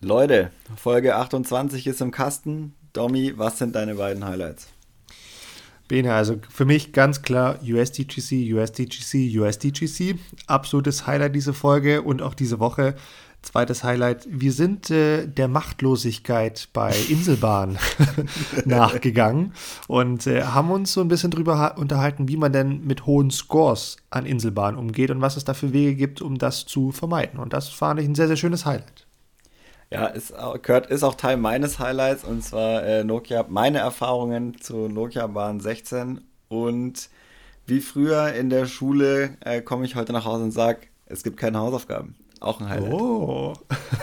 Leute, 0.00 0.52
Folge 0.76 1.16
28 1.16 1.88
ist 1.88 2.00
im 2.00 2.12
Kasten. 2.12 2.72
Domi, 2.92 3.32
was 3.36 3.58
sind 3.58 3.74
deine 3.74 3.96
beiden 3.96 4.24
Highlights? 4.24 4.68
Bene, 5.88 6.14
also 6.14 6.36
für 6.48 6.64
mich 6.64 6.92
ganz 6.92 7.22
klar 7.22 7.58
USDGC, 7.64 8.54
USDGC, 8.54 9.36
USDGC. 9.36 10.16
Absolutes 10.46 11.08
Highlight 11.08 11.34
diese 11.34 11.52
Folge 11.52 12.02
und 12.02 12.22
auch 12.22 12.34
diese 12.34 12.60
Woche. 12.60 12.94
Zweites 13.42 13.82
Highlight, 13.82 14.28
wir 14.30 14.52
sind 14.52 14.88
äh, 14.90 15.26
der 15.26 15.48
Machtlosigkeit 15.48 16.68
bei 16.72 16.94
Inselbahn 17.08 17.76
nachgegangen 18.64 19.52
und 19.88 20.28
äh, 20.28 20.42
haben 20.42 20.70
uns 20.70 20.92
so 20.92 21.00
ein 21.00 21.08
bisschen 21.08 21.32
drüber 21.32 21.76
unterhalten, 21.76 22.28
wie 22.28 22.36
man 22.36 22.52
denn 22.52 22.84
mit 22.84 23.04
hohen 23.06 23.32
Scores 23.32 23.96
an 24.10 24.26
Inselbahn 24.26 24.76
umgeht 24.76 25.10
und 25.10 25.20
was 25.20 25.36
es 25.36 25.44
da 25.44 25.54
für 25.54 25.72
Wege 25.72 25.96
gibt, 25.96 26.22
um 26.22 26.38
das 26.38 26.66
zu 26.66 26.92
vermeiden. 26.92 27.40
Und 27.40 27.52
das 27.52 27.68
fand 27.68 27.98
ich 27.98 28.06
ein 28.06 28.14
sehr, 28.14 28.28
sehr 28.28 28.36
schönes 28.36 28.64
Highlight. 28.64 29.07
Ja, 29.90 30.06
ist, 30.06 30.34
Kurt 30.62 30.86
ist 30.86 31.02
auch 31.02 31.14
Teil 31.14 31.38
meines 31.38 31.78
Highlights 31.78 32.24
und 32.24 32.44
zwar 32.44 32.82
äh, 32.84 33.04
Nokia, 33.04 33.46
meine 33.48 33.78
Erfahrungen 33.78 34.60
zu 34.60 34.88
Nokia 34.88 35.26
Bahn 35.26 35.60
16 35.60 36.20
und 36.48 37.08
wie 37.66 37.80
früher 37.80 38.32
in 38.34 38.50
der 38.50 38.66
Schule 38.66 39.36
äh, 39.40 39.62
komme 39.62 39.84
ich 39.84 39.94
heute 39.94 40.12
nach 40.12 40.24
Hause 40.24 40.44
und 40.44 40.50
sage, 40.52 40.80
es 41.06 41.22
gibt 41.22 41.38
keine 41.38 41.58
Hausaufgaben. 41.58 42.16
Auch 42.40 42.60
ein 42.60 42.68
Highlight. 42.68 42.92
Oh, 42.92 43.54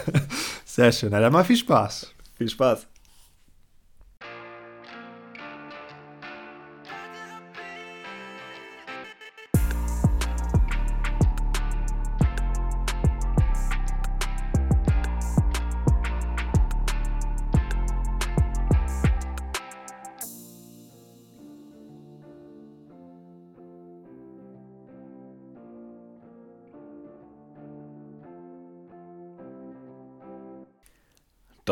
sehr 0.65 0.91
schön. 0.91 1.09
Na 1.11 1.19
dann 1.19 1.31
mal 1.31 1.45
viel 1.45 1.57
Spaß. 1.57 2.11
Viel 2.35 2.49
Spaß. 2.49 2.87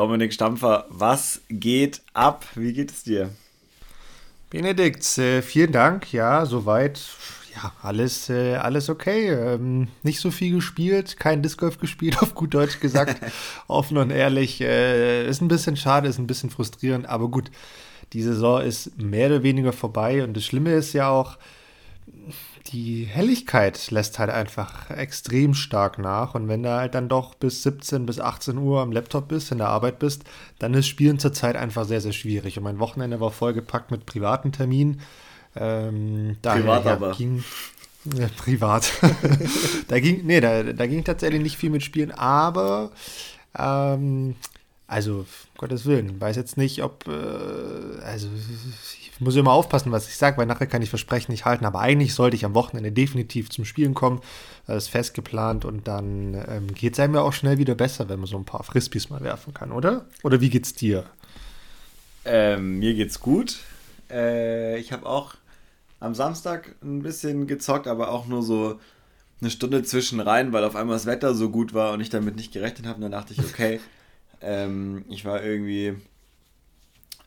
Dominik 0.04 0.34
Stampfer, 0.34 0.86
was 0.90 1.40
geht 1.48 2.02
ab? 2.14 2.46
Wie 2.56 2.74
geht 2.74 2.92
es 2.92 3.04
dir? 3.04 3.30
Benedikt, 4.50 5.18
äh, 5.18 5.42
vielen 5.42 5.72
Dank. 5.72 6.12
Ja, 6.12 6.46
soweit. 6.46 7.00
Ja, 7.56 7.72
alles, 7.82 8.30
äh, 8.30 8.56
alles 8.56 8.90
okay. 8.90 9.30
Ähm, 9.30 9.88
nicht 10.02 10.20
so 10.20 10.30
viel 10.30 10.56
gespielt, 10.56 11.18
kein 11.20 11.42
Disc 11.42 11.58
Golf 11.58 11.78
gespielt, 11.78 12.18
auf 12.22 12.36
gut 12.36 12.54
Deutsch 12.54 12.82
gesagt. 12.82 13.22
Offen 13.70 13.96
und 13.96 14.10
ehrlich. 14.10 14.60
Äh, 14.60 15.26
ist 15.26 15.42
ein 15.42 15.48
bisschen 15.48 15.78
schade, 15.78 16.10
ist 16.10 16.20
ein 16.20 16.28
bisschen 16.28 16.50
frustrierend, 16.50 17.06
aber 17.06 17.30
gut. 17.30 17.50
Die 18.12 18.24
Saison 18.24 18.62
ist 18.62 19.02
mehr 19.02 19.28
oder 19.28 19.42
weniger 19.42 19.72
vorbei 19.72 20.22
und 20.22 20.36
das 20.36 20.44
Schlimme 20.44 20.74
ist 20.74 20.92
ja 20.92 21.08
auch, 21.08 21.38
die 22.68 23.06
Helligkeit 23.06 23.92
lässt 23.92 24.20
halt 24.20 24.30
einfach 24.30 24.90
extrem 24.90 25.54
stark 25.54 26.00
nach. 26.00 26.36
Und 26.36 26.48
wenn 26.48 26.64
du 26.64 26.70
halt 26.70 26.96
dann 26.96 27.10
doch 27.10 27.36
bis 27.36 27.64
17 27.64 28.06
bis 28.06 28.20
18 28.20 28.58
Uhr 28.58 28.82
am 28.82 28.92
Laptop 28.92 29.28
bist, 29.28 29.52
in 29.52 29.58
der 29.58 29.68
Arbeit 29.68 30.00
bist, 30.00 30.24
dann 30.60 30.74
ist 30.74 30.88
Spielen 30.88 31.20
zurzeit 31.20 31.56
einfach 31.56 31.86
sehr, 31.86 32.02
sehr 32.02 32.14
schwierig. 32.14 32.58
Und 32.58 32.64
mein 32.64 32.80
Wochenende 32.80 33.20
war 33.20 33.32
vollgepackt 33.32 33.92
mit 33.92 34.06
privaten 34.06 34.52
Terminen. 34.52 35.02
Ähm, 35.56 36.38
privat 36.42 36.86
aber. 36.86 37.12
Ging, 37.12 37.44
ja, 38.16 38.28
privat. 38.38 38.92
da 39.88 40.00
ging, 40.00 40.26
nee, 40.26 40.40
da, 40.40 40.64
da 40.64 40.88
ging 40.88 41.04
tatsächlich 41.04 41.42
nicht 41.42 41.58
viel 41.58 41.70
mit 41.70 41.84
Spielen, 41.84 42.12
aber 42.12 42.92
ähm, 43.58 44.36
also, 44.88 45.20
um 45.20 45.26
Gottes 45.58 45.86
Willen, 45.86 46.20
weiß 46.20 46.36
jetzt 46.36 46.58
nicht, 46.58 46.84
ob, 46.84 47.08
äh, 47.08 48.02
also 48.04 48.28
muss 49.20 49.36
immer 49.36 49.52
aufpassen, 49.52 49.92
was 49.92 50.08
ich 50.08 50.18
sage, 50.18 50.38
weil 50.38 50.46
nachher 50.46 50.68
kann 50.68 50.82
ich 50.82 50.90
Versprechen 50.90 51.32
nicht 51.32 51.46
halten, 51.46 51.66
aber 51.66 51.80
eigentlich 51.80 52.14
sollte 52.14 52.36
ich 52.36 52.46
am 52.46 52.56
Wochenende 52.56 52.92
definitiv 52.92 53.50
zum 53.50 53.66
Spielen 53.66 53.94
kommen. 53.94 54.22
Das 54.68 54.86
ist 54.86 54.90
fest 54.90 55.14
geplant 55.14 55.66
und 55.66 55.88
dann 55.88 56.34
ähm, 56.48 56.68
geht 56.74 56.94
es 56.94 57.00
einem 57.00 57.16
ja 57.16 57.22
auch 57.22 57.34
schnell 57.34 57.58
wieder 57.58 57.76
besser, 57.76 58.10
wenn 58.10 58.20
man 58.20 58.28
so 58.28 58.38
ein 58.38 58.46
paar 58.46 58.64
Frisbees 58.64 59.10
mal 59.10 59.22
werfen 59.22 59.54
kann, 59.54 59.72
oder? 59.72 60.06
Oder 60.24 60.42
wie 60.42 60.50
geht's 60.50 60.74
dir? 60.74 61.06
Ähm, 62.26 62.80
mir 62.80 62.94
geht's 62.94 63.20
gut. 63.20 63.60
Äh, 64.10 64.80
ich 64.80 64.92
habe 64.92 65.06
auch 65.06 65.36
am 66.00 66.16
Samstag 66.16 66.76
ein 66.82 67.02
bisschen 67.02 67.48
gezockt, 67.48 67.88
aber 67.88 68.12
auch 68.12 68.28
nur 68.28 68.44
so 68.44 68.80
eine 69.42 69.50
Stunde 69.50 69.84
zwischen 69.84 70.20
rein, 70.20 70.54
weil 70.54 70.64
auf 70.64 70.76
einmal 70.76 70.96
das 70.96 71.06
Wetter 71.06 71.34
so 71.34 71.50
gut 71.50 71.74
war 71.74 71.94
und 71.94 72.02
ich 72.02 72.10
damit 72.10 72.36
nicht 72.36 72.54
gerechnet 72.54 72.88
habe. 72.88 72.96
Und 72.96 73.02
dann 73.02 73.12
dachte 73.12 73.34
ich, 73.34 73.40
okay, 73.40 73.80
ähm, 74.42 75.06
ich 75.10 75.26
war 75.26 75.44
irgendwie 75.44 75.96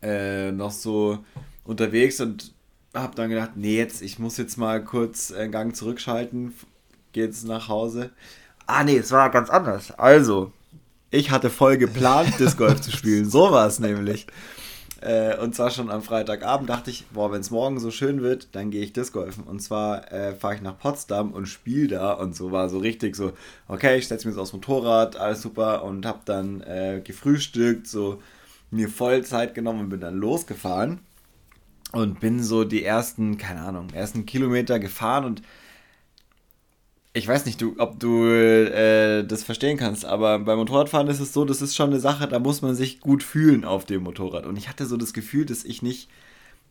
äh, 0.02 0.52
noch 0.52 0.70
so 0.70 1.24
unterwegs 1.66 2.20
und 2.20 2.52
habe 2.94 3.14
dann 3.14 3.30
gedacht, 3.30 3.52
nee, 3.56 3.76
jetzt, 3.76 4.02
ich 4.02 4.18
muss 4.18 4.36
jetzt 4.36 4.56
mal 4.56 4.82
kurz 4.82 5.32
einen 5.32 5.52
Gang 5.52 5.74
zurückschalten, 5.76 6.54
geht's 7.12 7.44
nach 7.44 7.68
Hause. 7.68 8.10
Ah, 8.66 8.84
nee, 8.84 8.96
es 8.96 9.12
war 9.12 9.30
ganz 9.30 9.50
anders. 9.50 9.92
Also, 9.92 10.52
ich 11.10 11.30
hatte 11.30 11.50
voll 11.50 11.76
geplant, 11.76 12.34
Disc 12.38 12.58
Golf 12.58 12.80
zu 12.80 12.90
spielen. 12.90 13.28
So 13.28 13.52
war 13.52 13.66
es 13.66 13.78
nämlich. 13.78 14.26
Äh, 15.02 15.36
und 15.38 15.54
zwar 15.54 15.70
schon 15.70 15.90
am 15.90 16.02
Freitagabend 16.02 16.70
dachte 16.70 16.90
ich, 16.90 17.06
boah, 17.08 17.30
wenn 17.30 17.40
es 17.40 17.50
morgen 17.50 17.78
so 17.78 17.90
schön 17.90 18.22
wird, 18.22 18.48
dann 18.52 18.70
gehe 18.70 18.82
ich 18.82 18.92
Disc 18.92 19.12
Golfen. 19.12 19.44
Und 19.44 19.60
zwar 19.60 20.10
äh, 20.10 20.34
fahre 20.34 20.54
ich 20.54 20.62
nach 20.62 20.78
Potsdam 20.78 21.32
und 21.32 21.46
spiele 21.46 21.88
da. 21.88 22.12
Und 22.12 22.34
so 22.34 22.50
war 22.50 22.68
so 22.68 22.78
richtig 22.78 23.14
so, 23.14 23.32
okay, 23.68 23.98
ich 23.98 24.08
setze 24.08 24.26
mich 24.26 24.34
jetzt 24.34 24.42
aufs 24.42 24.52
Motorrad, 24.52 25.16
alles 25.16 25.42
super. 25.42 25.84
Und 25.84 26.06
habe 26.06 26.20
dann 26.24 26.60
äh, 26.62 27.02
gefrühstückt, 27.04 27.86
so 27.86 28.22
mir 28.70 28.88
voll 28.88 29.22
Zeit 29.24 29.54
genommen 29.54 29.80
und 29.80 29.88
bin 29.90 30.00
dann 30.00 30.16
losgefahren 30.16 31.00
und 31.92 32.20
bin 32.20 32.42
so 32.42 32.64
die 32.64 32.82
ersten, 32.82 33.38
keine 33.38 33.62
Ahnung, 33.62 33.90
ersten 33.90 34.26
Kilometer 34.26 34.78
gefahren 34.78 35.24
und 35.24 35.42
ich 37.16 37.26
weiß 37.26 37.46
nicht, 37.46 37.62
du, 37.62 37.74
ob 37.78 37.98
du 37.98 38.26
äh, 38.26 39.24
das 39.24 39.42
verstehen 39.42 39.78
kannst, 39.78 40.04
aber 40.04 40.38
beim 40.38 40.58
Motorradfahren 40.58 41.08
ist 41.08 41.20
es 41.20 41.32
so, 41.32 41.46
das 41.46 41.62
ist 41.62 41.74
schon 41.74 41.88
eine 41.88 41.98
Sache, 41.98 42.28
da 42.28 42.38
muss 42.38 42.60
man 42.60 42.74
sich 42.74 43.00
gut 43.00 43.22
fühlen 43.22 43.64
auf 43.64 43.86
dem 43.86 44.02
Motorrad. 44.02 44.44
Und 44.44 44.58
ich 44.58 44.68
hatte 44.68 44.84
so 44.84 44.98
das 44.98 45.14
Gefühl, 45.14 45.46
dass 45.46 45.64
ich 45.64 45.80
nicht, 45.80 46.10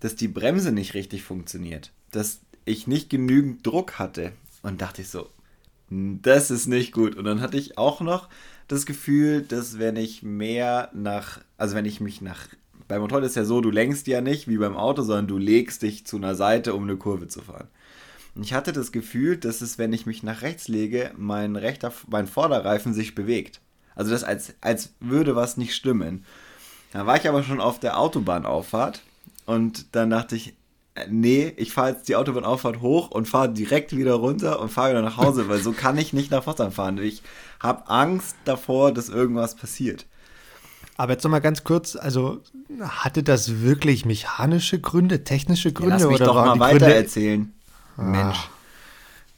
dass 0.02 0.16
die 0.16 0.28
Bremse 0.28 0.72
nicht 0.72 0.94
richtig 0.94 1.24
funktioniert, 1.24 1.92
dass 2.12 2.42
ich 2.64 2.86
nicht 2.86 3.10
genügend 3.10 3.66
Druck 3.66 3.98
hatte. 3.98 4.34
Und 4.62 4.82
dachte 4.82 5.02
ich 5.02 5.10
so, 5.10 5.30
das 5.90 6.52
ist 6.52 6.68
nicht 6.68 6.92
gut. 6.92 7.16
Und 7.16 7.26
dann 7.26 7.42
hatte 7.42 7.58
ich 7.58 7.80
auch 7.80 8.02
noch 8.02 8.30
das 8.68 8.86
Gefühl, 8.86 9.42
dass 9.42 9.80
wenn 9.80 9.96
ich 9.96 10.22
mehr 10.22 10.90
nach, 10.94 11.40
also 11.58 11.76
wenn 11.76 11.86
ich 11.86 12.02
mich 12.02 12.22
nach 12.22 12.48
beim 12.88 13.02
Motorrad 13.02 13.24
ist 13.24 13.36
ja 13.36 13.46
so, 13.46 13.62
du 13.62 13.72
lenkst 13.72 14.08
ja 14.08 14.22
nicht 14.22 14.48
wie 14.48 14.58
beim 14.58 14.76
Auto, 14.76 15.02
sondern 15.02 15.28
du 15.28 15.38
legst 15.38 15.82
dich 15.82 16.06
zu 16.06 16.18
einer 16.18 16.36
Seite, 16.36 16.74
um 16.74 16.84
eine 16.84 16.98
Kurve 16.98 17.28
zu 17.28 17.42
fahren. 17.42 17.68
Und 18.36 18.44
ich 18.44 18.54
hatte 18.54 18.74
das 18.74 18.92
Gefühl, 18.92 19.38
dass 19.38 19.62
es, 19.62 19.78
wenn 19.78 19.94
ich 19.94 20.06
mich 20.06 20.22
nach 20.22 20.42
rechts 20.42 20.68
lege, 20.68 21.12
mein 21.18 21.56
rechter, 21.56 21.94
mein 22.08 22.28
Vorderreifen 22.28 22.94
sich 22.94 23.16
bewegt. 23.16 23.62
Also 23.96 24.12
das 24.12 24.24
als, 24.24 24.54
als 24.62 24.94
würde 25.00 25.36
was 25.36 25.58
nicht 25.58 25.74
stimmen. 25.74 26.26
Da 26.92 27.06
war 27.06 27.18
ich 27.18 27.28
aber 27.28 27.44
schon 27.44 27.62
auf 27.62 27.80
der 27.80 28.00
Autobahnauffahrt 28.00 29.02
und 29.46 29.96
dann 29.96 30.10
dachte 30.10 30.36
ich, 30.36 30.56
äh, 30.96 31.08
nee, 31.10 31.54
ich 31.56 31.72
fahre 31.72 31.92
jetzt 31.92 32.08
die 32.08 32.16
Autobahnauffahrt 32.16 32.82
hoch 32.82 33.10
und 33.10 33.28
fahre 33.28 33.52
direkt 33.52 33.96
wieder 33.96 34.16
runter 34.16 34.60
und 34.60 34.70
fahre 34.70 34.92
wieder 34.92 35.02
nach 35.02 35.18
Hause, 35.18 35.48
weil 35.48 35.60
so 35.60 35.72
kann 35.72 35.98
ich 35.98 36.14
nicht 36.14 36.32
nach 36.32 36.44
Potsdam 36.44 36.72
fahren. 36.72 36.98
Ich 36.98 37.24
habe 37.60 37.90
Angst 37.90 38.36
davor, 38.46 38.94
dass 38.94 39.10
irgendwas 39.10 39.56
passiert. 39.56 40.06
Aber 40.98 41.14
jetzt 41.14 41.24
nochmal 41.24 41.42
ganz 41.42 41.64
kurz, 41.64 41.96
also 41.96 42.42
hatte 42.82 43.22
das 43.22 43.62
wirklich 43.62 44.06
mechanische 44.06 44.80
Gründe, 44.80 45.24
technische 45.24 45.74
Gründe? 45.74 45.96
Ja, 45.96 46.00
lass 46.00 46.08
mich 46.08 46.22
oder 46.22 46.26
doch 46.26 46.36
mal 46.36 46.60
weiter 46.60 46.88
erzählen. 46.88 47.54
Ah, 47.98 48.04
Mensch. 48.04 48.50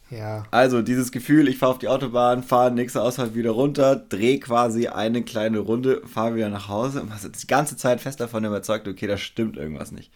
Ja. 0.10 0.44
Also 0.52 0.82
dieses 0.82 1.12
Gefühl, 1.12 1.48
ich 1.50 1.58
fahre 1.58 1.74
auf 1.74 1.80
die 1.80 1.90
Autobahn, 1.90 2.44
fahre 2.44 2.72
nächste 2.72 3.02
Ausfahrt 3.02 3.36
wieder 3.36 3.52
runter, 3.52 3.96
drehe 3.96 4.40
quasi 4.40 4.88
eine 4.88 5.24
kleine 5.24 5.60
Runde, 5.60 6.02
fahre 6.06 6.36
wieder 6.36 6.50
nach 6.50 6.70
Hause 6.70 7.02
und 7.02 7.10
war 7.10 7.18
die 7.18 7.48
ganze 7.48 7.76
Zeit 7.76 8.00
fest 8.00 8.20
davon 8.22 8.46
überzeugt, 8.46 8.88
okay, 8.88 9.08
da 9.08 9.18
stimmt 9.18 9.58
irgendwas 9.58 9.92
nicht. 9.92 10.12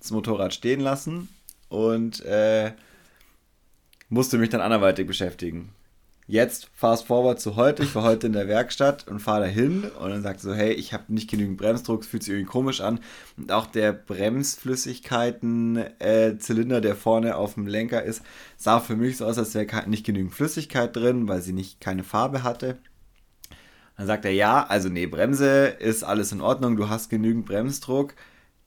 Das 0.00 0.12
Motorrad 0.12 0.54
stehen 0.54 0.80
lassen 0.80 1.28
und 1.68 2.24
äh, 2.24 2.72
musste 4.08 4.38
mich 4.38 4.48
dann 4.48 4.62
anderweitig 4.62 5.06
beschäftigen 5.06 5.73
jetzt 6.26 6.70
fast 6.74 7.06
forward 7.06 7.38
zu 7.40 7.56
heute. 7.56 7.82
Ich 7.82 7.94
war 7.94 8.02
heute 8.02 8.26
in 8.26 8.32
der 8.32 8.48
Werkstatt 8.48 9.06
und 9.08 9.20
fahre 9.20 9.42
dahin 9.42 9.84
und 9.84 10.10
dann 10.10 10.22
sagt 10.22 10.40
so, 10.40 10.54
hey, 10.54 10.72
ich 10.72 10.94
habe 10.94 11.12
nicht 11.12 11.28
genügend 11.30 11.58
Bremsdruck, 11.58 12.00
es 12.02 12.08
fühlt 12.08 12.22
sich 12.22 12.32
irgendwie 12.32 12.50
komisch 12.50 12.80
an. 12.80 13.00
Und 13.36 13.52
auch 13.52 13.66
der 13.66 13.92
Bremsflüssigkeiten-Zylinder, 13.92 16.78
äh, 16.78 16.80
der 16.80 16.96
vorne 16.96 17.36
auf 17.36 17.52
dem 17.54 17.66
Lenker 17.66 18.02
ist, 18.02 18.22
sah 18.56 18.80
für 18.80 18.96
mich 18.96 19.18
so 19.18 19.26
aus, 19.26 19.36
als 19.38 19.54
wäre 19.54 19.88
nicht 19.88 20.06
genügend 20.06 20.32
Flüssigkeit 20.32 20.96
drin, 20.96 21.28
weil 21.28 21.42
sie 21.42 21.52
nicht 21.52 21.80
keine 21.80 22.04
Farbe 22.04 22.42
hatte. 22.42 22.78
Dann 23.96 24.06
sagt 24.06 24.24
er, 24.24 24.32
ja, 24.32 24.66
also 24.66 24.88
nee, 24.88 25.06
Bremse 25.06 25.66
ist 25.66 26.04
alles 26.04 26.32
in 26.32 26.40
Ordnung, 26.40 26.76
du 26.76 26.88
hast 26.88 27.10
genügend 27.10 27.46
Bremsdruck. 27.46 28.14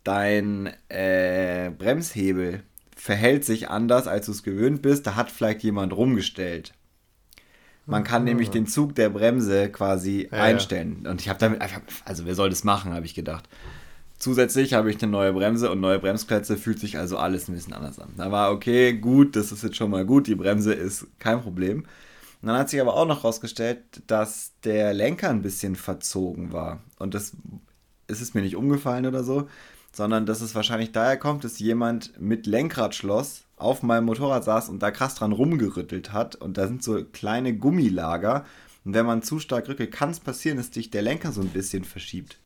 Dein 0.03 0.67
äh, 0.87 1.71
Bremshebel 1.77 2.63
verhält 2.95 3.43
sich 3.43 3.69
anders, 3.69 4.07
als 4.07 4.27
du 4.27 4.31
es 4.31 4.43
gewöhnt 4.43 4.81
bist. 4.81 5.05
Da 5.05 5.15
hat 5.15 5.29
vielleicht 5.29 5.63
jemand 5.63 5.91
rumgestellt. 5.91 6.73
Man 7.87 8.03
kann 8.03 8.25
nämlich 8.25 8.49
den 8.49 8.67
Zug 8.67 8.95
der 8.95 9.09
Bremse 9.09 9.69
quasi 9.71 10.27
ja, 10.29 10.43
einstellen. 10.43 11.01
Ja. 11.03 11.11
Und 11.11 11.21
ich 11.21 11.29
habe 11.29 11.39
damit 11.39 11.61
einfach, 11.61 11.81
also 12.03 12.25
wer 12.25 12.35
soll 12.35 12.49
das 12.49 12.65
machen, 12.65 12.93
habe 12.93 13.05
ich 13.05 13.15
gedacht. 13.15 13.47
Zusätzlich 14.19 14.73
habe 14.73 14.91
ich 14.91 15.01
eine 15.01 15.11
neue 15.11 15.31
Bremse 15.31 15.71
und 15.71 15.79
neue 15.79 15.99
Bremsplätze, 15.99 16.57
fühlt 16.57 16.79
sich 16.79 16.97
also 16.97 17.17
alles 17.17 17.47
ein 17.47 17.53
bisschen 17.53 17.73
anders 17.73 17.97
an. 17.97 18.09
Da 18.17 18.29
war 18.29 18.51
okay, 18.51 18.93
gut, 18.93 19.35
das 19.37 19.53
ist 19.53 19.63
jetzt 19.63 19.77
schon 19.77 19.89
mal 19.89 20.05
gut, 20.05 20.27
die 20.27 20.35
Bremse 20.35 20.73
ist 20.73 21.07
kein 21.19 21.41
Problem. 21.41 21.85
Und 22.41 22.47
dann 22.49 22.57
hat 22.57 22.69
sich 22.69 22.81
aber 22.81 22.95
auch 22.95 23.07
noch 23.07 23.23
herausgestellt, 23.23 23.79
dass 24.07 24.51
der 24.63 24.93
Lenker 24.93 25.29
ein 25.29 25.41
bisschen 25.41 25.75
verzogen 25.75 26.51
war. 26.51 26.81
Und 26.99 27.13
das 27.13 27.37
ist 28.07 28.21
es 28.21 28.33
mir 28.33 28.41
nicht 28.41 28.57
umgefallen 28.57 29.05
oder 29.05 29.23
so, 29.23 29.47
sondern 29.93 30.25
dass 30.25 30.41
es 30.41 30.55
wahrscheinlich 30.55 30.91
daher 30.91 31.17
kommt, 31.17 31.43
dass 31.43 31.59
jemand 31.59 32.19
mit 32.19 32.47
Lenkradschloss 32.47 33.46
auf 33.57 33.83
meinem 33.83 34.05
Motorrad 34.05 34.43
saß 34.43 34.69
und 34.69 34.81
da 34.81 34.91
krass 34.91 35.15
dran 35.15 35.31
rumgerüttelt 35.31 36.13
hat. 36.13 36.35
Und 36.35 36.57
da 36.57 36.67
sind 36.67 36.83
so 36.83 37.03
kleine 37.03 37.55
Gummilager. 37.55 38.45
Und 38.85 38.93
wenn 38.93 39.05
man 39.05 39.23
zu 39.23 39.39
stark 39.39 39.67
rückelt, 39.67 39.91
kann 39.91 40.11
es 40.11 40.19
passieren, 40.19 40.57
dass 40.57 40.73
sich 40.73 40.91
der 40.91 41.01
Lenker 41.01 41.31
so 41.31 41.41
ein 41.41 41.49
bisschen 41.49 41.83
verschiebt. 41.83 42.39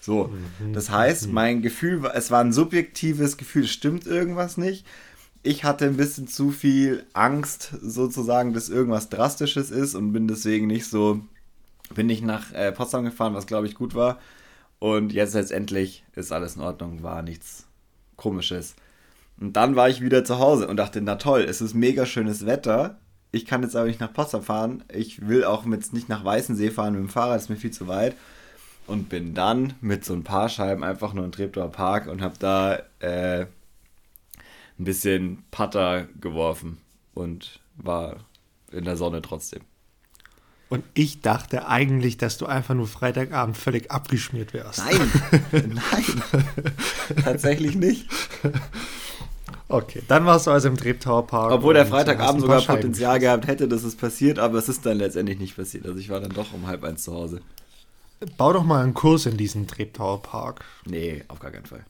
So, 0.00 0.32
mhm. 0.60 0.72
das 0.72 0.90
heißt, 0.90 1.26
mhm. 1.26 1.34
mein 1.34 1.62
Gefühl, 1.62 2.10
es 2.14 2.30
war 2.30 2.40
ein 2.40 2.52
subjektives 2.52 3.36
Gefühl, 3.36 3.64
es 3.64 3.70
stimmt 3.70 4.06
irgendwas 4.06 4.56
nicht. 4.56 4.86
Ich 5.42 5.64
hatte 5.64 5.86
ein 5.86 5.96
bisschen 5.96 6.28
zu 6.28 6.50
viel 6.50 7.04
Angst, 7.12 7.74
sozusagen, 7.82 8.52
dass 8.52 8.68
irgendwas 8.68 9.08
Drastisches 9.08 9.70
ist 9.70 9.94
und 9.94 10.12
bin 10.12 10.28
deswegen 10.28 10.66
nicht 10.66 10.86
so, 10.86 11.20
bin 11.94 12.06
nicht 12.06 12.22
nach 12.22 12.52
äh, 12.52 12.72
Potsdam 12.72 13.04
gefahren, 13.04 13.34
was 13.34 13.46
glaube 13.46 13.66
ich 13.66 13.74
gut 13.74 13.94
war. 13.94 14.18
Und 14.78 15.12
jetzt 15.12 15.34
letztendlich 15.34 16.04
ist 16.14 16.32
alles 16.32 16.56
in 16.56 16.62
Ordnung, 16.62 17.02
war 17.02 17.22
nichts 17.22 17.66
Komisches. 18.16 18.74
Und 19.40 19.54
dann 19.54 19.76
war 19.76 19.88
ich 19.88 20.00
wieder 20.00 20.24
zu 20.24 20.38
Hause 20.38 20.66
und 20.66 20.76
dachte, 20.76 21.00
na 21.00 21.16
toll, 21.16 21.42
es 21.42 21.60
ist 21.60 21.74
mega 21.74 22.06
schönes 22.06 22.46
Wetter. 22.46 22.98
Ich 23.30 23.46
kann 23.46 23.62
jetzt 23.62 23.76
aber 23.76 23.86
nicht 23.86 24.00
nach 24.00 24.12
Potsdam 24.12 24.42
fahren. 24.42 24.84
Ich 24.92 25.28
will 25.28 25.44
auch 25.44 25.66
jetzt 25.66 25.92
nicht 25.92 26.08
nach 26.08 26.24
Weißensee 26.24 26.70
fahren 26.70 26.94
mit 26.94 27.02
dem 27.02 27.08
Fahrrad, 27.08 27.36
das 27.36 27.44
ist 27.44 27.50
mir 27.50 27.56
viel 27.56 27.70
zu 27.70 27.86
weit 27.86 28.16
und 28.88 29.10
bin 29.10 29.34
dann 29.34 29.74
mit 29.80 30.04
so 30.04 30.14
ein 30.14 30.24
paar 30.24 30.48
Scheiben 30.48 30.82
einfach 30.82 31.12
nur 31.12 31.24
in 31.24 31.30
Treptower 31.30 31.70
Park 31.70 32.08
und 32.08 32.22
habe 32.22 32.34
da 32.38 32.78
äh, 33.00 33.42
ein 33.42 34.84
bisschen 34.84 35.44
Putter 35.50 36.08
geworfen 36.20 36.78
und 37.14 37.60
war 37.76 38.16
in 38.72 38.84
der 38.84 38.96
Sonne 38.96 39.22
trotzdem. 39.22 39.60
Und 40.70 40.84
ich 40.94 41.20
dachte 41.20 41.68
eigentlich, 41.68 42.16
dass 42.16 42.38
du 42.38 42.46
einfach 42.46 42.74
nur 42.74 42.86
Freitagabend 42.86 43.56
völlig 43.56 43.90
abgeschmiert 43.90 44.52
wärst. 44.52 44.78
Nein, 44.80 45.10
nein, 45.52 46.22
tatsächlich 47.22 47.74
nicht. 47.74 48.06
Okay, 49.68 50.02
dann 50.08 50.24
warst 50.24 50.46
du 50.46 50.50
also 50.50 50.68
im 50.68 50.76
Treptower 50.78 51.26
Park. 51.26 51.52
Obwohl 51.52 51.74
der 51.74 51.84
Freitagabend 51.84 52.40
sogar 52.40 52.62
Potenzial 52.62 53.18
gehabt 53.18 53.46
hätte, 53.46 53.68
dass 53.68 53.84
es 53.84 53.96
passiert, 53.96 54.38
aber 54.38 54.58
es 54.58 54.68
ist 54.68 54.86
dann 54.86 54.96
letztendlich 54.96 55.38
nicht 55.38 55.56
passiert. 55.56 55.86
Also 55.86 55.98
ich 55.98 56.08
war 56.08 56.20
dann 56.20 56.32
doch 56.32 56.54
um 56.54 56.66
halb 56.66 56.84
eins 56.84 57.02
zu 57.02 57.12
Hause. 57.12 57.42
Bau 58.38 58.52
doch 58.52 58.64
mal 58.64 58.82
einen 58.82 58.94
Kurs 58.94 59.26
in 59.26 59.36
diesen 59.36 59.68
Treptower 59.68 60.22
Park. 60.22 60.64
Nee, 60.86 61.22
auf 61.28 61.38
gar 61.38 61.50
keinen 61.50 61.66
Fall. 61.66 61.84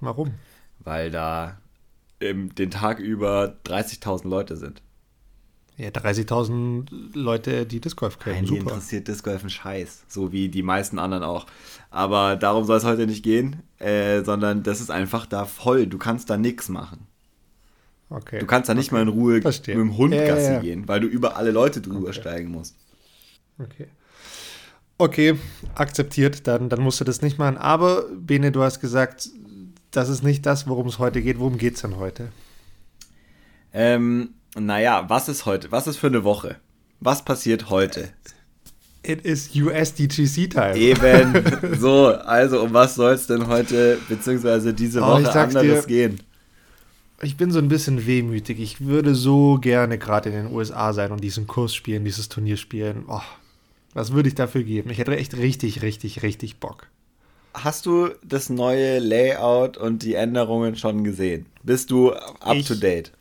Warum? 0.00 0.34
Weil 0.80 1.10
da 1.10 1.56
im, 2.18 2.54
den 2.54 2.70
Tag 2.70 2.98
über 2.98 3.54
30.000 3.64 4.28
Leute 4.28 4.56
sind. 4.56 4.82
Ja, 5.76 5.88
30.000 5.88 6.86
Leute, 7.14 7.66
die 7.66 7.80
Disc 7.80 7.96
Golf 7.96 8.20
kennen. 8.20 8.36
Nein, 8.36 8.46
die 8.46 8.56
interessiert 8.58 9.08
Disc 9.08 9.24
Golf 9.24 9.40
einen 9.40 9.50
Scheiß. 9.50 10.04
So 10.06 10.30
wie 10.30 10.48
die 10.48 10.62
meisten 10.62 11.00
anderen 11.00 11.24
auch. 11.24 11.46
Aber 11.90 12.36
darum 12.36 12.64
soll 12.64 12.76
es 12.76 12.84
heute 12.84 13.06
nicht 13.08 13.24
gehen, 13.24 13.62
äh, 13.78 14.22
sondern 14.22 14.62
das 14.62 14.80
ist 14.80 14.90
einfach 14.90 15.26
da 15.26 15.46
voll. 15.46 15.86
Du 15.86 15.98
kannst 15.98 16.30
da 16.30 16.36
nichts 16.36 16.68
machen. 16.68 17.08
Okay. 18.08 18.38
Du 18.38 18.46
kannst 18.46 18.68
da 18.68 18.74
nicht 18.74 18.92
okay. 18.92 18.94
mal 18.94 19.02
in 19.02 19.08
Ruhe 19.08 19.42
Verstehe. 19.42 19.76
mit 19.76 19.84
dem 19.84 19.96
Hund 19.96 20.14
ja, 20.14 20.26
Gassi 20.26 20.44
ja, 20.44 20.52
ja. 20.52 20.60
gehen, 20.60 20.86
weil 20.86 21.00
du 21.00 21.08
über 21.08 21.36
alle 21.36 21.50
Leute 21.50 21.80
drüber 21.80 22.08
okay. 22.08 22.20
steigen 22.20 22.50
musst. 22.50 22.76
Okay. 23.58 23.88
Okay, 24.96 25.36
akzeptiert, 25.74 26.46
dann, 26.46 26.68
dann 26.68 26.80
musst 26.80 27.00
du 27.00 27.04
das 27.04 27.20
nicht 27.20 27.36
machen. 27.36 27.56
Aber, 27.56 28.04
Bene, 28.14 28.52
du 28.52 28.62
hast 28.62 28.78
gesagt, 28.78 29.28
das 29.90 30.08
ist 30.08 30.22
nicht 30.22 30.46
das, 30.46 30.68
worum 30.68 30.86
es 30.86 31.00
heute 31.00 31.20
geht. 31.20 31.40
Worum 31.40 31.58
geht 31.58 31.74
es 31.74 31.82
denn 31.82 31.96
heute? 31.96 32.30
Ähm, 33.72 34.34
naja, 34.56 35.04
was 35.08 35.28
ist 35.28 35.46
heute? 35.46 35.72
Was 35.72 35.86
ist 35.86 35.96
für 35.96 36.06
eine 36.06 36.24
Woche? 36.24 36.56
Was 37.00 37.24
passiert 37.24 37.70
heute? 37.70 38.10
It 39.02 39.20
is 39.22 39.50
USDGC-Time. 39.54 40.76
Eben. 40.76 41.44
so, 41.78 42.06
also 42.06 42.62
um 42.62 42.72
was 42.72 42.94
soll 42.94 43.12
es 43.12 43.26
denn 43.26 43.48
heute, 43.48 43.98
beziehungsweise 44.08 44.72
diese 44.72 45.00
oh, 45.02 45.06
Woche 45.06 45.30
anderes 45.32 45.86
dir, 45.86 46.08
gehen? 46.08 46.20
Ich 47.20 47.36
bin 47.36 47.50
so 47.50 47.58
ein 47.58 47.68
bisschen 47.68 48.06
wehmütig. 48.06 48.60
Ich 48.60 48.80
würde 48.80 49.14
so 49.14 49.58
gerne 49.60 49.98
gerade 49.98 50.30
in 50.30 50.34
den 50.34 50.54
USA 50.54 50.92
sein 50.92 51.12
und 51.12 51.22
diesen 51.22 51.46
Kurs 51.46 51.74
spielen, 51.74 52.04
dieses 52.04 52.28
Turnier 52.28 52.56
spielen. 52.56 53.04
Oh, 53.08 53.20
was 53.92 54.12
würde 54.12 54.28
ich 54.28 54.34
dafür 54.34 54.62
geben? 54.62 54.90
Ich 54.90 54.98
hätte 54.98 55.16
echt 55.16 55.36
richtig, 55.36 55.82
richtig, 55.82 56.22
richtig 56.22 56.56
Bock. 56.56 56.88
Hast 57.54 57.86
du 57.86 58.10
das 58.24 58.50
neue 58.50 58.98
Layout 58.98 59.76
und 59.76 60.02
die 60.02 60.14
Änderungen 60.14 60.76
schon 60.76 61.04
gesehen? 61.04 61.46
Bist 61.62 61.90
du 61.90 62.12
up 62.12 62.56
ich, 62.56 62.66
to 62.66 62.74
date? 62.74 63.12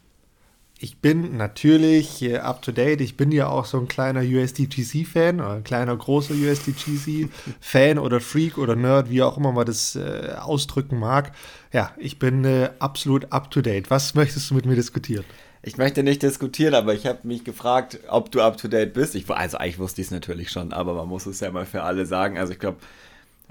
Ich 0.83 0.97
bin 0.97 1.37
natürlich 1.37 2.37
up 2.41 2.61
to 2.61 2.73
date. 2.73 2.99
Ich 2.99 3.15
bin 3.15 3.31
ja 3.31 3.47
auch 3.47 3.63
so 3.63 3.79
ein 3.79 3.87
kleiner 3.87 4.19
USDGC-Fan, 4.19 5.39
oder 5.39 5.53
ein 5.53 5.63
kleiner 5.63 5.95
großer 5.95 6.33
USDGC-Fan 6.33 7.97
oder 7.97 8.19
Freak 8.19 8.57
oder 8.57 8.75
Nerd, 8.75 9.09
wie 9.09 9.21
auch 9.21 9.37
immer 9.37 9.53
man 9.53 9.65
das 9.65 9.95
äh, 9.95 10.33
ausdrücken 10.37 10.99
mag. 10.99 11.31
Ja, 11.71 11.93
ich 11.95 12.19
bin 12.19 12.43
äh, 12.43 12.69
absolut 12.79 13.31
up 13.31 13.49
to 13.49 13.61
date. 13.61 13.89
Was 13.91 14.13
möchtest 14.13 14.49
du 14.49 14.55
mit 14.55 14.65
mir 14.65 14.75
diskutieren? 14.75 15.23
Ich 15.61 15.77
möchte 15.77 16.03
nicht 16.03 16.21
diskutieren, 16.21 16.73
aber 16.73 16.93
ich 16.93 17.05
habe 17.05 17.19
mich 17.23 17.45
gefragt, 17.45 17.99
ob 18.09 18.29
du 18.33 18.41
up 18.41 18.57
to 18.57 18.67
date 18.67 18.93
bist. 18.93 19.15
Ich, 19.15 19.29
also 19.29 19.59
eigentlich 19.59 19.79
wusste 19.79 20.01
ich 20.01 20.07
es 20.07 20.11
natürlich 20.11 20.51
schon, 20.51 20.73
aber 20.73 20.95
man 20.95 21.07
muss 21.07 21.25
es 21.25 21.39
ja 21.39 21.49
mal 21.49 21.65
für 21.65 21.83
alle 21.83 22.05
sagen. 22.05 22.37
Also 22.37 22.51
ich 22.51 22.59
glaube, 22.59 22.79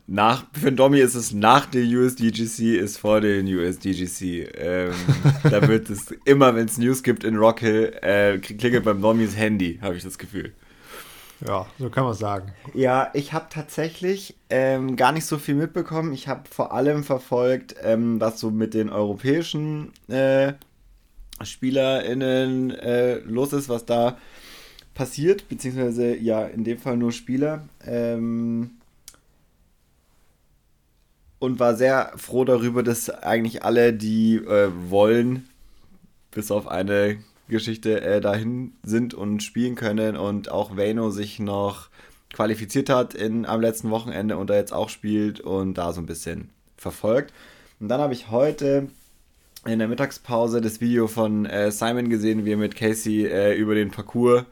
nach, 0.06 0.44
für 0.52 0.66
den 0.66 0.76
Domi 0.76 0.98
ist 0.98 1.14
es 1.14 1.32
nach 1.32 1.66
der 1.66 1.84
USDGC, 1.84 2.76
ist 2.76 2.98
vor 2.98 3.20
den 3.20 3.46
USDGC. 3.46 4.48
Ähm, 4.54 4.92
da 5.44 5.66
wird 5.68 5.90
es 5.90 6.12
immer, 6.24 6.54
wenn 6.54 6.66
es 6.66 6.78
News 6.78 7.02
gibt 7.02 7.24
in 7.24 7.36
Rockhill, 7.36 7.96
äh, 8.02 8.38
klingelt 8.38 8.84
beim 8.84 9.00
Domis 9.00 9.36
Handy, 9.36 9.78
habe 9.80 9.96
ich 9.96 10.02
das 10.02 10.18
Gefühl. 10.18 10.52
Ja, 11.46 11.66
so 11.78 11.90
kann 11.90 12.04
man 12.04 12.14
sagen. 12.14 12.52
Ja, 12.72 13.10
ich 13.14 13.32
habe 13.32 13.46
tatsächlich 13.50 14.36
ähm, 14.48 14.96
gar 14.96 15.12
nicht 15.12 15.26
so 15.26 15.38
viel 15.38 15.56
mitbekommen. 15.56 16.12
Ich 16.12 16.28
habe 16.28 16.42
vor 16.48 16.72
allem 16.72 17.02
verfolgt, 17.02 17.74
ähm, 17.82 18.20
was 18.20 18.38
so 18.38 18.50
mit 18.50 18.74
den 18.74 18.90
europäischen 18.90 19.92
äh, 20.08 20.52
SpielerInnen 21.42 22.70
äh, 22.70 23.16
los 23.20 23.52
ist, 23.52 23.68
was 23.68 23.86
da 23.86 24.18
passiert, 24.94 25.48
beziehungsweise 25.48 26.16
ja, 26.16 26.44
in 26.44 26.64
dem 26.64 26.78
Fall 26.78 26.96
nur 26.96 27.10
Spieler. 27.10 27.66
Ähm, 27.84 28.72
und 31.42 31.58
war 31.58 31.74
sehr 31.74 32.12
froh 32.14 32.44
darüber, 32.44 32.84
dass 32.84 33.10
eigentlich 33.10 33.64
alle, 33.64 33.92
die 33.92 34.36
äh, 34.36 34.70
wollen, 34.88 35.48
bis 36.30 36.52
auf 36.52 36.68
eine 36.68 37.18
Geschichte 37.48 38.00
äh, 38.00 38.20
dahin 38.20 38.74
sind 38.84 39.12
und 39.12 39.42
spielen 39.42 39.74
können 39.74 40.16
und 40.16 40.52
auch 40.52 40.76
Vano 40.76 41.10
sich 41.10 41.40
noch 41.40 41.88
qualifiziert 42.32 42.90
hat 42.90 43.14
in, 43.14 43.44
am 43.44 43.60
letzten 43.60 43.90
Wochenende 43.90 44.36
und 44.36 44.50
da 44.50 44.54
jetzt 44.54 44.72
auch 44.72 44.88
spielt 44.88 45.40
und 45.40 45.74
da 45.74 45.92
so 45.92 46.00
ein 46.00 46.06
bisschen 46.06 46.50
verfolgt. 46.76 47.34
Und 47.80 47.88
dann 47.88 48.00
habe 48.00 48.14
ich 48.14 48.30
heute 48.30 48.88
in 49.66 49.80
der 49.80 49.88
Mittagspause 49.88 50.60
das 50.60 50.80
Video 50.80 51.08
von 51.08 51.44
äh, 51.46 51.72
Simon 51.72 52.08
gesehen, 52.08 52.44
wie 52.44 52.52
er 52.52 52.56
mit 52.56 52.76
Casey 52.76 53.26
äh, 53.26 53.56
über 53.56 53.74
den 53.74 53.90
Parcours 53.90 54.44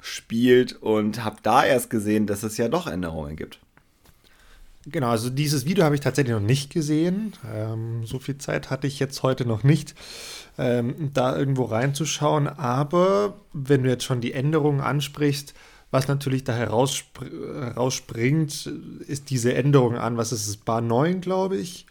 spielt 0.00 0.72
und 0.72 1.22
habe 1.22 1.36
da 1.42 1.62
erst 1.66 1.90
gesehen, 1.90 2.26
dass 2.26 2.44
es 2.44 2.56
ja 2.56 2.68
doch 2.68 2.86
Änderungen 2.86 3.36
gibt. 3.36 3.60
Genau, 4.86 5.10
also 5.10 5.30
dieses 5.30 5.64
Video 5.64 5.84
habe 5.84 5.94
ich 5.94 6.00
tatsächlich 6.00 6.34
noch 6.34 6.40
nicht 6.40 6.72
gesehen. 6.72 7.34
Ähm, 7.54 8.04
so 8.04 8.18
viel 8.18 8.38
Zeit 8.38 8.70
hatte 8.70 8.88
ich 8.88 8.98
jetzt 8.98 9.22
heute 9.22 9.46
noch 9.46 9.62
nicht, 9.62 9.94
ähm, 10.58 11.10
da 11.14 11.36
irgendwo 11.36 11.62
reinzuschauen. 11.64 12.48
Aber 12.48 13.34
wenn 13.52 13.84
du 13.84 13.88
jetzt 13.88 14.04
schon 14.04 14.20
die 14.20 14.32
Änderungen 14.32 14.80
ansprichst, 14.80 15.54
was 15.92 16.08
natürlich 16.08 16.42
da 16.42 16.54
herausspringt, 16.54 18.66
ist 19.06 19.30
diese 19.30 19.54
Änderung 19.54 19.96
an, 19.96 20.16
was 20.16 20.32
ist 20.32 20.48
es, 20.48 20.56
Bar 20.56 20.80
9, 20.80 21.20
glaube 21.20 21.58
ich, 21.58 21.86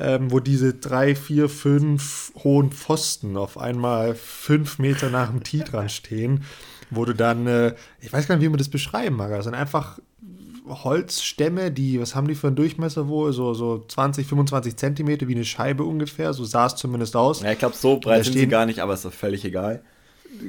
ähm, 0.00 0.32
wo 0.32 0.40
diese 0.40 0.74
drei, 0.74 1.14
vier, 1.14 1.48
fünf 1.48 2.32
hohen 2.42 2.72
Pfosten 2.72 3.36
auf 3.36 3.56
einmal 3.58 4.16
fünf 4.16 4.78
Meter 4.78 5.10
nach 5.10 5.30
dem 5.30 5.44
Tee 5.44 5.60
dran 5.60 5.90
stehen, 5.90 6.42
wo 6.90 7.04
du 7.04 7.14
dann, 7.14 7.46
äh, 7.46 7.74
ich 8.00 8.12
weiß 8.12 8.26
gar 8.26 8.34
nicht, 8.36 8.44
wie 8.44 8.48
man 8.48 8.58
das 8.58 8.70
beschreiben 8.70 9.14
mag, 9.16 9.30
also 9.32 9.50
einfach 9.50 10.00
Holzstämme, 10.66 11.70
die, 11.72 12.00
was 12.00 12.14
haben 12.14 12.28
die 12.28 12.34
für 12.34 12.46
einen 12.46 12.56
Durchmesser 12.56 13.08
wohl? 13.08 13.32
So, 13.32 13.54
so 13.54 13.84
20, 13.86 14.26
25 14.26 14.76
Zentimeter, 14.76 15.28
wie 15.28 15.34
eine 15.34 15.44
Scheibe 15.44 15.84
ungefähr, 15.84 16.32
so 16.32 16.44
sah 16.44 16.66
es 16.66 16.76
zumindest 16.76 17.16
aus. 17.16 17.42
Ja, 17.42 17.52
ich 17.52 17.58
glaube, 17.58 17.76
so 17.76 17.98
breit 17.98 18.24
sind 18.24 18.34
sie 18.34 18.48
gar 18.48 18.66
nicht, 18.66 18.78
aber 18.78 18.94
ist 18.94 19.04
doch 19.04 19.12
völlig 19.12 19.44
egal. 19.44 19.82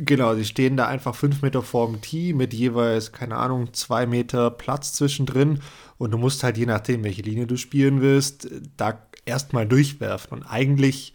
Genau, 0.05 0.34
sie 0.36 0.46
stehen 0.46 0.77
da 0.77 0.88
einfach 0.88 1.13
fünf 1.13 1.41
Meter 1.41 1.62
vorm 1.62 2.00
Tee 2.01 2.34
mit 2.34 2.53
jeweils, 2.53 3.12
keine 3.12 3.36
Ahnung, 3.36 3.74
zwei 3.74 4.05
Meter 4.05 4.50
Platz 4.50 4.93
zwischendrin 4.93 5.60
und 5.98 6.12
du 6.12 6.17
musst 6.17 6.43
halt 6.43 6.58
je 6.58 6.65
nachdem, 6.65 7.03
welche 7.03 7.22
Linie 7.22 7.48
du 7.48 7.58
spielen 7.58 8.01
willst, 8.01 8.48
da 8.77 9.05
erstmal 9.25 9.67
durchwerfen. 9.67 10.38
Und 10.38 10.43
eigentlich 10.46 11.13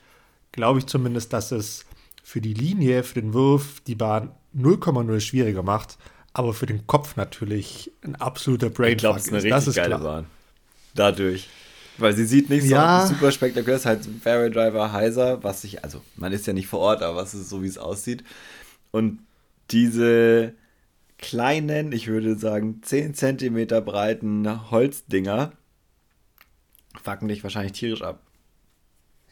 glaube 0.52 0.81
ich 0.81 0.87
zumindest, 0.87 1.33
dass 1.33 1.50
es 1.50 1.87
für 2.23 2.40
die 2.43 2.52
Linie, 2.52 3.05
für 3.05 3.21
den 3.21 3.33
Wurf 3.33 3.81
die 3.87 3.95
Bahn 3.95 4.33
0,0 4.55 5.21
schwieriger 5.21 5.62
macht, 5.62 5.97
aber 6.38 6.54
für 6.54 6.66
den 6.66 6.87
Kopf 6.87 7.16
natürlich 7.16 7.90
ein 8.02 8.14
absoluter 8.16 8.71
Brainfuck 8.71 8.92
ich 8.92 8.99
glaube, 8.99 9.18
es 9.18 9.26
ist 9.26 9.33
eine. 9.35 9.49
Das 9.49 9.66
richtig 9.66 9.68
ist 9.68 9.76
geile 9.76 9.97
klar. 9.97 10.00
Bahn. 10.00 10.26
Dadurch. 10.95 11.49
Weil 11.99 12.14
sie 12.14 12.25
sieht 12.26 12.49
nicht 12.49 12.64
Ja. 12.64 13.07
so 13.07 13.14
super 13.14 13.33
spektakulär, 13.33 13.76
ist 13.76 13.87
halt 13.87 14.09
Fairway 14.23 14.50
Driver 14.50 14.92
heiser, 14.92 15.42
was 15.42 15.64
ich, 15.64 15.83
also 15.83 16.00
man 16.16 16.33
ist 16.33 16.47
ja 16.47 16.52
nicht 16.52 16.68
vor 16.68 16.78
Ort, 16.80 17.02
aber 17.02 17.16
was 17.16 17.35
ist 17.35 17.49
so, 17.49 17.62
wie 17.62 17.66
es 17.66 17.76
aussieht. 17.76 18.23
Und 18.92 19.18
diese 19.73 20.52
kleinen, 21.18 21.90
ich 21.90 22.07
würde 22.07 22.38
sagen 22.38 22.80
10 22.83 23.14
Zentimeter 23.14 23.80
breiten 23.80 24.71
Holzdinger 24.71 25.52
fucken 27.02 27.28
dich 27.28 27.42
wahrscheinlich 27.42 27.73
tierisch 27.73 28.02
ab. 28.02 28.21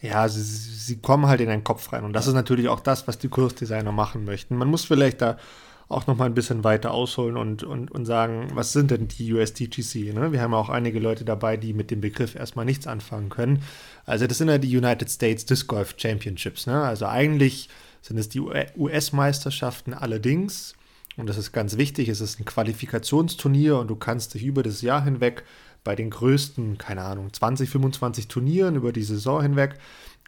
Ja, 0.03 0.29
sie, 0.29 0.43
sie 0.43 0.99
kommen 0.99 1.27
halt 1.27 1.41
in 1.41 1.47
deinen 1.47 1.65
Kopf 1.65 1.93
rein. 1.93 2.05
Und 2.05 2.13
das 2.13 2.27
ist 2.27 2.35
natürlich 2.35 2.69
auch 2.69 2.81
das, 2.81 3.09
was 3.09 3.19
die 3.19 3.29
Kursdesigner 3.29 3.93
machen 3.93 4.25
möchten. 4.25 4.57
Man 4.57 4.69
muss 4.69 4.85
vielleicht 4.85 5.23
da 5.23 5.39
auch 5.89 6.07
noch 6.07 6.17
mal 6.17 6.25
ein 6.25 6.35
bisschen 6.35 6.65
weiter 6.65 6.91
ausholen 6.93 7.37
und, 7.37 7.63
und, 7.63 7.93
und 7.93 8.07
sagen, 8.07 8.49
was 8.55 8.73
sind 8.73 8.91
denn 8.91 9.07
die 9.07 9.33
USDGC? 9.33 10.15
Ne? 10.15 10.33
Wir 10.33 10.41
haben 10.41 10.55
auch 10.55 10.69
einige 10.69 10.99
Leute 10.99 11.25
dabei, 11.25 11.57
die 11.57 11.73
mit 11.73 11.91
dem 11.91 12.01
Begriff 12.01 12.35
erstmal 12.35 12.65
nichts 12.65 12.87
anfangen 12.87 13.29
können. 13.29 13.63
Also 14.05 14.27
das 14.27 14.39
sind 14.39 14.49
ja 14.49 14.59
die 14.59 14.77
United 14.77 15.09
States 15.11 15.47
Disc 15.47 15.69
Golf 15.69 15.95
Championships. 15.97 16.67
Ne? 16.67 16.83
Also 16.83 17.07
eigentlich 17.07 17.69
sind 18.03 18.19
es 18.19 18.29
die 18.29 18.41
US-Meisterschaften 18.41 19.95
allerdings. 19.95 20.75
Und 21.17 21.29
das 21.29 21.39
ist 21.39 21.53
ganz 21.53 21.77
wichtig, 21.77 22.09
es 22.09 22.21
ist 22.21 22.41
ein 22.41 22.45
Qualifikationsturnier 22.45 23.79
und 23.79 23.89
du 23.89 23.97
kannst 23.97 24.35
dich 24.35 24.45
über 24.45 24.63
das 24.63 24.83
Jahr 24.83 25.05
hinweg 25.05 25.45
bei 25.83 25.95
den 25.95 26.11
größten, 26.11 26.79
keine 26.79 27.03
Ahnung, 27.03 27.33
20, 27.33 27.71
25 27.71 28.29
Turnieren 28.29 28.75
über 28.75 28.93
die 28.93 29.05
Saison 29.05 29.41
hinweg, 29.41 29.79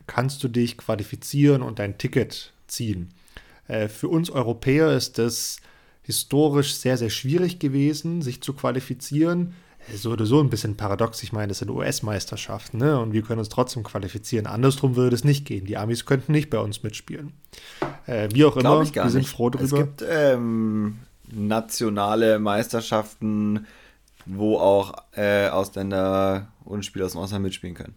kannst 0.07 0.43
du 0.43 0.49
dich 0.49 0.79
qualifizieren 0.79 1.63
und 1.63 1.79
dein 1.79 1.99
Ticket 1.99 2.53
ziehen. 2.69 3.13
Äh, 3.69 3.89
für 3.89 4.09
uns 4.09 4.31
Europäer 4.31 4.93
ist 4.93 5.19
das 5.19 5.59
historisch 6.03 6.75
sehr, 6.75 6.97
sehr 6.97 7.11
schwierig 7.11 7.59
gewesen, 7.59 8.23
sich 8.23 8.43
zu 8.43 8.55
qualifizieren. 8.55 9.55
So 9.95 10.11
oder 10.11 10.27
so 10.27 10.41
ein 10.41 10.51
bisschen 10.51 10.77
paradox. 10.77 11.23
Ich 11.23 11.33
meine, 11.33 11.49
das 11.49 11.59
sind 11.59 11.71
US-Meisterschaften, 11.71 12.79
ne? 12.79 12.99
Und 13.01 13.13
wir 13.13 13.23
können 13.23 13.39
uns 13.39 13.49
trotzdem 13.49 13.85
qualifizieren. 13.85 14.47
Andersrum 14.47 14.97
würde 14.97 15.15
es 15.15 15.25
nicht 15.25 15.47
gehen. 15.47 15.65
Die 15.65 15.79
Amis 15.79 16.05
könnten 16.05 16.33
nicht 16.33 16.51
bei 16.51 16.59
uns 16.59 16.83
mitspielen. 16.83 17.33
Äh, 18.07 18.29
wie 18.33 18.45
auch 18.45 18.57
immer, 18.57 18.83
ich 18.83 18.93
gar 18.93 19.07
wir 19.07 19.11
sind 19.11 19.21
nicht. 19.21 19.31
froh 19.31 19.49
Es 19.49 19.71
drüber. 19.71 19.85
gibt 19.85 20.05
ähm, 20.07 20.99
nationale 21.31 22.39
Meisterschaften, 22.39 23.67
wo 24.27 24.59
auch 24.59 24.93
äh, 25.13 25.49
Ausländer 25.49 26.49
und 26.65 26.85
Spieler 26.85 27.07
aus 27.07 27.13
dem 27.13 27.21
Ausland 27.23 27.45
mitspielen 27.45 27.75
können. 27.75 27.95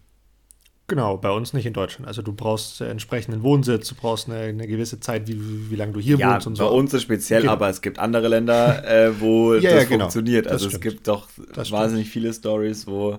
Genau, 0.92 1.16
bei 1.16 1.30
uns 1.30 1.54
nicht 1.54 1.64
in 1.64 1.72
Deutschland. 1.72 2.06
Also 2.06 2.20
du 2.20 2.34
brauchst 2.34 2.82
äh, 2.82 2.90
entsprechenden 2.90 3.42
Wohnsitz, 3.42 3.88
du 3.88 3.94
brauchst 3.94 4.28
eine, 4.28 4.40
eine 4.40 4.66
gewisse 4.66 5.00
Zeit, 5.00 5.26
wie, 5.26 5.40
wie, 5.40 5.70
wie 5.70 5.76
lange 5.76 5.92
du 5.94 6.00
hier 6.00 6.18
Ja, 6.18 6.34
wohnst 6.34 6.46
und 6.46 6.58
bei 6.58 6.64
so. 6.64 6.70
uns 6.70 6.92
ist 6.92 7.00
speziell, 7.00 7.40
Genau. 7.40 7.52
aber 7.54 7.70
es 7.70 7.80
gibt 7.80 7.98
andere 7.98 8.28
Länder, 8.28 8.84
äh, 8.86 9.18
wo 9.18 9.54
Ja, 9.54 9.60
das 9.60 9.72
ja, 9.72 9.84
genau. 9.84 10.04
funktioniert. 10.04 10.44
Das 10.44 10.52
Also 10.52 10.66
es 10.66 10.72
stimmt. 10.72 10.82
gibt 10.82 11.08
doch 11.08 11.28
Das 11.54 11.68
stimmt. 11.68 11.80
wahnsinnig 11.80 12.10
viele 12.10 12.30
Stories, 12.34 12.86
wo 12.86 13.18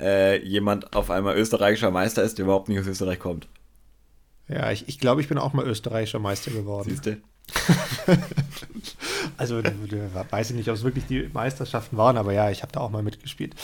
äh, 0.00 0.42
jemand 0.42 0.96
auf 0.96 1.10
einmal 1.10 1.36
österreichischer 1.36 1.90
Meister 1.90 2.22
ist, 2.22 2.38
der 2.38 2.46
überhaupt 2.46 2.70
nicht 2.70 2.80
aus 2.80 2.86
Österreich 2.86 3.18
kommt. 3.18 3.46
Ja, 4.48 4.70
ich, 4.70 4.88
ich 4.88 4.98
glaube, 4.98 5.20
ich 5.20 5.28
bin 5.28 5.36
auch 5.36 5.52
mal 5.52 5.66
österreichischer 5.66 6.18
Meister 6.18 6.50
geworden. 6.50 6.88
Siehst 6.88 7.04
du? 7.04 7.18
Also 9.36 9.60
d- 9.60 9.70
weiß 10.30 10.50
ich 10.50 10.56
nicht, 10.56 10.68
ob 10.70 10.76
es 10.76 10.82
wirklich 10.84 11.04
die 11.06 11.28
Meisterschaften 11.32 11.96
waren, 11.98 12.16
aber 12.16 12.32
ja, 12.32 12.50
ich 12.50 12.62
habe 12.62 12.72
da 12.72 12.80
auch 12.80 12.90
mal 12.90 13.02
mitgespielt. 13.02 13.54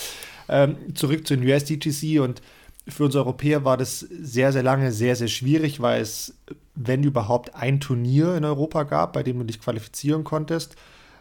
Ähm, 0.49 0.77
zurück 0.95 1.27
zu 1.27 1.37
den 1.37 1.49
USDGC 1.49 2.21
und 2.21 2.43
für 2.89 3.05
uns 3.05 3.15
Europäer 3.15 3.65
war 3.65 3.77
das 3.77 4.01
sehr, 4.01 4.53
sehr 4.53 4.63
lange 4.63 4.93
sehr, 4.93 5.15
sehr 5.17 5.29
schwierig, 5.29 5.81
weil 5.81 6.01
es, 6.01 6.35
wenn 6.75 7.05
überhaupt, 7.05 7.55
ein 7.55 7.81
Turnier 7.81 8.37
in 8.37 8.45
Europa 8.45 8.83
gab, 8.83 9.13
bei 9.13 9.23
dem 9.23 9.39
du 9.39 9.45
dich 9.45 9.61
qualifizieren 9.61 10.25
konntest. 10.25 10.77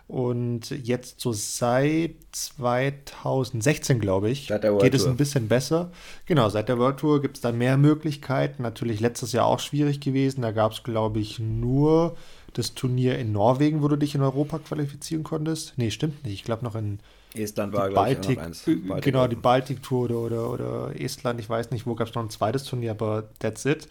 Und 0.08 0.72
jetzt 0.72 1.22
so 1.22 1.32
seit 1.32 2.16
2016, 2.34 4.02
glaube 4.02 4.30
ich, 4.30 4.48
geht 4.48 4.94
es 4.94 5.06
ein 5.06 5.16
bisschen 5.16 5.48
besser. 5.48 5.90
Genau, 6.26 6.50
seit 6.50 6.68
der 6.68 6.78
World 6.78 6.98
Tour 6.98 7.22
gibt 7.22 7.38
es 7.38 7.42
da 7.42 7.54
mehr 7.54 7.78
Möglichkeiten. 7.78 8.62
Natürlich 8.62 9.00
letztes 9.00 9.32
Jahr 9.32 9.46
auch 9.46 9.60
schwierig 9.60 10.02
gewesen. 10.02 10.42
Da 10.42 10.52
gab 10.52 10.74
es, 10.74 10.84
glaube 10.84 11.22
ich, 11.22 11.40
nur 11.40 12.18
das 12.52 12.74
Turnier 12.74 13.20
in 13.20 13.32
Norwegen, 13.32 13.82
wo 13.82 13.88
du 13.88 13.96
dich 13.96 14.14
in 14.14 14.22
Europa 14.22 14.60
qualifizieren 14.60 15.24
konntest. 15.24 15.76
Nee, 15.78 15.92
stimmt 15.92 16.26
nicht. 16.26 16.34
Ich 16.34 16.44
glaube 16.44 16.66
noch 16.66 16.76
in 16.76 17.00
Estland 17.34 17.74
war, 17.74 17.90
glaube 17.90 18.12
ich, 18.12 18.40
eins. 18.40 18.64
Baltik 18.64 19.04
genau, 19.04 19.28
die. 19.28 19.36
Baltik-Tour 19.36 20.10
oder, 20.10 20.20
oder, 20.20 20.50
oder 20.50 21.00
Estland, 21.00 21.40
ich 21.40 21.50
weiß 21.50 21.72
nicht, 21.72 21.86
wo 21.86 21.96
gab 21.96 22.08
es 22.08 22.16
noch 22.16 22.24
ein 22.24 22.30
zweites 22.30 22.66
Turnier, 22.66 22.92
aber 22.92 23.30
that's 23.40 23.66
it. 23.66 23.88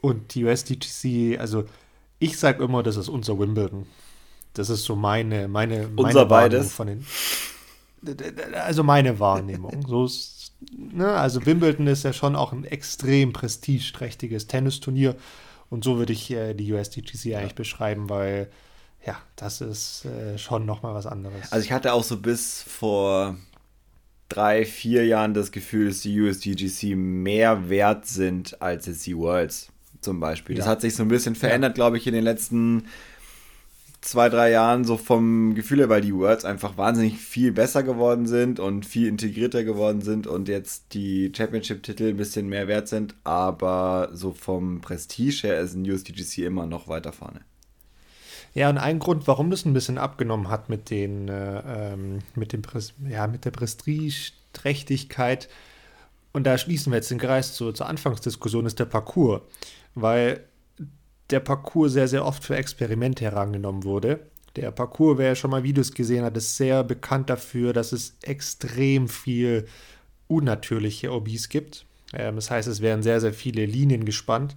Und 0.00 0.34
die 0.34 0.44
USDGC, 0.44 1.38
also 1.40 1.64
ich 2.18 2.38
sage 2.38 2.62
immer, 2.62 2.82
das 2.82 2.96
ist 2.96 3.08
unser 3.08 3.38
Wimbledon. 3.38 3.86
Das 4.54 4.70
ist 4.70 4.84
so 4.84 4.96
meine, 4.96 5.48
meine, 5.48 5.88
meine 5.88 5.92
Unser 5.96 6.26
beides. 6.26 6.72
von 6.72 6.86
den. 6.86 7.06
Also 8.54 8.82
meine 8.82 9.18
Wahrnehmung. 9.18 9.84
So 9.86 10.04
ist, 10.04 10.52
ne, 10.76 11.08
also 11.08 11.44
Wimbledon 11.46 11.86
ist 11.86 12.04
ja 12.04 12.12
schon 12.12 12.36
auch 12.36 12.52
ein 12.52 12.64
extrem 12.64 13.32
prestigeträchtiges 13.32 14.46
Tennisturnier. 14.46 15.16
Und 15.70 15.84
so 15.84 15.98
würde 15.98 16.12
ich 16.12 16.30
äh, 16.30 16.54
die 16.54 16.72
USDGC 16.72 17.34
eigentlich 17.34 17.54
beschreiben, 17.54 18.08
weil 18.08 18.48
ja, 19.06 19.16
das 19.36 19.60
ist 19.60 20.04
äh, 20.04 20.36
schon 20.38 20.66
nochmal 20.66 20.94
was 20.94 21.06
anderes. 21.06 21.50
Also 21.52 21.64
ich 21.64 21.72
hatte 21.72 21.92
auch 21.92 22.04
so 22.04 22.18
bis 22.18 22.62
vor 22.62 23.36
drei, 24.28 24.64
vier 24.66 25.06
Jahren 25.06 25.32
das 25.34 25.52
Gefühl, 25.52 25.88
dass 25.88 26.00
die 26.00 26.20
USDGC 26.20 26.94
mehr 26.96 27.68
wert 27.70 28.06
sind 28.06 28.60
als 28.60 28.86
jetzt 28.86 29.06
die 29.06 29.16
Worlds 29.16 29.68
zum 30.00 30.20
Beispiel. 30.20 30.56
Das 30.56 30.66
Ja. 30.66 30.72
hat 30.72 30.80
sich 30.82 30.94
so 30.94 31.02
ein 31.02 31.08
bisschen 31.08 31.34
verändert, 31.34 31.74
glaube 31.74 31.96
ich, 31.96 32.06
in 32.06 32.12
den 32.14 32.24
letzten 32.24 32.84
zwei, 34.00 34.28
drei 34.28 34.50
Jahren 34.50 34.84
so 34.84 34.96
vom 34.96 35.54
Gefühl 35.54 35.78
her, 35.78 35.88
weil 35.88 36.02
die 36.02 36.14
Worlds 36.14 36.44
einfach 36.44 36.76
wahnsinnig 36.76 37.18
viel 37.18 37.50
besser 37.52 37.82
geworden 37.82 38.26
sind 38.26 38.60
und 38.60 38.86
viel 38.86 39.08
integrierter 39.08 39.64
geworden 39.64 40.02
sind 40.02 40.26
und 40.26 40.48
jetzt 40.48 40.94
die 40.94 41.32
Championship-Titel 41.36 42.10
ein 42.10 42.16
bisschen 42.16 42.48
mehr 42.48 42.68
wert 42.68 42.86
sind, 42.88 43.14
aber 43.24 44.10
so 44.12 44.32
vom 44.32 44.80
Prestige 44.80 45.48
her 45.48 45.60
ist 45.60 45.74
ein 45.74 45.90
USDGC 45.90 46.44
immer 46.44 46.66
noch 46.66 46.86
weiter 46.86 47.12
vorne. 47.12 47.40
Ja, 48.54 48.70
und 48.70 48.78
ein 48.78 48.98
Grund, 48.98 49.26
warum 49.26 49.50
das 49.50 49.64
ein 49.64 49.74
bisschen 49.74 49.98
abgenommen 49.98 50.48
hat 50.48 50.68
mit 50.68 50.90
den, 50.90 51.28
äh, 51.28 51.92
ähm, 51.92 52.20
mit 52.34 52.52
dem 52.52 52.62
Pres 52.62 52.94
ja, 53.08 53.26
mit 53.26 53.44
der 53.44 53.50
Prestigeträchtigkeit, 53.50 55.48
und 56.32 56.44
da 56.44 56.58
schließen 56.58 56.92
wir 56.92 56.98
jetzt 56.98 57.10
den 57.10 57.18
Kreis 57.18 57.54
zur, 57.54 57.74
zur 57.74 57.88
Anfangsdiskussion, 57.88 58.66
ist 58.66 58.78
der 58.78 58.84
Parcours. 58.84 59.42
Weil 59.94 60.44
der 61.30 61.40
Parcours 61.40 61.92
sehr, 61.92 62.08
sehr 62.08 62.24
oft 62.24 62.44
für 62.44 62.56
Experimente 62.56 63.24
herangenommen 63.24 63.84
wurde. 63.84 64.20
Der 64.56 64.70
Parcours, 64.70 65.18
wer 65.18 65.34
schon 65.34 65.50
mal 65.50 65.62
Videos 65.62 65.92
gesehen 65.92 66.24
hat, 66.24 66.36
ist 66.36 66.56
sehr 66.56 66.84
bekannt 66.84 67.30
dafür, 67.30 67.72
dass 67.72 67.92
es 67.92 68.16
extrem 68.22 69.08
viel 69.08 69.66
unnatürliche 70.26 71.12
OBs 71.12 71.48
gibt. 71.48 71.86
Ähm, 72.12 72.36
das 72.36 72.50
heißt, 72.50 72.68
es 72.68 72.80
werden 72.80 73.02
sehr, 73.02 73.20
sehr 73.20 73.32
viele 73.32 73.66
Linien 73.66 74.04
gespannt. 74.04 74.56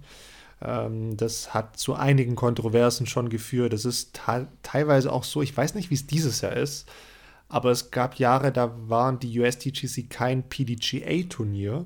Ähm, 0.64 1.16
das 1.16 1.52
hat 1.54 1.76
zu 1.76 1.94
einigen 1.94 2.36
Kontroversen 2.36 3.06
schon 3.06 3.28
geführt. 3.28 3.72
Das 3.72 3.84
ist 3.84 4.14
te 4.14 4.46
teilweise 4.62 5.12
auch 5.12 5.24
so, 5.24 5.42
ich 5.42 5.56
weiß 5.56 5.74
nicht, 5.74 5.90
wie 5.90 5.94
es 5.94 6.06
dieses 6.06 6.40
Jahr 6.40 6.52
ist, 6.56 6.86
aber 7.48 7.70
es 7.70 7.90
gab 7.90 8.16
Jahre, 8.16 8.52
da 8.52 8.72
waren 8.88 9.18
die 9.18 9.40
USDGC 9.40 10.08
kein 10.08 10.48
PDGA-Turnier 10.48 11.84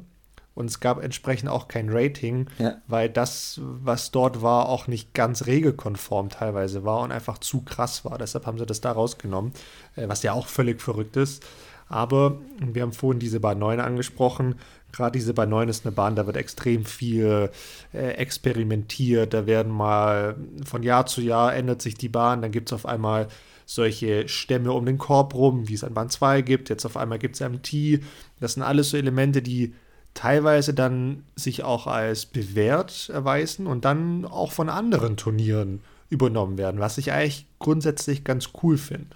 und 0.54 0.70
es 0.70 0.80
gab 0.80 1.02
entsprechend 1.02 1.48
auch 1.50 1.68
kein 1.68 1.88
Rating, 1.90 2.46
Ja. 2.58 2.76
weil 2.86 3.10
das, 3.10 3.60
was 3.62 4.10
dort 4.10 4.40
war, 4.42 4.68
auch 4.68 4.86
nicht 4.86 5.12
ganz 5.12 5.46
regelkonform 5.46 6.30
teilweise 6.30 6.84
war 6.84 7.00
und 7.00 7.12
einfach 7.12 7.38
zu 7.38 7.60
krass 7.62 8.04
war. 8.04 8.16
Deshalb 8.18 8.46
haben 8.46 8.58
sie 8.58 8.64
das 8.66 8.80
da 8.80 8.92
rausgenommen, 8.92 9.52
äh, 9.96 10.08
was 10.08 10.22
ja 10.22 10.32
auch 10.32 10.46
völlig 10.46 10.80
verrückt 10.80 11.16
ist. 11.16 11.44
Aber 11.88 12.38
wir 12.58 12.82
haben 12.82 12.92
vorhin 12.92 13.20
diese 13.20 13.40
Bahn 13.40 13.58
9 13.58 13.80
angesprochen. 13.80 14.56
Gerade 14.92 15.18
diese 15.18 15.34
Bahn 15.34 15.50
9 15.50 15.68
ist 15.68 15.84
eine 15.84 15.92
Bahn, 15.92 16.16
da 16.16 16.26
wird 16.26 16.36
extrem 16.36 16.84
viel 16.84 17.50
äh, 17.92 18.12
experimentiert. 18.12 19.34
Da 19.34 19.46
werden 19.46 19.72
mal 19.72 20.36
von 20.64 20.82
Jahr 20.82 21.06
zu 21.06 21.20
Jahr 21.20 21.54
ändert 21.54 21.82
sich 21.82 21.94
die 21.94 22.08
Bahn. 22.08 22.42
Dann 22.42 22.50
gibt 22.50 22.68
es 22.68 22.72
auf 22.72 22.86
einmal 22.86 23.28
solche 23.66 24.28
Stämme 24.28 24.72
um 24.72 24.86
den 24.86 24.98
Korb 24.98 25.34
rum, 25.34 25.68
wie 25.68 25.74
es 25.74 25.84
an 25.84 25.94
Bahn 25.94 26.08
2 26.08 26.42
gibt. 26.42 26.70
Jetzt 26.70 26.86
auf 26.86 26.96
einmal 26.96 27.18
gibt 27.18 27.34
es 27.34 27.48
MT. 27.48 28.00
Das 28.40 28.54
sind 28.54 28.62
alles 28.62 28.90
so 28.90 28.96
Elemente, 28.96 29.42
die 29.42 29.74
teilweise 30.14 30.72
dann 30.72 31.24
sich 31.36 31.62
auch 31.62 31.86
als 31.86 32.26
bewährt 32.26 33.10
erweisen 33.12 33.66
und 33.66 33.84
dann 33.84 34.24
auch 34.24 34.50
von 34.50 34.68
anderen 34.68 35.16
Turnieren 35.16 35.82
übernommen 36.08 36.56
werden, 36.56 36.80
was 36.80 36.98
ich 36.98 37.12
eigentlich 37.12 37.46
grundsätzlich 37.58 38.24
ganz 38.24 38.50
cool 38.62 38.78
finde. 38.78 39.06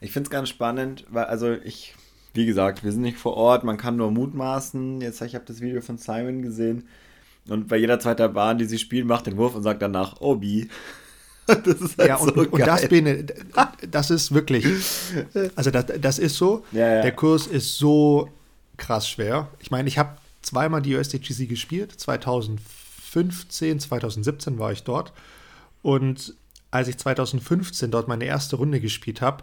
Ich 0.00 0.12
finde 0.12 0.28
es 0.28 0.30
ganz 0.30 0.48
spannend, 0.48 1.04
weil, 1.10 1.24
also 1.24 1.52
ich, 1.52 1.94
wie 2.34 2.46
gesagt, 2.46 2.84
wir 2.84 2.92
sind 2.92 3.02
nicht 3.02 3.18
vor 3.18 3.36
Ort, 3.36 3.64
man 3.64 3.76
kann 3.76 3.96
nur 3.96 4.10
mutmaßen. 4.10 5.00
Jetzt, 5.00 5.20
ich 5.22 5.34
habe 5.34 5.44
das 5.46 5.60
Video 5.60 5.80
von 5.80 5.98
Simon 5.98 6.42
gesehen 6.42 6.88
und 7.48 7.68
bei 7.68 7.76
jeder 7.76 7.98
zweiten 7.98 8.32
Bahn, 8.32 8.58
die 8.58 8.64
sie 8.64 8.78
spielen, 8.78 9.06
macht 9.06 9.26
den 9.26 9.36
Wurf 9.36 9.54
und 9.54 9.62
sagt 9.62 9.82
danach 9.82 10.20
Obi. 10.20 10.68
Das 11.46 11.80
ist 11.80 11.98
halt 11.98 12.08
Ja, 12.08 12.16
und, 12.16 12.32
so 12.32 12.42
und 12.42 12.60
das, 12.60 12.86
Bene, 12.86 13.26
das 13.90 14.10
ist 14.10 14.32
wirklich, 14.32 14.64
also 15.56 15.72
das, 15.72 15.86
das 16.00 16.20
ist 16.20 16.36
so, 16.36 16.64
Ja, 16.70 16.94
ja. 16.94 17.02
der 17.02 17.10
Kurs 17.10 17.48
ist 17.48 17.76
so 17.76 18.28
krass 18.76 19.08
schwer. 19.08 19.48
Ich 19.58 19.72
meine, 19.72 19.88
ich 19.88 19.98
habe 19.98 20.16
zweimal 20.42 20.80
die 20.80 20.94
USDGC 20.94 21.48
gespielt, 21.48 21.98
2015, 21.98 23.80
2017 23.80 24.60
war 24.60 24.70
ich 24.70 24.84
dort. 24.84 25.12
Und 25.82 26.34
als 26.70 26.86
ich 26.86 26.98
2015 26.98 27.90
dort 27.90 28.06
meine 28.06 28.26
erste 28.26 28.54
Runde 28.54 28.78
gespielt 28.80 29.20
habe, 29.20 29.42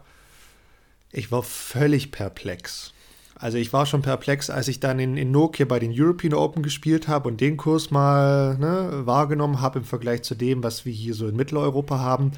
ich 1.12 1.32
war 1.32 1.44
völlig 1.44 2.12
perplex. 2.12 2.94
Also 3.40 3.60
ich 3.60 3.72
war 3.72 3.86
schon 3.86 4.02
perplex, 4.02 4.50
als 4.50 4.68
ich 4.68 4.80
dann 4.80 4.98
in, 4.98 5.16
in 5.16 5.32
Nokia 5.32 5.66
bei 5.66 5.78
den 5.78 5.94
European 5.94 6.34
Open 6.34 6.64
gespielt 6.64 7.08
habe 7.08 7.30
und 7.30 7.40
den 7.40 7.56
Kurs 7.56 7.92
mal 7.92 8.58
ne, 8.58 9.06
wahrgenommen 9.06 9.62
habe 9.62 9.80
im 9.80 9.86
Vergleich 9.86 10.24
zu 10.24 10.34
dem, 10.34 10.64
was 10.64 10.86
wir 10.86 10.94
hier 10.94 11.14
so 11.14 11.28
in 11.28 11.36
Mitteleuropa 11.36 12.00
haben. 12.00 12.32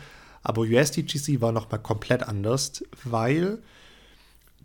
Aber 0.43 0.61
USDGC 0.63 1.39
war 1.39 1.53
nochmal 1.53 1.79
komplett 1.79 2.23
anders, 2.23 2.83
weil 3.05 3.59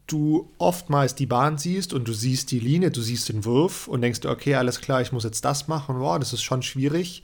du 0.06 0.50
oftmals 0.58 1.14
die 1.14 1.26
Bahn 1.26 1.56
siehst 1.56 1.92
und 1.92 2.06
du 2.08 2.12
siehst 2.12 2.50
die 2.50 2.60
Linie, 2.60 2.90
du 2.90 3.00
siehst 3.00 3.28
den 3.28 3.44
Wurf 3.44 3.86
und 3.86 4.02
denkst, 4.02 4.26
okay, 4.26 4.56
alles 4.56 4.80
klar, 4.80 5.00
ich 5.00 5.12
muss 5.12 5.24
jetzt 5.24 5.44
das 5.44 5.68
machen, 5.68 6.00
wow, 6.00 6.18
das 6.18 6.32
ist 6.32 6.42
schon 6.42 6.62
schwierig. 6.62 7.22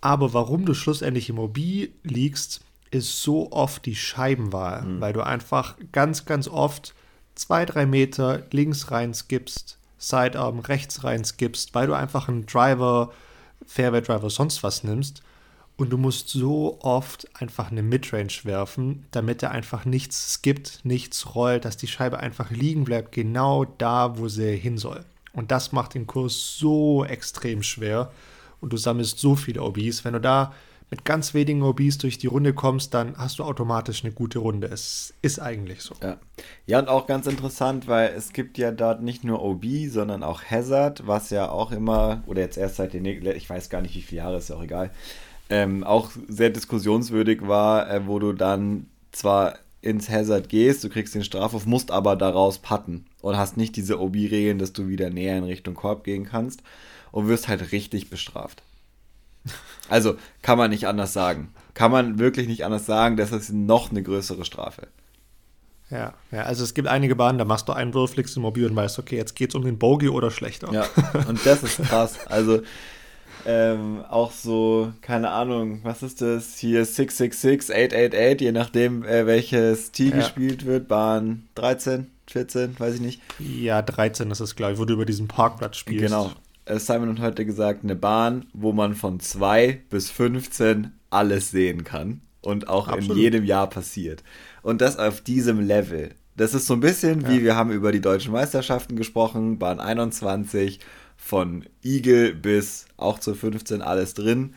Aber 0.00 0.32
warum 0.32 0.64
du 0.64 0.74
schlussendlich 0.74 1.28
im 1.28 1.38
OB 1.38 1.58
liegst, 2.02 2.60
ist 2.92 3.22
so 3.22 3.50
oft 3.50 3.84
die 3.86 3.96
Scheibenwahl, 3.96 4.82
mhm. 4.82 5.00
weil 5.00 5.12
du 5.12 5.22
einfach 5.22 5.76
ganz, 5.90 6.24
ganz 6.24 6.46
oft 6.46 6.94
zwei, 7.34 7.64
drei 7.64 7.86
Meter 7.86 8.42
links 8.52 8.90
rein 8.90 9.14
skippst, 9.14 9.78
Sidearm 9.98 10.60
rechts 10.60 11.02
rein 11.02 11.24
skippst, 11.24 11.74
weil 11.74 11.86
du 11.88 11.94
einfach 11.94 12.28
einen 12.28 12.46
Driver, 12.46 13.12
Fairway 13.66 14.02
Driver, 14.02 14.30
sonst 14.30 14.62
was 14.62 14.84
nimmst 14.84 15.22
und 15.76 15.90
du 15.90 15.98
musst 15.98 16.28
so 16.28 16.78
oft 16.82 17.28
einfach 17.40 17.70
eine 17.70 17.82
Midrange 17.82 18.44
werfen, 18.44 19.06
damit 19.10 19.42
er 19.42 19.52
einfach 19.52 19.84
nichts 19.84 20.34
skippt, 20.34 20.80
nichts 20.84 21.34
rollt, 21.34 21.64
dass 21.64 21.76
die 21.76 21.88
Scheibe 21.88 22.20
einfach 22.20 22.50
liegen 22.50 22.84
bleibt, 22.84 23.12
genau 23.12 23.64
da, 23.64 24.18
wo 24.18 24.28
sie 24.28 24.56
hin 24.56 24.78
soll. 24.78 25.04
Und 25.32 25.50
das 25.50 25.72
macht 25.72 25.94
den 25.94 26.06
Kurs 26.06 26.56
so 26.58 27.04
extrem 27.04 27.62
schwer 27.62 28.12
und 28.60 28.72
du 28.72 28.76
sammelst 28.76 29.18
so 29.18 29.34
viele 29.34 29.62
OBs. 29.62 30.04
Wenn 30.04 30.12
du 30.12 30.20
da 30.20 30.52
mit 30.92 31.06
ganz 31.06 31.32
wenigen 31.32 31.62
OBs 31.62 31.96
durch 31.96 32.18
die 32.18 32.26
Runde 32.26 32.52
kommst, 32.52 32.92
dann 32.92 33.16
hast 33.16 33.38
du 33.38 33.44
automatisch 33.44 34.04
eine 34.04 34.12
gute 34.12 34.40
Runde. 34.40 34.66
Es 34.66 35.14
ist 35.22 35.38
eigentlich 35.38 35.80
so. 35.80 35.94
Ja. 36.02 36.18
ja, 36.66 36.78
und 36.80 36.88
auch 36.88 37.06
ganz 37.06 37.26
interessant, 37.26 37.88
weil 37.88 38.12
es 38.14 38.34
gibt 38.34 38.58
ja 38.58 38.72
dort 38.72 39.02
nicht 39.02 39.24
nur 39.24 39.42
OB, 39.42 39.64
sondern 39.88 40.22
auch 40.22 40.42
Hazard, 40.44 41.06
was 41.06 41.30
ja 41.30 41.48
auch 41.48 41.72
immer, 41.72 42.22
oder 42.26 42.42
jetzt 42.42 42.58
erst 42.58 42.76
seit 42.76 42.92
den, 42.92 43.06
ich 43.06 43.48
weiß 43.48 43.70
gar 43.70 43.80
nicht, 43.80 43.94
wie 43.94 44.02
viele 44.02 44.18
Jahre, 44.18 44.36
ist 44.36 44.50
ja 44.50 44.56
auch 44.56 44.62
egal, 44.62 44.90
ähm, 45.48 45.82
auch 45.82 46.10
sehr 46.28 46.50
diskussionswürdig 46.50 47.48
war, 47.48 47.90
äh, 47.90 48.06
wo 48.06 48.18
du 48.18 48.34
dann 48.34 48.84
zwar 49.12 49.54
ins 49.80 50.10
Hazard 50.10 50.50
gehst, 50.50 50.84
du 50.84 50.90
kriegst 50.90 51.14
den 51.14 51.24
Strafwurf, 51.24 51.64
musst 51.64 51.90
aber 51.90 52.16
daraus 52.16 52.58
putten 52.58 53.06
und 53.22 53.38
hast 53.38 53.56
nicht 53.56 53.76
diese 53.76 53.98
OB-Regeln, 53.98 54.58
dass 54.58 54.74
du 54.74 54.88
wieder 54.88 55.08
näher 55.08 55.38
in 55.38 55.44
Richtung 55.44 55.72
Korb 55.72 56.04
gehen 56.04 56.26
kannst 56.26 56.62
und 57.12 57.28
wirst 57.28 57.48
halt 57.48 57.72
richtig 57.72 58.10
bestraft. 58.10 58.62
Also 59.88 60.16
kann 60.42 60.58
man 60.58 60.70
nicht 60.70 60.86
anders 60.86 61.12
sagen. 61.12 61.52
Kann 61.74 61.90
man 61.90 62.18
wirklich 62.18 62.48
nicht 62.48 62.64
anders 62.64 62.86
sagen, 62.86 63.16
das 63.16 63.32
ist 63.32 63.52
noch 63.52 63.90
eine 63.90 64.02
größere 64.02 64.44
Strafe. 64.44 64.88
Ja, 65.90 66.14
ja, 66.30 66.42
also 66.44 66.64
es 66.64 66.72
gibt 66.72 66.88
einige 66.88 67.16
Bahnen, 67.16 67.38
da 67.38 67.44
machst 67.44 67.68
du 67.68 67.72
einen 67.72 67.92
Wurf, 67.92 68.12
fliegst 68.12 68.36
im 68.36 68.42
Mobil 68.42 68.66
und 68.66 68.74
weißt, 68.74 68.98
okay, 68.98 69.16
jetzt 69.16 69.36
geht 69.36 69.50
es 69.50 69.54
um 69.54 69.62
den 69.62 69.78
Bogey 69.78 70.08
oder 70.08 70.30
schlechter. 70.30 70.72
Ja, 70.72 70.86
und 71.28 71.44
das 71.44 71.62
ist 71.62 71.82
krass. 71.82 72.18
Also 72.28 72.62
ähm, 73.44 74.04
auch 74.08 74.32
so, 74.32 74.92
keine 75.02 75.30
Ahnung, 75.30 75.80
was 75.82 76.02
ist 76.02 76.22
das? 76.22 76.56
Hier 76.58 76.84
666, 76.84 77.74
888, 77.74 78.40
je 78.40 78.52
nachdem, 78.52 79.04
äh, 79.04 79.26
welches 79.26 79.92
Tee 79.92 80.10
ja. 80.10 80.16
gespielt 80.16 80.64
wird. 80.64 80.88
Bahn 80.88 81.48
13, 81.56 82.06
14, 82.28 82.78
weiß 82.78 82.94
ich 82.94 83.00
nicht. 83.00 83.20
Ja, 83.38 83.82
13 83.82 84.30
ist 84.30 84.40
es, 84.40 84.56
glaube 84.56 84.74
ich, 84.74 84.78
wo 84.78 84.84
du 84.84 84.94
über 84.94 85.04
diesen 85.04 85.28
Parkplatz 85.28 85.76
spielst. 85.76 86.04
Genau. 86.04 86.32
Äh, 86.64 86.78
Simon 86.78 87.18
hat 87.18 87.20
heute 87.20 87.46
gesagt, 87.46 87.84
eine 87.84 87.96
Bahn, 87.96 88.46
wo 88.52 88.72
man 88.72 88.94
von 88.94 89.20
2 89.20 89.82
bis 89.90 90.10
15 90.10 90.92
alles 91.10 91.50
sehen 91.50 91.84
kann 91.84 92.22
und 92.40 92.68
auch 92.68 92.88
Absolut. 92.88 93.16
in 93.16 93.22
jedem 93.22 93.44
Jahr 93.44 93.68
passiert. 93.68 94.22
Und 94.62 94.80
das 94.80 94.98
auf 94.98 95.20
diesem 95.20 95.60
Level. 95.60 96.10
Das 96.36 96.54
ist 96.54 96.66
so 96.66 96.74
ein 96.74 96.80
bisschen 96.80 97.28
wie 97.28 97.42
wir 97.42 97.56
haben 97.56 97.70
über 97.70 97.92
die 97.92 98.00
deutschen 98.00 98.32
Meisterschaften 98.32 98.96
gesprochen, 98.96 99.58
Bahn 99.58 99.80
21 99.80 100.80
von 101.16 101.64
Eagle 101.82 102.34
bis 102.34 102.86
auch 102.96 103.18
zur 103.18 103.34
15 103.34 103.82
alles 103.82 104.14
drin. 104.14 104.54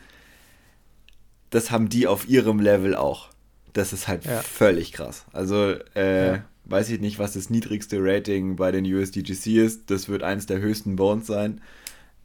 Das 1.50 1.70
haben 1.70 1.88
die 1.88 2.06
auf 2.06 2.28
ihrem 2.28 2.60
Level 2.60 2.96
auch. 2.96 3.28
Das 3.72 3.92
ist 3.92 4.08
halt 4.08 4.24
ja. 4.24 4.40
völlig 4.40 4.92
krass. 4.92 5.26
Also, 5.32 5.74
äh, 5.94 6.28
ja. 6.28 6.44
weiß 6.64 6.88
ich 6.90 7.00
nicht, 7.00 7.18
was 7.18 7.34
das 7.34 7.50
niedrigste 7.50 7.98
Rating 8.00 8.56
bei 8.56 8.72
den 8.72 8.84
USDGC 8.84 9.58
ist. 9.58 9.90
Das 9.90 10.08
wird 10.08 10.22
eins 10.22 10.46
der 10.46 10.60
höchsten 10.60 10.96
Bones 10.96 11.26
sein. 11.26 11.60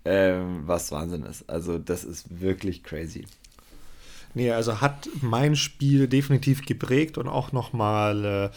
Ähm, 0.03 0.63
was 0.65 0.91
Wahnsinn 0.91 1.23
ist. 1.23 1.49
Also, 1.49 1.77
das 1.77 2.03
ist 2.03 2.41
wirklich 2.41 2.83
crazy. 2.83 3.25
Nee, 4.33 4.51
also 4.51 4.79
hat 4.79 5.09
mein 5.21 5.55
Spiel 5.55 6.07
definitiv 6.07 6.65
geprägt 6.65 7.17
und 7.17 7.27
auch 7.27 7.51
nochmal 7.51 8.25
äh, 8.25 8.55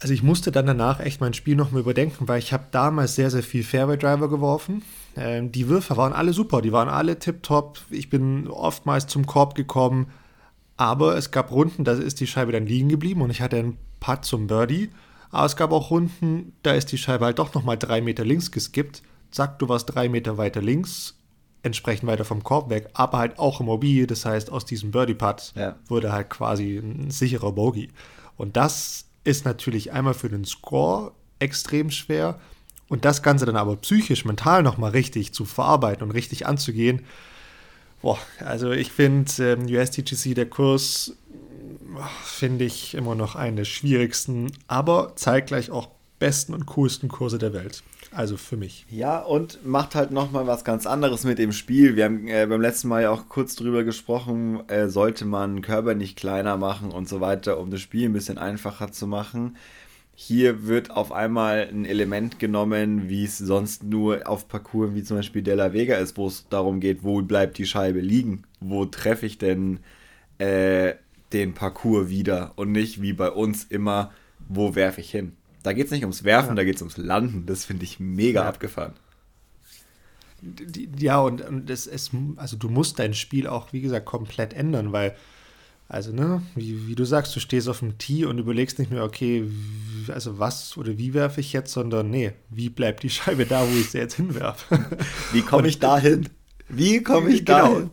also 0.00 0.14
ich 0.14 0.22
musste 0.22 0.50
dann 0.50 0.66
danach 0.66 1.00
echt 1.00 1.20
mein 1.20 1.34
Spiel 1.34 1.56
nochmal 1.56 1.82
überdenken, 1.82 2.26
weil 2.26 2.38
ich 2.38 2.52
habe 2.52 2.64
damals 2.70 3.14
sehr, 3.14 3.30
sehr 3.30 3.42
viel 3.42 3.62
Fairway 3.62 3.98
Driver 3.98 4.28
geworfen. 4.30 4.82
Ähm, 5.16 5.52
die 5.52 5.68
Würfe 5.68 5.96
waren 5.96 6.14
alle 6.14 6.32
super, 6.32 6.62
die 6.62 6.72
waren 6.72 6.88
alle 6.88 7.18
tipptopp. 7.18 7.80
Ich 7.90 8.08
bin 8.08 8.48
oftmals 8.48 9.06
zum 9.06 9.26
Korb 9.26 9.54
gekommen, 9.54 10.06
aber 10.78 11.16
es 11.16 11.30
gab 11.30 11.50
Runden, 11.50 11.84
da 11.84 11.92
ist 11.92 12.20
die 12.20 12.26
Scheibe 12.26 12.52
dann 12.52 12.66
liegen 12.66 12.88
geblieben 12.88 13.20
und 13.20 13.30
ich 13.30 13.42
hatte 13.42 13.58
einen 13.58 13.76
Putt 14.00 14.24
zum 14.24 14.46
Birdie. 14.46 14.90
Aber 15.30 15.46
es 15.46 15.56
gab 15.56 15.70
auch 15.70 15.90
Runden, 15.90 16.54
da 16.62 16.72
ist 16.72 16.90
die 16.90 16.98
Scheibe 16.98 17.26
halt 17.26 17.38
doch 17.38 17.54
nochmal 17.54 17.76
drei 17.76 18.00
Meter 18.00 18.24
links 18.24 18.50
geskippt. 18.50 19.02
Zack, 19.30 19.58
du 19.58 19.68
warst 19.68 19.94
drei 19.94 20.08
Meter 20.08 20.38
weiter 20.38 20.60
links, 20.60 21.16
entsprechend 21.62 22.08
weiter 22.08 22.24
vom 22.24 22.42
Korb 22.42 22.70
weg, 22.70 22.88
aber 22.94 23.18
halt 23.18 23.38
auch 23.38 23.60
im 23.60 23.66
Mobil. 23.66 24.06
Das 24.06 24.24
heißt, 24.24 24.50
aus 24.50 24.64
diesem 24.64 24.90
Birdie-Putt 24.90 25.52
ja. 25.56 25.76
wurde 25.88 26.12
halt 26.12 26.30
quasi 26.30 26.78
ein 26.78 27.10
sicherer 27.10 27.52
Bogey. 27.52 27.90
Und 28.36 28.56
das 28.56 29.06
ist 29.24 29.44
natürlich 29.44 29.92
einmal 29.92 30.14
für 30.14 30.28
den 30.28 30.44
Score 30.44 31.12
extrem 31.38 31.90
schwer 31.90 32.38
und 32.88 33.04
das 33.04 33.22
Ganze 33.22 33.46
dann 33.46 33.56
aber 33.56 33.76
psychisch, 33.76 34.24
mental 34.24 34.62
nochmal 34.62 34.90
richtig 34.90 35.32
zu 35.32 35.44
verarbeiten 35.44 36.02
und 36.02 36.10
richtig 36.10 36.46
anzugehen. 36.46 37.04
Boah, 38.02 38.18
also 38.40 38.72
ich 38.72 38.90
finde 38.90 39.30
ähm, 39.38 39.66
USDGC, 39.66 40.34
der 40.34 40.46
Kurs, 40.46 41.14
finde 42.24 42.64
ich 42.64 42.94
immer 42.94 43.14
noch 43.14 43.36
einen 43.36 43.56
der 43.56 43.64
schwierigsten, 43.64 44.52
aber 44.68 45.12
zeitgleich 45.16 45.70
auch 45.70 45.88
besten 46.18 46.54
und 46.54 46.66
coolsten 46.66 47.08
Kurse 47.08 47.38
der 47.38 47.52
Welt. 47.52 47.82
Also 48.12 48.36
für 48.36 48.56
mich. 48.56 48.86
Ja, 48.90 49.20
und 49.20 49.64
macht 49.64 49.94
halt 49.94 50.10
nochmal 50.10 50.46
was 50.46 50.64
ganz 50.64 50.84
anderes 50.84 51.24
mit 51.24 51.38
dem 51.38 51.52
Spiel. 51.52 51.94
Wir 51.94 52.06
haben 52.06 52.26
äh, 52.26 52.44
beim 52.48 52.60
letzten 52.60 52.88
Mal 52.88 53.02
ja 53.02 53.10
auch 53.10 53.28
kurz 53.28 53.54
drüber 53.54 53.84
gesprochen, 53.84 54.68
äh, 54.68 54.88
sollte 54.88 55.24
man 55.24 55.62
Körper 55.62 55.94
nicht 55.94 56.16
kleiner 56.16 56.56
machen 56.56 56.90
und 56.90 57.08
so 57.08 57.20
weiter, 57.20 57.58
um 57.60 57.70
das 57.70 57.80
Spiel 57.80 58.08
ein 58.08 58.12
bisschen 58.12 58.36
einfacher 58.36 58.90
zu 58.90 59.06
machen. 59.06 59.56
Hier 60.16 60.66
wird 60.66 60.90
auf 60.90 61.12
einmal 61.12 61.68
ein 61.72 61.84
Element 61.86 62.38
genommen, 62.38 63.08
wie 63.08 63.24
es 63.24 63.38
sonst 63.38 63.84
nur 63.84 64.28
auf 64.28 64.48
Parcours 64.48 64.92
wie 64.94 65.02
zum 65.02 65.16
Beispiel 65.16 65.42
Della 65.42 65.72
Vega 65.72 65.96
ist, 65.96 66.18
wo 66.18 66.26
es 66.26 66.46
darum 66.50 66.80
geht, 66.80 67.04
wo 67.04 67.22
bleibt 67.22 67.58
die 67.58 67.64
Scheibe 67.64 68.00
liegen? 68.00 68.42
Wo 68.60 68.84
treffe 68.84 69.24
ich 69.24 69.38
denn 69.38 69.78
äh, 70.38 70.94
den 71.32 71.54
Parcours 71.54 72.10
wieder? 72.10 72.52
Und 72.56 72.72
nicht 72.72 73.00
wie 73.00 73.12
bei 73.12 73.30
uns 73.30 73.64
immer, 73.64 74.10
wo 74.48 74.74
werfe 74.74 75.00
ich 75.00 75.10
hin? 75.10 75.36
Da 75.62 75.72
geht 75.72 75.86
es 75.86 75.90
nicht 75.90 76.02
ums 76.02 76.24
Werfen, 76.24 76.50
ja. 76.50 76.54
da 76.54 76.64
geht 76.64 76.76
es 76.76 76.82
ums 76.82 76.96
Landen. 76.96 77.46
Das 77.46 77.64
finde 77.64 77.84
ich 77.84 78.00
mega 78.00 78.42
ja. 78.42 78.48
abgefahren. 78.48 78.94
Ja, 80.98 81.20
und, 81.20 81.42
und 81.42 81.68
es, 81.68 81.86
es, 81.86 82.10
also 82.36 82.56
du 82.56 82.68
musst 82.68 82.98
dein 82.98 83.12
Spiel 83.12 83.46
auch, 83.46 83.72
wie 83.72 83.82
gesagt, 83.82 84.06
komplett 84.06 84.54
ändern, 84.54 84.90
weil, 84.90 85.14
also, 85.86 86.12
ne, 86.12 86.40
wie, 86.54 86.86
wie 86.88 86.94
du 86.94 87.04
sagst, 87.04 87.36
du 87.36 87.40
stehst 87.40 87.68
auf 87.68 87.80
dem 87.80 87.98
Tee 87.98 88.24
und 88.24 88.38
überlegst 88.38 88.78
nicht 88.78 88.90
mehr, 88.90 89.04
okay, 89.04 89.50
also 90.08 90.38
was 90.38 90.78
oder 90.78 90.96
wie 90.96 91.12
werfe 91.12 91.40
ich 91.40 91.52
jetzt, 91.52 91.72
sondern 91.72 92.10
nee, 92.10 92.32
wie 92.48 92.70
bleibt 92.70 93.02
die 93.02 93.10
Scheibe 93.10 93.44
da, 93.44 93.68
wo 93.68 93.76
ich 93.76 93.90
sie 93.90 93.98
jetzt 93.98 94.14
hinwerfe? 94.14 94.78
Wie 95.32 95.42
komme 95.42 95.68
ich 95.68 95.78
da 95.78 95.98
hin? 95.98 96.28
Wie 96.68 97.02
komme 97.02 97.30
ich 97.30 97.44
da 97.44 97.68
hin? 97.68 97.90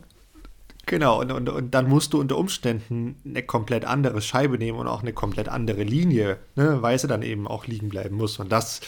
Genau, 0.88 1.20
und, 1.20 1.30
und, 1.30 1.50
und 1.50 1.74
dann 1.74 1.86
musst 1.86 2.14
du 2.14 2.20
unter 2.20 2.38
Umständen 2.38 3.16
eine 3.22 3.42
komplett 3.42 3.84
andere 3.84 4.22
Scheibe 4.22 4.56
nehmen 4.56 4.78
und 4.78 4.86
auch 4.86 5.02
eine 5.02 5.12
komplett 5.12 5.46
andere 5.50 5.82
Linie, 5.82 6.38
ne, 6.56 6.80
weil 6.80 6.98
sie 6.98 7.06
dann 7.06 7.20
eben 7.20 7.46
auch 7.46 7.66
liegen 7.66 7.90
bleiben 7.90 8.16
muss. 8.16 8.38
Und 8.38 8.50
das, 8.50 8.80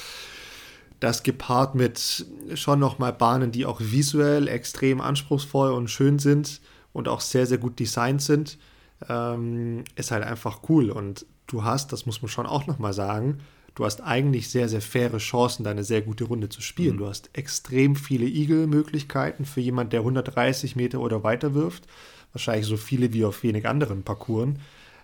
das 0.98 1.22
gepaart 1.22 1.74
mit 1.74 2.24
schon 2.54 2.78
nochmal 2.78 3.12
Bahnen, 3.12 3.52
die 3.52 3.66
auch 3.66 3.82
visuell 3.82 4.48
extrem 4.48 5.02
anspruchsvoll 5.02 5.72
und 5.72 5.88
schön 5.90 6.18
sind 6.18 6.62
und 6.94 7.06
auch 7.06 7.20
sehr, 7.20 7.44
sehr 7.44 7.58
gut 7.58 7.78
designt 7.78 8.22
sind, 8.22 8.56
ähm, 9.06 9.84
ist 9.94 10.10
halt 10.10 10.24
einfach 10.24 10.60
cool. 10.70 10.88
Und 10.90 11.26
du 11.48 11.64
hast, 11.64 11.92
das 11.92 12.06
muss 12.06 12.22
man 12.22 12.30
schon 12.30 12.46
auch 12.46 12.66
nochmal 12.66 12.94
sagen, 12.94 13.40
du 13.74 13.84
hast 13.84 14.00
eigentlich 14.02 14.50
sehr, 14.50 14.68
sehr 14.68 14.80
faire 14.80 15.18
Chancen, 15.18 15.64
deine 15.64 15.84
sehr 15.84 16.02
gute 16.02 16.24
Runde 16.24 16.48
zu 16.48 16.60
spielen. 16.60 16.94
Mhm. 16.94 16.98
Du 16.98 17.06
hast 17.08 17.30
extrem 17.32 17.96
viele 17.96 18.26
Eagle-Möglichkeiten 18.26 19.44
für 19.44 19.60
jemanden, 19.60 19.90
der 19.90 20.00
130 20.00 20.76
Meter 20.76 21.00
oder 21.00 21.22
weiter 21.22 21.54
wirft. 21.54 21.84
Wahrscheinlich 22.32 22.66
so 22.66 22.76
viele 22.76 23.12
wie 23.12 23.24
auf 23.24 23.42
wenig 23.42 23.66
anderen 23.66 24.02
Parcours. 24.02 24.50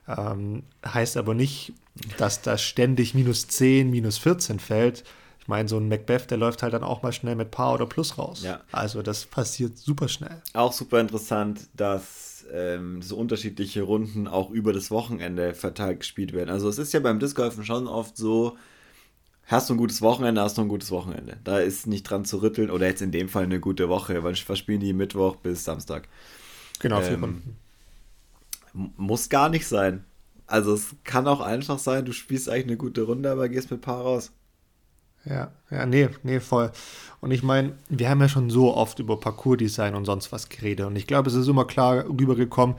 Ähm, 0.08 0.62
heißt 0.86 1.16
aber 1.16 1.34
nicht, 1.34 1.72
dass 2.18 2.42
das 2.42 2.62
ständig 2.62 3.14
minus 3.14 3.48
10, 3.48 3.90
minus 3.90 4.18
14 4.18 4.60
fällt. 4.60 5.04
Ich 5.40 5.48
meine, 5.48 5.68
so 5.68 5.76
ein 5.76 5.88
Macbeth, 5.88 6.30
der 6.30 6.38
läuft 6.38 6.62
halt 6.62 6.74
dann 6.74 6.82
auch 6.82 7.02
mal 7.02 7.12
schnell 7.12 7.36
mit 7.36 7.52
Paar 7.52 7.74
oder 7.74 7.86
Plus 7.86 8.18
raus. 8.18 8.42
Ja. 8.42 8.60
Also 8.72 9.02
das 9.02 9.26
passiert 9.26 9.78
super 9.78 10.08
schnell. 10.08 10.42
Auch 10.54 10.72
super 10.72 11.00
interessant, 11.00 11.68
dass 11.74 12.35
ähm, 12.52 13.02
so 13.02 13.16
unterschiedliche 13.16 13.82
Runden 13.82 14.28
auch 14.28 14.50
über 14.50 14.72
das 14.72 14.90
Wochenende 14.90 15.54
verteilt 15.54 16.00
gespielt 16.00 16.32
werden. 16.32 16.50
Also 16.50 16.68
es 16.68 16.78
ist 16.78 16.92
ja 16.92 17.00
beim 17.00 17.18
Disc 17.18 17.36
Golfen 17.36 17.64
schon 17.64 17.86
oft 17.86 18.16
so, 18.16 18.56
hast 19.46 19.70
du 19.70 19.74
ein 19.74 19.78
gutes 19.78 20.02
Wochenende, 20.02 20.40
hast 20.42 20.58
du 20.58 20.62
ein 20.62 20.68
gutes 20.68 20.90
Wochenende. 20.90 21.38
Da 21.44 21.58
ist 21.60 21.86
nicht 21.86 22.04
dran 22.04 22.24
zu 22.24 22.42
rütteln 22.42 22.70
oder 22.70 22.86
jetzt 22.86 23.02
in 23.02 23.12
dem 23.12 23.28
Fall 23.28 23.44
eine 23.44 23.60
gute 23.60 23.88
Woche, 23.88 24.24
weil 24.24 24.34
was 24.48 24.58
spielen 24.58 24.80
die 24.80 24.92
Mittwoch 24.92 25.36
bis 25.36 25.64
Samstag. 25.64 26.08
Genau, 26.80 27.02
vier 27.02 27.16
Ähm, 27.16 27.22
Runden. 27.22 27.56
Muss 28.72 29.28
gar 29.28 29.48
nicht 29.48 29.66
sein. 29.66 30.04
Also 30.46 30.74
es 30.74 30.94
kann 31.04 31.26
auch 31.26 31.40
einfach 31.40 31.78
sein, 31.78 32.04
du 32.04 32.12
spielst 32.12 32.48
eigentlich 32.48 32.66
eine 32.66 32.76
gute 32.76 33.02
Runde, 33.02 33.30
aber 33.30 33.48
gehst 33.48 33.70
mit 33.70 33.80
Paar 33.80 34.02
raus. 34.02 34.32
Ja, 35.28 35.50
ja, 35.70 35.86
nee, 35.86 36.08
nee, 36.22 36.40
voll. 36.40 36.70
Und 37.20 37.32
ich 37.32 37.42
meine, 37.42 37.72
wir 37.88 38.08
haben 38.08 38.20
ja 38.20 38.28
schon 38.28 38.50
so 38.50 38.74
oft 38.74 38.98
über 38.98 39.18
Parcours-Design 39.18 39.94
und 39.94 40.04
sonst 40.04 40.30
was 40.32 40.48
geredet. 40.48 40.86
Und 40.86 40.96
ich 40.96 41.06
glaube, 41.06 41.28
es 41.28 41.34
ist 41.34 41.48
immer 41.48 41.66
klar 41.66 42.04
rübergekommen, 42.04 42.76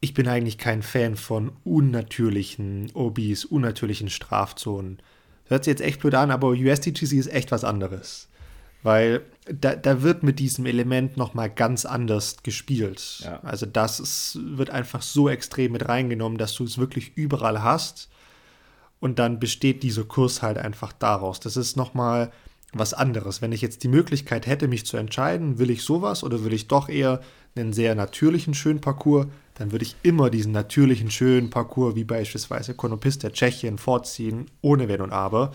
ich 0.00 0.14
bin 0.14 0.28
eigentlich 0.28 0.58
kein 0.58 0.82
Fan 0.82 1.16
von 1.16 1.52
unnatürlichen 1.64 2.90
OBs, 2.94 3.44
unnatürlichen 3.44 4.10
Strafzonen. 4.10 4.98
Hört 5.46 5.64
sich 5.64 5.72
jetzt 5.72 5.82
echt 5.82 6.00
blöd 6.00 6.14
an, 6.14 6.30
aber 6.30 6.50
USDGC 6.50 7.12
ist 7.14 7.32
echt 7.32 7.50
was 7.50 7.64
anderes. 7.64 8.28
Weil 8.82 9.22
da, 9.50 9.74
da 9.74 10.02
wird 10.02 10.22
mit 10.22 10.38
diesem 10.38 10.66
Element 10.66 11.16
nochmal 11.16 11.50
ganz 11.50 11.84
anders 11.84 12.36
gespielt. 12.44 13.22
Ja. 13.24 13.40
Also 13.40 13.66
das 13.66 13.98
ist, 13.98 14.38
wird 14.40 14.70
einfach 14.70 15.02
so 15.02 15.28
extrem 15.28 15.72
mit 15.72 15.88
reingenommen, 15.88 16.38
dass 16.38 16.54
du 16.54 16.64
es 16.64 16.78
wirklich 16.78 17.16
überall 17.16 17.62
hast. 17.62 18.08
Und 19.00 19.18
dann 19.18 19.38
besteht 19.38 19.82
dieser 19.82 20.04
Kurs 20.04 20.42
halt 20.42 20.58
einfach 20.58 20.92
daraus. 20.92 21.40
Das 21.40 21.56
ist 21.56 21.76
nochmal 21.76 22.32
was 22.72 22.94
anderes. 22.94 23.40
Wenn 23.40 23.52
ich 23.52 23.62
jetzt 23.62 23.82
die 23.82 23.88
Möglichkeit 23.88 24.46
hätte, 24.46 24.68
mich 24.68 24.84
zu 24.84 24.96
entscheiden, 24.96 25.58
will 25.58 25.70
ich 25.70 25.82
sowas 25.82 26.22
oder 26.22 26.44
will 26.44 26.52
ich 26.52 26.68
doch 26.68 26.88
eher 26.88 27.20
einen 27.54 27.72
sehr 27.72 27.94
natürlichen, 27.94 28.54
schönen 28.54 28.80
Parcours, 28.80 29.26
dann 29.54 29.72
würde 29.72 29.84
ich 29.84 29.96
immer 30.02 30.30
diesen 30.30 30.52
natürlichen, 30.52 31.10
schönen 31.10 31.50
Parcours, 31.50 31.94
wie 31.94 32.04
beispielsweise 32.04 32.74
Konopista 32.74 33.30
Tschechien, 33.30 33.78
vorziehen, 33.78 34.46
ohne 34.60 34.88
Wenn 34.88 35.00
und 35.00 35.12
Aber. 35.12 35.52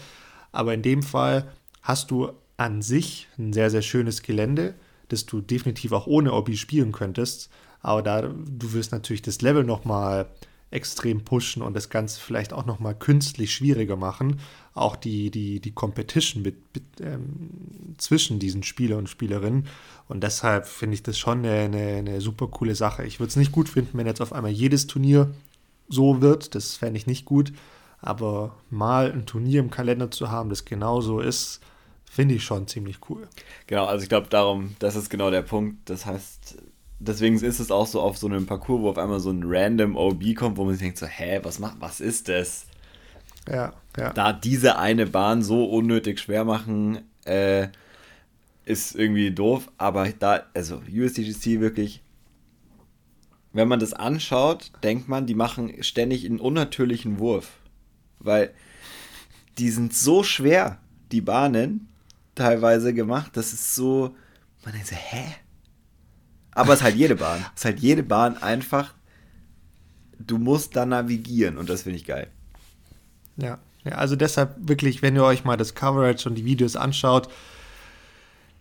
Aber 0.51 0.73
in 0.73 0.81
dem 0.81 1.03
Fall 1.03 1.51
hast 1.81 2.11
du 2.11 2.31
an 2.57 2.81
sich 2.81 3.27
ein 3.37 3.53
sehr, 3.53 3.69
sehr 3.69 3.81
schönes 3.81 4.21
Gelände, 4.21 4.73
das 5.09 5.25
du 5.25 5.41
definitiv 5.41 5.91
auch 5.91 6.07
ohne 6.07 6.33
Obi 6.33 6.57
spielen 6.57 6.91
könntest. 6.91 7.49
Aber 7.81 8.01
da 8.01 8.21
du 8.21 8.73
wirst 8.73 8.91
natürlich 8.91 9.21
das 9.21 9.41
Level 9.41 9.63
nochmal 9.63 10.27
extrem 10.73 11.23
pushen 11.23 11.61
und 11.61 11.75
das 11.75 11.89
Ganze 11.89 12.19
vielleicht 12.19 12.51
auch 12.51 12.65
nochmal 12.65 12.95
künstlich 12.95 13.53
schwieriger 13.53 13.95
machen. 13.95 14.39
Auch 14.73 14.95
die, 14.95 15.29
die, 15.29 15.59
die 15.59 15.71
Competition 15.71 16.41
mit, 16.41 16.55
mit, 16.73 16.83
ähm, 17.01 17.95
zwischen 17.97 18.39
diesen 18.39 18.63
Spieler 18.63 18.97
und 18.97 19.07
Spielerinnen. 19.07 19.67
Und 20.07 20.23
deshalb 20.23 20.65
finde 20.65 20.95
ich 20.95 21.03
das 21.03 21.17
schon 21.17 21.39
eine, 21.39 21.51
eine, 21.51 21.97
eine 21.97 22.21
super 22.21 22.47
coole 22.47 22.75
Sache. 22.75 23.05
Ich 23.05 23.19
würde 23.19 23.29
es 23.29 23.35
nicht 23.35 23.51
gut 23.51 23.69
finden, 23.69 23.97
wenn 23.97 24.07
jetzt 24.07 24.21
auf 24.21 24.33
einmal 24.33 24.51
jedes 24.51 24.87
Turnier 24.87 25.31
so 25.89 26.21
wird. 26.21 26.55
Das 26.55 26.75
fände 26.75 26.97
ich 26.97 27.07
nicht 27.07 27.25
gut. 27.25 27.53
Aber 28.01 28.57
mal 28.69 29.11
ein 29.11 29.25
Turnier 29.25 29.59
im 29.59 29.69
Kalender 29.69 30.11
zu 30.11 30.29
haben, 30.29 30.49
das 30.49 30.65
genauso 30.65 31.19
ist, 31.19 31.61
finde 32.03 32.35
ich 32.35 32.43
schon 32.43 32.67
ziemlich 32.67 32.97
cool. 33.09 33.27
Genau, 33.67 33.85
also 33.85 34.03
ich 34.03 34.09
glaube 34.09 34.27
darum, 34.29 34.75
das 34.79 34.95
ist 34.95 35.09
genau 35.09 35.31
der 35.31 35.41
Punkt. 35.43 35.89
Das 35.89 36.05
heißt, 36.05 36.57
deswegen 37.07 37.35
ist 37.35 37.59
es 37.59 37.71
auch 37.71 37.87
so 37.87 38.01
auf 38.01 38.17
so 38.17 38.27
einem 38.27 38.45
Parcours, 38.45 38.81
wo 38.81 38.89
auf 38.89 38.97
einmal 38.97 39.19
so 39.19 39.31
ein 39.31 39.43
random 39.43 39.95
OB 39.95 40.35
kommt, 40.35 40.57
wo 40.57 40.63
man 40.63 40.73
sich 40.73 40.83
denkt 40.83 40.97
so, 40.97 41.05
hä, 41.05 41.39
was 41.43 41.59
macht, 41.59 41.77
was 41.79 41.99
ist 41.99 42.29
das? 42.29 42.65
Ja, 43.47 43.73
ja. 43.97 44.13
Da 44.13 44.33
diese 44.33 44.77
eine 44.77 45.05
Bahn 45.05 45.43
so 45.43 45.65
unnötig 45.65 46.19
schwer 46.19 46.45
machen, 46.45 46.99
äh, 47.25 47.67
ist 48.65 48.95
irgendwie 48.95 49.31
doof, 49.31 49.69
aber 49.77 50.09
da, 50.09 50.43
also 50.53 50.81
USDGC 50.89 51.59
wirklich, 51.59 52.01
wenn 53.51 53.67
man 53.67 53.79
das 53.79 53.93
anschaut, 53.93 54.71
denkt 54.83 55.09
man, 55.09 55.25
die 55.25 55.35
machen 55.35 55.83
ständig 55.83 56.25
einen 56.25 56.39
unnatürlichen 56.39 57.19
Wurf. 57.19 57.51
Weil 58.19 58.53
die 59.57 59.69
sind 59.69 59.93
so 59.93 60.23
schwer, 60.23 60.79
die 61.11 61.21
Bahnen, 61.21 61.89
teilweise 62.35 62.93
gemacht, 62.93 63.31
das 63.35 63.53
ist 63.53 63.75
so, 63.75 64.15
man 64.63 64.73
denkt 64.73 64.87
so, 64.87 64.95
hä? 64.95 65.35
Aber 66.55 66.73
es 66.73 66.79
ist 66.79 66.83
halt 66.83 66.95
jede 66.95 67.15
Bahn. 67.15 67.45
Es 67.55 67.61
ist 67.61 67.65
halt 67.65 67.79
jede 67.79 68.03
Bahn 68.03 68.37
einfach, 68.41 68.93
du 70.19 70.37
musst 70.37 70.75
da 70.75 70.85
navigieren 70.85 71.57
und 71.57 71.69
das 71.69 71.83
finde 71.83 71.97
ich 71.97 72.05
geil. 72.05 72.27
Ja. 73.37 73.59
ja, 73.83 73.93
also 73.93 74.15
deshalb 74.15 74.55
wirklich, 74.57 75.01
wenn 75.01 75.15
ihr 75.15 75.23
euch 75.23 75.43
mal 75.43 75.57
das 75.57 75.75
Coverage 75.75 76.29
und 76.29 76.35
die 76.35 76.45
Videos 76.45 76.75
anschaut, 76.75 77.29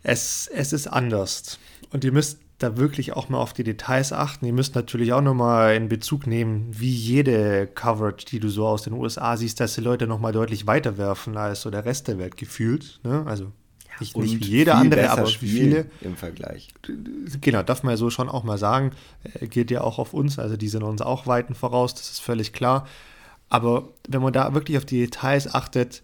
es, 0.03 0.49
es 0.53 0.73
ist 0.73 0.87
anders. 0.87 1.59
Und 1.91 2.05
ihr 2.05 2.13
müsst 2.13 2.39
da 2.59 2.77
wirklich 2.77 3.13
auch 3.13 3.29
mal 3.29 3.39
auf 3.39 3.53
die 3.53 3.65
Details 3.65 4.13
achten. 4.13 4.47
Ihr 4.47 4.53
müsst 4.53 4.75
natürlich 4.75 5.13
auch 5.13 5.21
nochmal 5.21 5.75
in 5.75 5.89
Bezug 5.89 6.27
nehmen, 6.27 6.69
wie 6.71 6.93
jede 6.93 7.67
Coverage, 7.67 8.27
die 8.27 8.41
du 8.41 8.49
so 8.49 8.67
aus 8.67 8.83
den 8.83 8.93
USA 8.93 9.37
siehst, 9.37 9.61
dass 9.61 9.75
die 9.75 9.81
Leute 9.81 10.07
nochmal 10.07 10.33
deutlich 10.33 10.67
weiter 10.67 10.97
werfen 10.97 11.37
als 11.37 11.63
so 11.63 11.71
der 11.71 11.85
Rest 11.85 12.09
der 12.09 12.19
Welt 12.19 12.37
gefühlt. 12.37 13.01
Ne? 13.03 13.25
Also 13.27 13.53
nicht, 14.03 14.17
nicht 14.17 14.35
Und 14.35 14.41
wie 14.41 14.51
jeder 14.51 14.77
andere, 14.77 15.11
aber 15.11 15.27
wie 15.27 15.49
viele. 15.49 15.87
Im 16.01 16.17
Vergleich. 16.17 16.69
Genau, 17.41 17.63
darf 17.63 17.83
man 17.83 17.93
ja 17.93 17.97
so 17.97 18.11
schon 18.11 18.29
auch 18.29 18.45
mal 18.45 18.59
sagen. 18.59 18.93
Äh, 19.41 19.47
Geht 19.47 19.71
ja 19.71 19.83
auch 19.83 19.99
auf 19.99 20.13
uns, 20.15 20.39
also 20.39 20.57
die 20.57 20.69
sind 20.69 20.83
uns 20.83 21.03
auch 21.03 21.27
weiten 21.27 21.55
voraus, 21.55 21.95
das 21.95 22.11
ist 22.11 22.21
völlig 22.21 22.53
klar. 22.53 22.87
Aber 23.49 23.89
wenn 24.09 24.23
man 24.23 24.33
da 24.33 24.55
wirklich 24.55 24.79
auf 24.79 24.85
die 24.85 25.01
Details 25.01 25.53
achtet, 25.53 26.03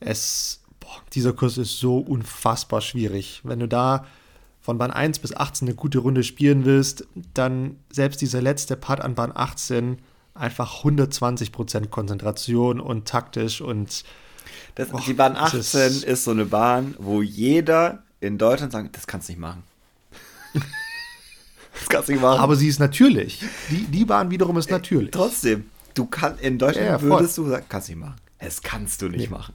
es, 0.00 0.62
boah, 0.80 1.00
dieser 1.14 1.32
Kurs 1.32 1.58
ist 1.58 1.78
so 1.78 1.98
unfassbar 1.98 2.80
schwierig. 2.80 3.40
Wenn 3.44 3.60
du 3.60 3.68
da 3.68 4.04
von 4.60 4.78
Bahn 4.78 4.90
1 4.90 5.20
bis 5.20 5.34
18 5.34 5.68
eine 5.68 5.74
gute 5.74 5.98
Runde 5.98 6.22
spielen 6.22 6.64
willst, 6.64 7.06
dann 7.34 7.76
selbst 7.90 8.20
dieser 8.20 8.42
letzte 8.42 8.76
Putt 8.76 9.00
an 9.00 9.14
Bahn 9.14 9.32
18 9.34 9.98
einfach 10.34 10.84
120% 10.84 11.88
Konzentration 11.88 12.80
und 12.80 13.06
taktisch 13.06 13.60
und 13.60 14.04
Das, 14.78 14.88
Boah, 14.88 15.02
die 15.06 15.12
Bahn 15.12 15.34
das 15.34 15.54
18 15.54 15.80
ist- 15.80 16.04
ist, 16.04 16.24
so 16.24 16.30
eine 16.30 16.44
Bahn, 16.46 16.94
wo 16.98 17.20
jeder 17.20 18.02
in 18.20 18.38
Deutschland 18.38 18.72
sagt, 18.72 18.96
das 18.96 19.06
kannst 19.06 19.28
du 19.28 19.32
nicht 19.32 19.40
machen. 19.40 19.62
das 20.54 21.88
kannst 21.88 22.08
du 22.08 22.12
nicht 22.12 22.22
machen. 22.22 22.40
aber 22.40 22.56
sie 22.56 22.68
ist 22.68 22.78
natürlich. 22.80 23.40
Die, 23.70 23.84
die 23.84 24.04
Bahn 24.04 24.30
wiederum 24.30 24.56
ist 24.56 24.70
natürlich. 24.70 25.10
trotzdem, 25.10 25.66
du 25.94 26.06
kannst 26.06 26.40
in 26.42 26.58
Deutschland 26.58 26.86
Ja, 26.86 27.02
würdest 27.02 27.36
du 27.38 27.48
sagen, 27.48 27.66
kannst 27.68 27.88
du 27.88 27.92
nicht 27.92 28.00
machen. 28.00 28.16
Das 28.38 28.62
kannst 28.62 29.02
du 29.02 29.08
nicht 29.08 29.20
Nee. 29.30 29.36
machen. 29.36 29.54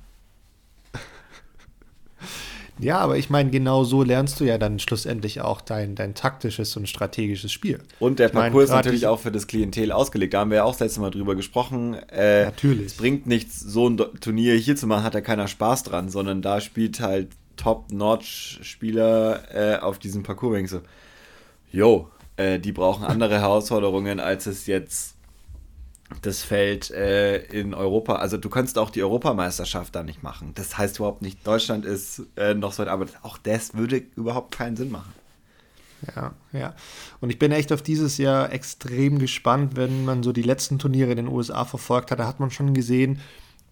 Ja, 2.84 3.00
aber 3.00 3.18
ich 3.18 3.30
meine, 3.30 3.50
genau 3.50 3.84
so 3.84 4.04
lernst 4.04 4.40
du 4.40 4.44
ja 4.44 4.58
dann 4.58 4.80
schlussendlich 4.80 5.42
auch 5.42 5.62
dein, 5.62 5.96
dein 5.96 6.14
taktisches 6.14 6.76
und 6.78 6.88
strategisches 6.88 7.52
Spiel. 7.52 7.80
Und 8.00 8.20
der 8.20 8.28
Ich 8.28 8.34
mein, 8.34 8.52
Parcours 8.52 8.66
ist 8.66 8.70
grad 8.70 8.86
natürlich 8.86 9.08
auch 9.08 9.20
für 9.20 9.32
das 9.32 9.48
Klientel 9.48 9.92
ausgelegt. 9.92 10.34
Da 10.34 10.42
haben 10.42 10.52
wir 10.52 10.58
ja 10.58 10.64
auch 10.64 10.72
das 10.72 10.82
letzte 10.82 11.02
Mal 11.02 11.12
drüber 11.12 11.36
gesprochen. 11.36 11.96
Äh, 12.10 12.46
Natürlich. 12.46 12.88
Es 12.88 12.94
bringt 12.94 13.28
nichts, 13.28 13.60
so 13.60 13.90
ein 13.90 13.98
Turnier 13.98 14.56
hier 14.56 14.76
zu 14.76 14.88
machen, 14.88 15.04
hat 15.04 15.16
da 15.16 15.22
keiner 15.22 15.48
Spaß 15.48 15.84
dran, 15.84 16.10
sondern 16.10 16.42
da 16.42 16.62
spielt 16.62 17.00
halt 17.00 17.30
Top-Notch-Spieler 17.58 19.42
äh, 19.54 19.80
auf 19.80 20.00
diesem 20.00 20.24
Parcours. 20.24 20.60
Ich 20.60 20.70
so, 20.70 20.82
yo, 21.72 22.10
äh, 22.38 22.60
die 22.60 22.72
brauchen 22.72 23.06
andere 23.06 23.40
Herausforderungen, 23.40 24.20
als 24.20 24.48
es 24.48 24.68
jetzt 24.68 25.16
das 26.22 26.44
Feld 26.44 26.92
äh, 26.92 27.38
in 27.46 27.74
Europa. 27.74 28.16
Also 28.16 28.38
du 28.38 28.50
kannst 28.50 28.78
auch 28.78 28.90
die 28.90 29.04
Europameisterschaft 29.04 29.96
da 29.96 30.04
nicht 30.04 30.24
machen. 30.24 30.52
Das 30.56 30.78
heißt 30.78 30.98
überhaupt 30.98 31.22
nicht, 31.22 31.46
Deutschland 31.46 31.86
ist 31.86 32.24
äh, 32.36 32.54
noch 32.54 32.74
so, 32.74 32.86
aber 32.86 33.08
auch 33.22 33.38
das 33.38 33.74
würde 33.74 33.98
überhaupt 34.16 34.56
keinen 34.56 34.76
Sinn 34.76 34.92
machen. 34.92 35.14
Ja, 36.16 36.34
ja. 36.52 36.76
Und 37.22 37.30
ich 37.30 37.40
bin 37.40 37.52
echt 37.52 37.72
auf 37.72 37.82
dieses 37.82 38.18
Jahr 38.18 38.52
extrem 38.52 39.20
gespannt, 39.20 39.76
wenn 39.76 40.06
man 40.06 40.22
so 40.22 40.34
die 40.34 40.42
letzten 40.42 40.80
Turniere 40.80 41.12
in 41.12 41.18
den 41.18 41.28
USA 41.28 41.66
verfolgt 41.66 42.12
hat. 42.12 42.20
Da 42.20 42.28
hat 42.28 42.40
man 42.40 42.52
schon 42.52 42.74
gesehen, 42.74 43.20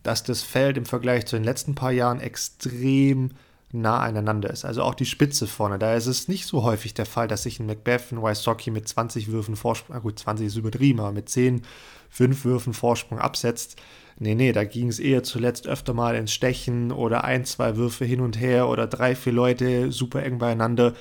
dass 0.04 0.24
das 0.24 0.42
Feld 0.42 0.78
im 0.78 0.86
Vergleich 0.86 1.26
zu 1.26 1.36
den 1.36 1.44
letzten 1.44 1.76
paar 1.76 1.92
Jahren 1.92 2.22
extrem 2.22 3.32
nah 3.74 4.00
aneinander 4.00 4.50
ist. 4.50 4.66
Also 4.66 4.84
auch 4.84 4.96
die 4.96 5.06
Spitze 5.06 5.48
vorne. 5.48 5.80
Da 5.80 5.96
ist 5.96 6.08
es 6.08 6.28
nicht 6.28 6.46
so 6.46 6.64
häufig 6.64 6.94
der 6.94 7.06
Fall, 7.06 7.28
dass 7.28 7.44
sich 7.44 7.60
ein 7.60 7.66
Macbeth, 7.66 8.12
ein 8.12 8.22
Wysocki 8.22 8.72
mit 8.72 8.88
20 8.88 9.32
Würfen 9.32 9.56
Vorsprung, 9.56 9.96
na 9.96 10.00
gut, 10.00 10.20
20 10.20 10.48
ist 10.48 10.56
übertrieben, 10.56 11.00
aber 11.00 11.12
mit 11.12 11.30
10, 11.30 11.64
5 12.10 12.46
Würfen 12.46 12.74
Vorsprung 12.74 13.20
absetzt. 13.20 13.78
Nee, 14.20 14.36
nee, 14.36 14.52
da 14.52 14.64
ging 14.64 14.88
es 14.88 15.00
eher 15.00 15.24
zuletzt 15.24 15.68
öfter 15.68 15.94
mal 15.94 16.16
ins 16.16 16.34
Stechen 16.34 16.92
oder 16.92 17.24
ein, 17.24 17.46
zwei 17.46 17.76
Würfe 17.76 18.06
hin 18.06 18.22
und 18.22 18.40
her 18.40 18.68
oder 18.68 18.86
drei, 18.88 19.16
vier 19.16 19.34
Leute 19.34 19.92
super 19.92 20.24
eng 20.24 20.38
beieinander. 20.38 20.94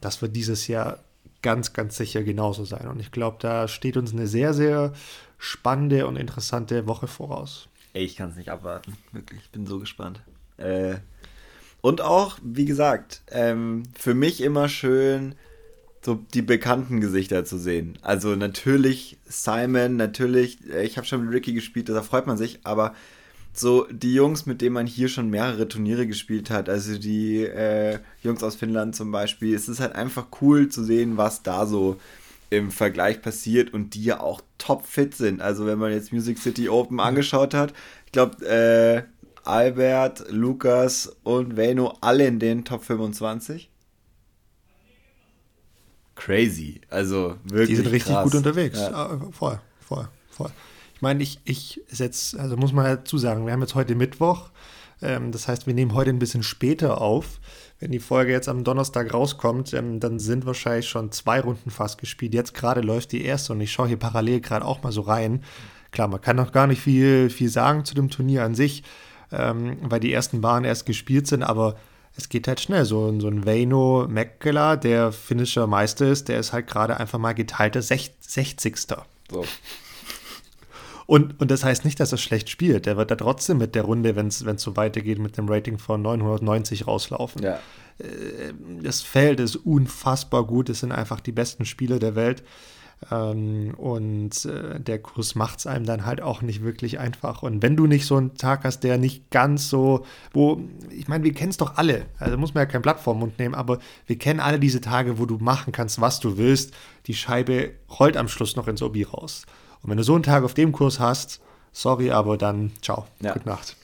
Das 0.00 0.20
wird 0.20 0.36
dieses 0.36 0.66
Jahr 0.66 0.98
ganz, 1.42 1.72
ganz 1.72 1.96
sicher 1.96 2.22
genauso 2.22 2.64
sein. 2.64 2.88
Und 2.88 3.00
ich 3.00 3.12
glaube, 3.12 3.38
da 3.40 3.68
steht 3.68 3.96
uns 3.96 4.12
eine 4.12 4.26
sehr, 4.26 4.52
sehr 4.52 4.92
spannende 5.38 6.06
und 6.06 6.16
interessante 6.16 6.86
Woche 6.86 7.06
voraus. 7.06 7.68
Ey, 7.92 8.04
ich 8.04 8.16
kann 8.16 8.30
es 8.30 8.36
nicht 8.36 8.50
abwarten. 8.50 8.96
Wirklich, 9.12 9.40
ich 9.42 9.50
bin 9.50 9.66
so 9.66 9.78
gespannt. 9.78 10.20
Äh, 10.58 10.96
und 11.86 12.00
auch, 12.00 12.38
wie 12.42 12.64
gesagt, 12.64 13.22
ähm, 13.30 13.84
für 13.96 14.14
mich 14.14 14.40
immer 14.40 14.68
schön, 14.68 15.36
so 16.04 16.18
die 16.34 16.42
bekannten 16.42 17.00
Gesichter 17.00 17.44
zu 17.44 17.58
sehen. 17.58 17.96
Also 18.02 18.34
natürlich 18.34 19.18
Simon, 19.24 19.94
natürlich, 19.94 20.58
äh, 20.68 20.84
ich 20.84 20.96
habe 20.96 21.06
schon 21.06 21.24
mit 21.24 21.32
Ricky 21.32 21.52
gespielt, 21.52 21.88
da 21.88 22.02
freut 22.02 22.26
man 22.26 22.36
sich, 22.36 22.58
aber 22.64 22.92
so 23.52 23.86
die 23.88 24.14
Jungs, 24.14 24.46
mit 24.46 24.62
denen 24.62 24.74
man 24.74 24.88
hier 24.88 25.08
schon 25.08 25.30
mehrere 25.30 25.68
Turniere 25.68 26.08
gespielt 26.08 26.50
hat, 26.50 26.68
also 26.68 26.98
die 26.98 27.44
äh, 27.44 28.00
Jungs 28.20 28.42
aus 28.42 28.56
Finnland 28.56 28.96
zum 28.96 29.12
Beispiel, 29.12 29.54
es 29.54 29.68
ist 29.68 29.78
halt 29.78 29.94
einfach 29.94 30.26
cool 30.40 30.68
zu 30.68 30.82
sehen, 30.82 31.16
was 31.16 31.44
da 31.44 31.66
so 31.66 32.00
im 32.50 32.72
Vergleich 32.72 33.22
passiert 33.22 33.72
und 33.72 33.94
die 33.94 34.02
ja 34.02 34.18
auch 34.18 34.40
topfit 34.58 35.14
sind. 35.14 35.40
Also 35.40 35.66
wenn 35.66 35.78
man 35.78 35.92
jetzt 35.92 36.12
Music 36.12 36.38
City 36.38 36.68
Open 36.68 36.98
angeschaut 36.98 37.54
hat, 37.54 37.72
ich 38.06 38.10
glaube, 38.12 38.44
äh, 38.44 39.04
Albert, 39.46 40.24
Lukas 40.30 41.16
und 41.22 41.56
Veno 41.56 41.96
alle 42.00 42.26
in 42.26 42.38
den 42.38 42.64
Top 42.64 42.84
25. 42.84 43.70
Crazy. 46.14 46.80
Also 46.88 47.36
wirklich. 47.44 47.68
Die 47.68 47.76
sind 47.76 47.90
richtig 47.92 48.14
krass. 48.14 48.24
gut 48.24 48.34
unterwegs. 48.34 48.78
Ja. 48.78 48.90
Ah, 48.92 49.20
voll, 49.30 49.60
voll, 49.80 50.08
voll. 50.30 50.50
Ich 50.94 51.02
meine, 51.02 51.22
ich, 51.22 51.38
ich 51.44 51.82
setze, 51.88 52.40
also 52.40 52.56
muss 52.56 52.72
man 52.72 52.86
dazu 52.86 53.18
sagen, 53.18 53.44
wir 53.46 53.52
haben 53.52 53.60
jetzt 53.60 53.74
heute 53.74 53.94
Mittwoch. 53.94 54.50
Ähm, 55.02 55.30
das 55.30 55.46
heißt, 55.46 55.66
wir 55.66 55.74
nehmen 55.74 55.94
heute 55.94 56.10
ein 56.10 56.18
bisschen 56.18 56.42
später 56.42 57.00
auf. 57.00 57.38
Wenn 57.78 57.92
die 57.92 57.98
Folge 57.98 58.32
jetzt 58.32 58.48
am 58.48 58.64
Donnerstag 58.64 59.12
rauskommt, 59.12 59.74
ähm, 59.74 60.00
dann 60.00 60.18
sind 60.18 60.46
wahrscheinlich 60.46 60.88
schon 60.88 61.12
zwei 61.12 61.40
Runden 61.40 61.70
fast 61.70 61.98
gespielt. 61.98 62.32
Jetzt 62.32 62.54
gerade 62.54 62.80
läuft 62.80 63.12
die 63.12 63.22
erste 63.22 63.52
und 63.52 63.60
ich 63.60 63.70
schaue 63.70 63.88
hier 63.88 63.98
parallel 63.98 64.40
gerade 64.40 64.64
auch 64.64 64.82
mal 64.82 64.92
so 64.92 65.02
rein. 65.02 65.44
Klar, 65.90 66.08
man 66.08 66.20
kann 66.20 66.36
noch 66.36 66.52
gar 66.52 66.66
nicht 66.66 66.80
viel, 66.80 67.30
viel 67.30 67.50
sagen 67.50 67.84
zu 67.84 67.94
dem 67.94 68.10
Turnier 68.10 68.44
an 68.44 68.54
sich, 68.54 68.82
ähm, 69.32 69.78
weil 69.82 70.00
die 70.00 70.12
ersten 70.12 70.40
Bahnen 70.40 70.64
erst 70.64 70.86
gespielt 70.86 71.26
sind, 71.26 71.42
aber 71.42 71.76
es 72.16 72.28
geht 72.28 72.48
halt 72.48 72.60
schnell. 72.60 72.84
So, 72.84 73.18
so 73.20 73.28
ein 73.28 73.44
Veino 73.44 74.06
Meckela, 74.08 74.76
der 74.76 75.12
finnischer 75.12 75.66
Meister 75.66 76.10
ist, 76.10 76.28
der 76.28 76.40
ist 76.40 76.52
halt 76.52 76.66
gerade 76.66 76.98
einfach 76.98 77.18
mal 77.18 77.34
geteilter 77.34 77.82
60. 77.82 78.76
So. 79.30 79.44
Und, 81.06 81.40
und 81.40 81.50
das 81.50 81.62
heißt 81.62 81.84
nicht, 81.84 82.00
dass 82.00 82.12
er 82.12 82.18
schlecht 82.18 82.50
spielt. 82.50 82.86
Der 82.86 82.96
wird 82.96 83.10
da 83.10 83.16
trotzdem 83.16 83.58
mit 83.58 83.74
der 83.74 83.82
Runde, 83.82 84.16
wenn 84.16 84.26
es 84.26 84.44
so 84.56 84.76
weitergeht, 84.76 85.18
mit 85.18 85.36
dem 85.36 85.48
Rating 85.48 85.78
von 85.78 86.02
990 86.02 86.86
rauslaufen. 86.86 87.42
Ja. 87.42 87.60
Äh, 87.98 88.54
das 88.82 89.02
Feld 89.02 89.38
ist 89.40 89.56
unfassbar 89.56 90.44
gut. 90.44 90.68
Es 90.68 90.80
sind 90.80 90.92
einfach 90.92 91.20
die 91.20 91.32
besten 91.32 91.64
Spieler 91.64 91.98
der 91.98 92.16
Welt. 92.16 92.42
Ähm, 93.10 93.74
und 93.76 94.44
äh, 94.46 94.80
der 94.80 94.98
Kurs 94.98 95.34
macht 95.34 95.58
es 95.58 95.66
einem 95.66 95.84
dann 95.84 96.06
halt 96.06 96.22
auch 96.22 96.42
nicht 96.42 96.62
wirklich 96.62 96.98
einfach. 96.98 97.42
Und 97.42 97.62
wenn 97.62 97.76
du 97.76 97.86
nicht 97.86 98.06
so 98.06 98.16
einen 98.16 98.34
Tag 98.36 98.64
hast, 98.64 98.80
der 98.80 98.98
nicht 98.98 99.30
ganz 99.30 99.68
so, 99.68 100.04
wo, 100.32 100.60
ich 100.90 101.06
meine, 101.06 101.24
wir 101.24 101.32
kennen 101.32 101.50
es 101.50 101.56
doch 101.56 101.76
alle, 101.76 102.06
also 102.18 102.36
muss 102.38 102.54
man 102.54 102.62
ja 102.62 102.66
kein 102.66 102.82
Blatt 102.82 103.00
vor 103.00 103.14
den 103.14 103.20
Mund 103.20 103.38
nehmen, 103.38 103.54
aber 103.54 103.78
wir 104.06 104.18
kennen 104.18 104.40
alle 104.40 104.58
diese 104.58 104.80
Tage, 104.80 105.18
wo 105.18 105.26
du 105.26 105.38
machen 105.38 105.72
kannst, 105.72 106.00
was 106.00 106.20
du 106.20 106.38
willst. 106.38 106.74
Die 107.06 107.14
Scheibe 107.14 107.72
rollt 107.98 108.16
am 108.16 108.28
Schluss 108.28 108.56
noch 108.56 108.66
ins 108.66 108.82
Obi 108.82 109.02
raus. 109.02 109.44
Und 109.82 109.90
wenn 109.90 109.98
du 109.98 110.04
so 110.04 110.14
einen 110.14 110.22
Tag 110.22 110.42
auf 110.42 110.54
dem 110.54 110.72
Kurs 110.72 110.98
hast, 110.98 111.40
sorry, 111.72 112.10
aber 112.10 112.36
dann 112.38 112.72
ciao. 112.80 113.06
Ja. 113.20 113.34
Gute 113.34 113.48
Nacht. 113.48 113.76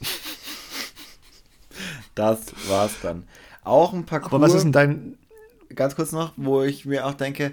Das 2.14 2.52
war's 2.68 2.92
dann. 3.02 3.24
Auch 3.64 3.92
ein 3.92 4.04
paar 4.04 4.22
Aber 4.24 4.40
was 4.40 4.54
ist 4.54 4.64
denn 4.64 4.72
dein. 4.72 5.18
Ganz 5.74 5.96
kurz 5.96 6.12
noch, 6.12 6.32
wo 6.36 6.62
ich 6.62 6.84
mir 6.84 7.06
auch 7.06 7.14
denke, 7.14 7.52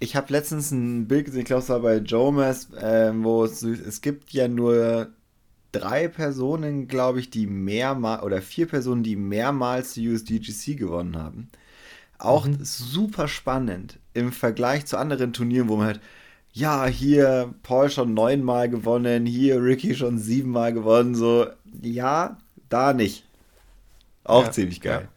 ich 0.00 0.16
habe 0.16 0.32
letztens 0.32 0.70
ein 0.70 1.08
Bild 1.08 1.26
gesehen, 1.26 1.40
ich 1.40 1.46
glaube, 1.46 1.62
es 1.62 1.68
war 1.68 1.80
bei 1.80 1.96
Jomas, 1.96 2.72
äh, 2.74 3.12
wo 3.14 3.44
es, 3.44 3.62
es 3.62 4.00
gibt 4.00 4.32
ja 4.32 4.48
nur 4.48 5.08
drei 5.72 6.08
Personen, 6.08 6.88
glaube 6.88 7.20
ich, 7.20 7.30
die 7.30 7.46
mehrmals, 7.46 8.22
oder 8.22 8.40
vier 8.42 8.66
Personen, 8.66 9.02
die 9.02 9.16
mehrmals 9.16 9.94
die 9.94 10.08
USDGC 10.08 10.76
gewonnen 10.76 11.16
haben. 11.16 11.48
Auch 12.18 12.46
mhm. 12.46 12.58
super 12.62 13.28
spannend 13.28 13.98
im 14.14 14.32
Vergleich 14.32 14.86
zu 14.86 14.96
anderen 14.96 15.32
Turnieren, 15.32 15.68
wo 15.68 15.76
man 15.76 15.86
halt, 15.86 16.00
ja, 16.52 16.86
hier 16.86 17.52
Paul 17.62 17.90
schon 17.90 18.14
neunmal 18.14 18.68
gewonnen, 18.68 19.26
hier 19.26 19.60
Ricky 19.62 19.94
schon 19.94 20.18
siebenmal 20.18 20.72
gewonnen, 20.72 21.14
so, 21.14 21.46
ja, 21.82 22.38
da 22.68 22.92
nicht. 22.92 23.26
Auch 24.22 24.44
ja, 24.44 24.52
ziemlich 24.52 24.80
geil. 24.80 25.02
Ja. 25.02 25.13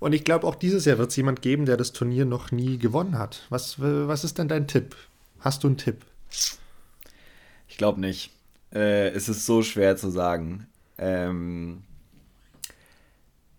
Und 0.00 0.12
ich 0.12 0.24
glaube, 0.24 0.46
auch 0.46 0.54
dieses 0.54 0.84
Jahr 0.84 0.98
wird 0.98 1.10
es 1.10 1.16
jemand 1.16 1.42
geben, 1.42 1.66
der 1.66 1.76
das 1.76 1.92
Turnier 1.92 2.24
noch 2.24 2.52
nie 2.52 2.78
gewonnen 2.78 3.18
hat. 3.18 3.46
Was, 3.48 3.80
was 3.80 4.24
ist 4.24 4.38
denn 4.38 4.48
dein 4.48 4.68
Tipp? 4.68 4.94
Hast 5.40 5.64
du 5.64 5.68
einen 5.68 5.76
Tipp? 5.76 6.04
Ich 7.68 7.76
glaube 7.76 8.00
nicht. 8.00 8.30
Äh, 8.72 9.08
es 9.08 9.28
ist 9.28 9.46
so 9.46 9.62
schwer 9.62 9.96
zu 9.96 10.10
sagen. 10.10 10.66
Ähm, 10.98 11.82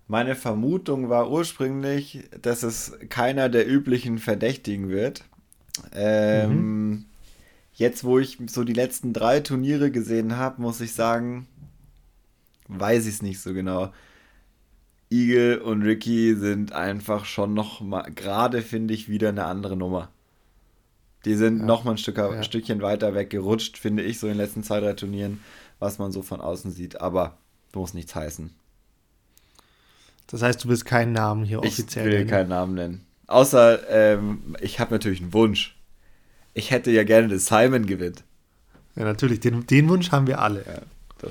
meine 0.07 0.35
Vermutung 0.35 1.09
war 1.09 1.29
ursprünglich, 1.29 2.23
dass 2.41 2.63
es 2.63 2.93
keiner 3.09 3.49
der 3.49 3.69
üblichen 3.69 4.17
Verdächtigen 4.17 4.89
wird. 4.89 5.23
Ähm, 5.93 6.51
mhm. 6.89 7.05
Jetzt, 7.73 8.03
wo 8.03 8.19
ich 8.19 8.37
so 8.47 8.63
die 8.63 8.73
letzten 8.73 9.13
drei 9.13 9.39
Turniere 9.39 9.91
gesehen 9.91 10.35
habe, 10.35 10.61
muss 10.61 10.81
ich 10.81 10.93
sagen, 10.93 11.47
weiß 12.67 13.05
ich 13.05 13.15
es 13.15 13.21
nicht 13.21 13.39
so 13.39 13.53
genau. 13.53 13.93
Eagle 15.09 15.59
und 15.61 15.81
Ricky 15.81 16.35
sind 16.35 16.73
einfach 16.73 17.25
schon 17.25 17.53
noch 17.53 17.81
mal, 17.81 18.03
gerade 18.13 18.61
finde 18.61 18.93
ich, 18.93 19.09
wieder 19.09 19.29
eine 19.29 19.45
andere 19.45 19.75
Nummer. 19.75 20.09
Die 21.25 21.35
sind 21.35 21.59
ja. 21.59 21.65
noch 21.65 21.83
mal 21.83 21.91
ein, 21.91 21.97
Stück, 21.97 22.17
ja. 22.17 22.43
Stückchen 22.43 22.81
weiter 22.81 23.13
weggerutscht, 23.13 23.77
finde 23.77 24.03
ich, 24.03 24.19
so 24.19 24.27
in 24.27 24.33
den 24.33 24.39
letzten 24.39 24.63
zwei, 24.63 24.79
drei 24.79 24.93
Turnieren, 24.93 25.41
was 25.79 25.97
man 25.97 26.11
so 26.11 26.21
von 26.21 26.41
außen 26.41 26.71
sieht. 26.71 27.01
Aber 27.01 27.37
muss 27.73 27.93
nichts 27.93 28.15
heißen. 28.15 28.51
Das 30.27 30.41
heißt, 30.41 30.63
du 30.63 30.69
willst 30.69 30.85
keinen 30.85 31.13
Namen 31.13 31.43
hier 31.43 31.59
offiziell 31.59 32.05
nennen? 32.05 32.15
Ich 32.15 32.23
will 32.25 32.31
keinen 32.31 32.49
Namen 32.49 32.75
nennen. 32.75 33.05
Außer, 33.27 33.89
ähm, 33.89 34.55
ich 34.61 34.79
habe 34.79 34.93
natürlich 34.93 35.21
einen 35.21 35.33
Wunsch. 35.33 35.75
Ich 36.53 36.71
hätte 36.71 36.91
ja 36.91 37.03
gerne, 37.03 37.27
dass 37.27 37.47
Simon 37.47 37.85
gewinnt. 37.85 38.23
Ja, 38.95 39.03
natürlich. 39.03 39.39
Den, 39.39 39.65
den 39.65 39.89
Wunsch 39.89 40.11
haben 40.11 40.27
wir 40.27 40.39
alle. 40.39 40.65
Ja, 40.65 41.29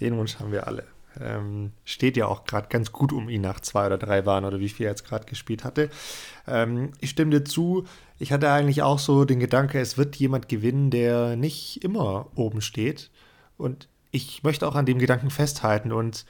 den 0.00 0.16
Wunsch 0.16 0.38
haben 0.38 0.52
wir 0.52 0.66
alle. 0.66 0.84
Ähm, 1.20 1.72
steht 1.84 2.16
ja 2.16 2.26
auch 2.26 2.44
gerade 2.44 2.68
ganz 2.68 2.92
gut 2.92 3.12
um 3.12 3.28
ihn 3.28 3.40
nach 3.40 3.60
zwei 3.60 3.86
oder 3.86 3.98
drei 3.98 4.24
Waren 4.26 4.44
oder 4.44 4.60
wie 4.60 4.68
viel 4.68 4.86
er 4.86 4.92
jetzt 4.92 5.04
gerade 5.04 5.26
gespielt 5.26 5.64
hatte. 5.64 5.90
Ähm, 6.46 6.92
ich 7.00 7.10
stimme 7.10 7.30
dir 7.30 7.44
zu. 7.44 7.84
Ich 8.18 8.32
hatte 8.32 8.50
eigentlich 8.50 8.82
auch 8.82 8.98
so 8.98 9.24
den 9.24 9.40
Gedanke, 9.40 9.80
es 9.80 9.98
wird 9.98 10.16
jemand 10.16 10.48
gewinnen, 10.48 10.90
der 10.90 11.36
nicht 11.36 11.82
immer 11.84 12.28
oben 12.34 12.60
steht. 12.60 13.10
Und 13.56 13.88
ich 14.10 14.42
möchte 14.42 14.66
auch 14.66 14.74
an 14.74 14.86
dem 14.86 14.98
Gedanken 14.98 15.30
festhalten. 15.30 15.92
Und 15.92 16.24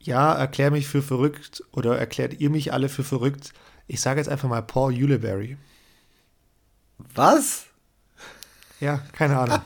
ja, 0.00 0.34
erklär 0.34 0.70
mich 0.70 0.86
für 0.86 1.02
verrückt 1.02 1.62
oder 1.72 1.98
erklärt 1.98 2.40
ihr 2.40 2.50
mich 2.50 2.72
alle 2.72 2.88
für 2.88 3.04
verrückt. 3.04 3.52
Ich 3.86 4.00
sage 4.00 4.20
jetzt 4.20 4.28
einfach 4.28 4.48
mal 4.48 4.62
Paul 4.62 4.92
Uleberry. 4.92 5.56
Was? 6.98 7.66
Ja, 8.80 8.98
keine 9.12 9.38
Ahnung. 9.38 9.60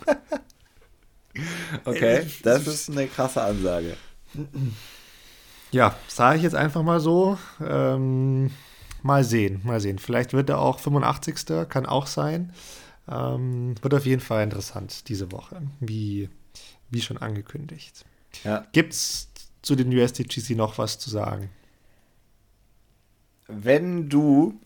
okay, 1.85 2.27
das 2.43 2.67
ist 2.67 2.91
eine 2.91 3.07
krasse 3.07 3.43
Ansage. 3.43 3.97
Ja, 5.73 5.97
sage 6.09 6.37
ich 6.39 6.43
jetzt 6.43 6.55
einfach 6.55 6.83
mal 6.83 7.01
so. 7.01 7.39
Ähm, 7.65 8.51
mal 9.03 9.25
sehen, 9.25 9.61
mal 9.65 9.81
sehen. 9.81 9.99
Vielleicht 9.99 10.33
wird 10.33 10.51
er 10.51 10.59
auch 10.59 10.79
85. 10.79 11.69
Kann 11.69 11.87
auch 11.87 12.07
sein. 12.07 12.53
Ähm, 13.09 13.75
wird 13.81 13.95
auf 13.95 14.07
jeden 14.07 14.21
Fall 14.21 14.45
interessant 14.45 15.09
diese 15.09 15.33
Woche, 15.33 15.63
wie, 15.81 16.29
wie 16.91 17.01
schon 17.01 17.19
angekündigt. 17.19 18.05
Ja. 18.45 18.67
Gibt 18.73 18.93
es 18.93 19.29
zu 19.63 19.75
den 19.75 19.97
USDGC 19.97 20.51
noch 20.57 20.79
was 20.79 20.99
zu 20.99 21.11
sagen? 21.11 21.51
Wenn 23.49 24.09
du 24.09 24.61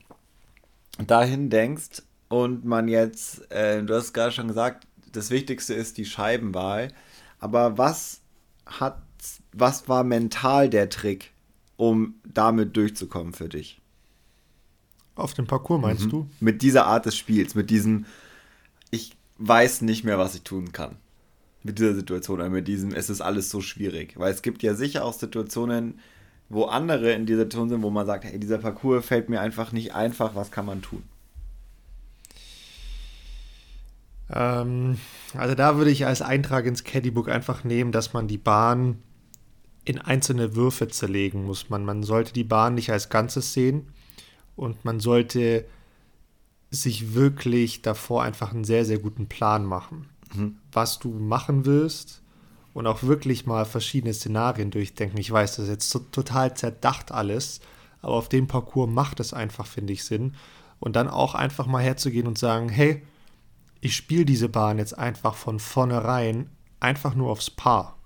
dahin 0.98 1.48
denkst 1.48 2.02
und 2.28 2.64
man 2.64 2.88
jetzt, 2.88 3.50
äh, 3.50 3.82
du 3.82 3.94
hast 3.94 4.12
gerade 4.12 4.32
schon 4.32 4.48
gesagt, 4.48 4.86
das 5.12 5.30
Wichtigste 5.30 5.74
ist 5.74 5.96
die 5.96 6.04
Scheibenwahl, 6.04 6.88
aber 7.40 7.78
was 7.78 8.20
hat 8.66 9.03
was 9.56 9.88
war 9.88 10.04
mental 10.04 10.68
der 10.68 10.90
Trick, 10.90 11.32
um 11.76 12.14
damit 12.24 12.76
durchzukommen 12.76 13.32
für 13.32 13.48
dich? 13.48 13.80
Auf 15.16 15.34
dem 15.34 15.46
Parcours 15.46 15.80
meinst 15.80 16.06
mhm. 16.06 16.10
du? 16.10 16.30
Mit 16.40 16.62
dieser 16.62 16.86
Art 16.86 17.06
des 17.06 17.16
Spiels, 17.16 17.54
mit 17.54 17.70
diesem, 17.70 18.06
ich 18.90 19.16
weiß 19.38 19.82
nicht 19.82 20.04
mehr, 20.04 20.18
was 20.18 20.34
ich 20.34 20.42
tun 20.42 20.72
kann. 20.72 20.96
Mit 21.62 21.78
dieser 21.78 21.94
Situation, 21.94 22.50
mit 22.50 22.68
diesem, 22.68 22.92
es 22.92 23.08
ist 23.08 23.20
alles 23.20 23.48
so 23.48 23.60
schwierig. 23.60 24.18
Weil 24.18 24.32
es 24.32 24.42
gibt 24.42 24.62
ja 24.62 24.74
sicher 24.74 25.04
auch 25.04 25.14
Situationen, 25.14 26.00
wo 26.48 26.64
andere 26.64 27.12
in 27.12 27.26
dieser 27.26 27.40
Situation 27.40 27.68
sind, 27.68 27.82
wo 27.82 27.90
man 27.90 28.06
sagt, 28.06 28.24
hey, 28.24 28.38
dieser 28.38 28.58
Parcours 28.58 29.06
fällt 29.06 29.28
mir 29.28 29.40
einfach 29.40 29.72
nicht 29.72 29.94
einfach, 29.94 30.34
was 30.34 30.50
kann 30.50 30.66
man 30.66 30.82
tun? 30.82 31.02
Ähm, 34.30 34.98
also 35.34 35.54
da 35.54 35.76
würde 35.76 35.90
ich 35.90 36.06
als 36.06 36.22
Eintrag 36.22 36.66
ins 36.66 36.84
Caddybook 36.84 37.28
einfach 37.28 37.64
nehmen, 37.64 37.92
dass 37.92 38.12
man 38.12 38.28
die 38.28 38.38
Bahn 38.38 38.98
in 39.84 39.98
einzelne 39.98 40.56
Würfe 40.56 40.88
zerlegen 40.88 41.44
muss. 41.44 41.70
Man, 41.70 41.84
man 41.84 42.02
sollte 42.02 42.32
die 42.32 42.44
Bahn 42.44 42.74
nicht 42.74 42.90
als 42.90 43.08
Ganzes 43.08 43.52
sehen 43.52 43.88
und 44.56 44.84
man 44.84 45.00
sollte 45.00 45.66
sich 46.70 47.14
wirklich 47.14 47.82
davor 47.82 48.22
einfach 48.22 48.52
einen 48.52 48.64
sehr, 48.64 48.84
sehr 48.84 48.98
guten 48.98 49.26
Plan 49.28 49.64
machen, 49.64 50.08
mhm. 50.34 50.56
was 50.72 50.98
du 50.98 51.10
machen 51.10 51.66
willst 51.66 52.22
und 52.72 52.86
auch 52.86 53.02
wirklich 53.02 53.46
mal 53.46 53.64
verschiedene 53.64 54.14
Szenarien 54.14 54.70
durchdenken. 54.70 55.18
Ich 55.18 55.30
weiß, 55.30 55.56
das 55.56 55.66
ist 55.66 55.70
jetzt 55.70 55.90
so, 55.90 56.00
total 56.00 56.56
zerdacht 56.56 57.12
alles, 57.12 57.60
aber 58.02 58.14
auf 58.14 58.28
dem 58.28 58.46
Parcours 58.46 58.90
macht 58.90 59.20
es 59.20 59.32
einfach, 59.32 59.66
finde 59.66 59.92
ich, 59.92 60.04
Sinn. 60.04 60.34
Und 60.80 60.96
dann 60.96 61.08
auch 61.08 61.34
einfach 61.34 61.66
mal 61.66 61.82
herzugehen 61.82 62.26
und 62.26 62.36
sagen, 62.36 62.68
hey, 62.68 63.02
ich 63.80 63.94
spiele 63.96 64.24
diese 64.24 64.48
Bahn 64.48 64.78
jetzt 64.78 64.98
einfach 64.98 65.34
von 65.34 65.60
vornherein 65.60 66.50
einfach 66.80 67.14
nur 67.14 67.30
aufs 67.30 67.50
Paar 67.50 67.96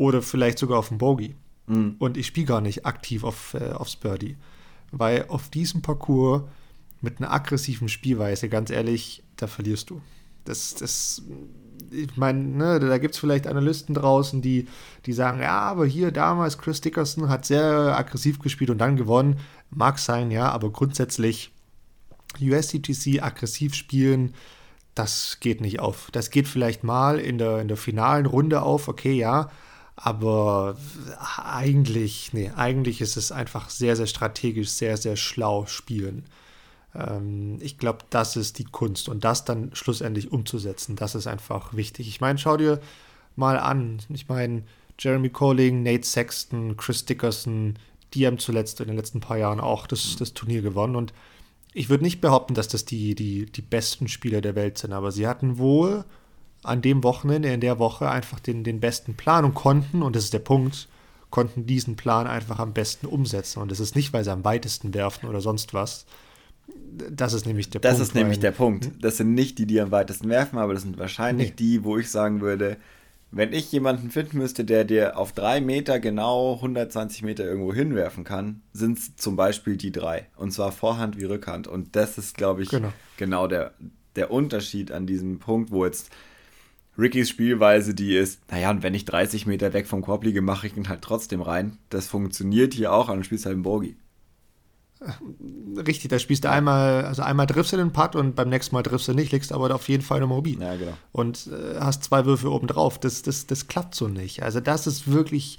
oder 0.00 0.22
vielleicht 0.22 0.58
sogar 0.58 0.78
auf 0.78 0.88
den 0.88 0.96
Bogey. 0.96 1.34
Mhm. 1.66 1.96
Und 1.98 2.16
ich 2.16 2.26
spiele 2.26 2.46
gar 2.46 2.62
nicht 2.62 2.86
aktiv 2.86 3.22
auf, 3.22 3.52
äh, 3.52 3.72
aufs 3.72 3.96
Birdie. 3.96 4.38
Weil 4.92 5.26
auf 5.28 5.50
diesem 5.50 5.82
Parcours 5.82 6.44
mit 7.02 7.18
einer 7.18 7.30
aggressiven 7.30 7.90
Spielweise, 7.90 8.48
ganz 8.48 8.70
ehrlich, 8.70 9.22
da 9.36 9.46
verlierst 9.46 9.90
du. 9.90 10.00
Das, 10.46 10.74
das, 10.74 11.20
ich 11.90 12.16
meine, 12.16 12.38
ne, 12.40 12.80
da 12.80 12.96
gibt 12.96 13.12
es 13.12 13.20
vielleicht 13.20 13.46
Analysten 13.46 13.94
draußen, 13.94 14.40
die, 14.40 14.68
die 15.04 15.12
sagen, 15.12 15.42
ja, 15.42 15.60
aber 15.60 15.84
hier 15.84 16.12
damals 16.12 16.56
Chris 16.56 16.80
Dickerson 16.80 17.28
hat 17.28 17.44
sehr 17.44 17.94
aggressiv 17.94 18.38
gespielt 18.38 18.70
und 18.70 18.78
dann 18.78 18.96
gewonnen. 18.96 19.38
Mag 19.68 19.98
sein, 19.98 20.30
ja, 20.30 20.50
aber 20.50 20.70
grundsätzlich 20.70 21.52
USDGC 22.40 23.22
aggressiv 23.22 23.74
spielen, 23.74 24.32
das 24.94 25.36
geht 25.40 25.60
nicht 25.60 25.78
auf. 25.78 26.08
Das 26.10 26.30
geht 26.30 26.48
vielleicht 26.48 26.84
mal 26.84 27.18
in 27.18 27.36
der, 27.36 27.60
in 27.60 27.68
der 27.68 27.76
finalen 27.76 28.24
Runde 28.24 28.62
auf, 28.62 28.88
okay, 28.88 29.12
ja, 29.12 29.50
aber 30.02 30.76
eigentlich, 31.36 32.32
nee, 32.32 32.50
eigentlich 32.56 33.00
ist 33.02 33.16
es 33.16 33.32
einfach 33.32 33.68
sehr, 33.68 33.96
sehr 33.96 34.06
strategisch, 34.06 34.70
sehr, 34.70 34.96
sehr 34.96 35.16
schlau 35.16 35.66
spielen. 35.66 36.24
Ähm, 36.94 37.58
ich 37.60 37.76
glaube, 37.76 38.00
das 38.08 38.36
ist 38.36 38.58
die 38.58 38.64
Kunst 38.64 39.08
und 39.10 39.24
das 39.24 39.44
dann 39.44 39.70
schlussendlich 39.74 40.32
umzusetzen, 40.32 40.96
das 40.96 41.14
ist 41.14 41.26
einfach 41.26 41.74
wichtig. 41.74 42.08
Ich 42.08 42.20
meine, 42.20 42.38
schau 42.38 42.56
dir 42.56 42.80
mal 43.36 43.58
an. 43.58 43.98
Ich 44.08 44.28
meine, 44.28 44.62
Jeremy 44.98 45.28
Colling, 45.28 45.82
Nate 45.82 46.06
Sexton, 46.06 46.76
Chris 46.78 47.04
Dickerson, 47.04 47.78
die 48.14 48.26
haben 48.26 48.38
zuletzt 48.38 48.80
in 48.80 48.88
den 48.88 48.96
letzten 48.96 49.20
paar 49.20 49.36
Jahren 49.36 49.60
auch 49.60 49.86
das, 49.86 50.16
das 50.16 50.32
Turnier 50.32 50.62
gewonnen 50.62 50.96
und 50.96 51.12
ich 51.72 51.88
würde 51.88 52.02
nicht 52.02 52.20
behaupten, 52.20 52.54
dass 52.54 52.66
das 52.66 52.84
die, 52.84 53.14
die, 53.14 53.46
die 53.46 53.62
besten 53.62 54.08
Spieler 54.08 54.40
der 54.40 54.56
Welt 54.56 54.78
sind, 54.78 54.92
aber 54.92 55.12
sie 55.12 55.28
hatten 55.28 55.58
wohl 55.58 56.04
an 56.62 56.82
dem 56.82 57.02
Wochenende, 57.02 57.52
in 57.52 57.60
der 57.60 57.78
Woche 57.78 58.10
einfach 58.10 58.40
den, 58.40 58.64
den 58.64 58.80
besten 58.80 59.14
Plan 59.14 59.44
und 59.44 59.54
konnten, 59.54 60.02
und 60.02 60.16
das 60.16 60.24
ist 60.24 60.34
der 60.34 60.40
Punkt, 60.40 60.88
konnten 61.30 61.66
diesen 61.66 61.96
Plan 61.96 62.26
einfach 62.26 62.58
am 62.58 62.72
besten 62.72 63.06
umsetzen. 63.06 63.60
Und 63.60 63.70
das 63.70 63.80
ist 63.80 63.94
nicht, 63.96 64.12
weil 64.12 64.24
sie 64.24 64.32
am 64.32 64.44
weitesten 64.44 64.92
werfen 64.94 65.28
oder 65.28 65.40
sonst 65.40 65.72
was. 65.74 66.04
Das 67.10 67.32
ist 67.32 67.46
nämlich 67.46 67.70
der 67.70 67.80
das 67.80 67.92
Punkt. 67.92 68.00
Das 68.00 68.08
ist 68.08 68.14
nämlich 68.14 68.40
der 68.40 68.50
Punkt. 68.50 68.90
Das 69.00 69.16
sind 69.16 69.34
nicht 69.34 69.58
die, 69.58 69.66
die 69.66 69.80
am 69.80 69.90
weitesten 69.90 70.28
werfen, 70.28 70.58
aber 70.58 70.74
das 70.74 70.82
sind 70.82 70.98
wahrscheinlich 70.98 71.50
nee. 71.50 71.56
die, 71.56 71.84
wo 71.84 71.98
ich 71.98 72.10
sagen 72.10 72.40
würde, 72.40 72.76
wenn 73.32 73.52
ich 73.52 73.70
jemanden 73.70 74.10
finden 74.10 74.38
müsste, 74.38 74.64
der 74.64 74.84
dir 74.84 75.16
auf 75.16 75.32
drei 75.32 75.60
Meter 75.60 76.00
genau 76.00 76.54
120 76.54 77.22
Meter 77.22 77.44
irgendwo 77.44 77.72
hinwerfen 77.72 78.24
kann, 78.24 78.62
sind 78.72 78.98
es 78.98 79.14
zum 79.16 79.36
Beispiel 79.36 79.76
die 79.76 79.92
drei. 79.92 80.26
Und 80.36 80.52
zwar 80.52 80.72
Vorhand 80.72 81.16
wie 81.16 81.24
Rückhand. 81.24 81.68
Und 81.68 81.94
das 81.94 82.18
ist, 82.18 82.36
glaube 82.36 82.62
ich, 82.62 82.70
genau, 82.70 82.92
genau 83.16 83.46
der, 83.46 83.72
der 84.16 84.32
Unterschied 84.32 84.90
an 84.90 85.06
diesem 85.06 85.38
Punkt, 85.38 85.70
wo 85.70 85.84
jetzt 85.84 86.10
Rickys 87.00 87.28
Spielweise, 87.28 87.94
die 87.94 88.14
ist, 88.14 88.40
naja, 88.50 88.70
und 88.70 88.82
wenn 88.82 88.94
ich 88.94 89.04
30 89.04 89.46
Meter 89.46 89.72
weg 89.72 89.86
vom 89.86 90.02
Korb 90.02 90.24
liege, 90.24 90.42
mache 90.42 90.66
ich 90.66 90.76
ihn 90.76 90.88
halt 90.88 91.02
trotzdem 91.02 91.40
rein. 91.40 91.78
Das 91.88 92.06
funktioniert 92.06 92.74
hier 92.74 92.92
auch, 92.92 93.08
aber 93.08 93.16
dann 93.16 93.24
spielst 93.24 93.44
du 93.44 93.48
halt 93.48 93.54
einen 93.54 93.62
Bogie. 93.62 93.96
Richtig, 95.86 96.10
da 96.10 96.18
spielst 96.18 96.44
du 96.44 96.50
einmal, 96.50 97.06
also 97.06 97.22
einmal 97.22 97.46
triffst 97.46 97.72
du 97.72 97.78
den 97.78 97.92
Putt 97.92 98.14
und 98.16 98.36
beim 98.36 98.50
nächsten 98.50 98.74
Mal 98.74 98.82
triffst 98.82 99.08
du 99.08 99.14
nicht, 99.14 99.32
legst 99.32 99.50
aber 99.50 99.74
auf 99.74 99.88
jeden 99.88 100.02
Fall 100.02 100.18
eine 100.18 100.26
Mobil. 100.26 100.60
Ja, 100.60 100.76
genau. 100.76 100.92
Und 101.10 101.46
äh, 101.46 101.80
hast 101.80 102.04
zwei 102.04 102.26
Würfe 102.26 102.50
oben 102.50 102.66
drauf. 102.66 102.98
Das, 102.98 103.22
das, 103.22 103.46
das 103.46 103.66
klappt 103.66 103.94
so 103.94 104.08
nicht. 104.08 104.42
Also, 104.42 104.60
das 104.60 104.86
ist 104.86 105.10
wirklich 105.10 105.56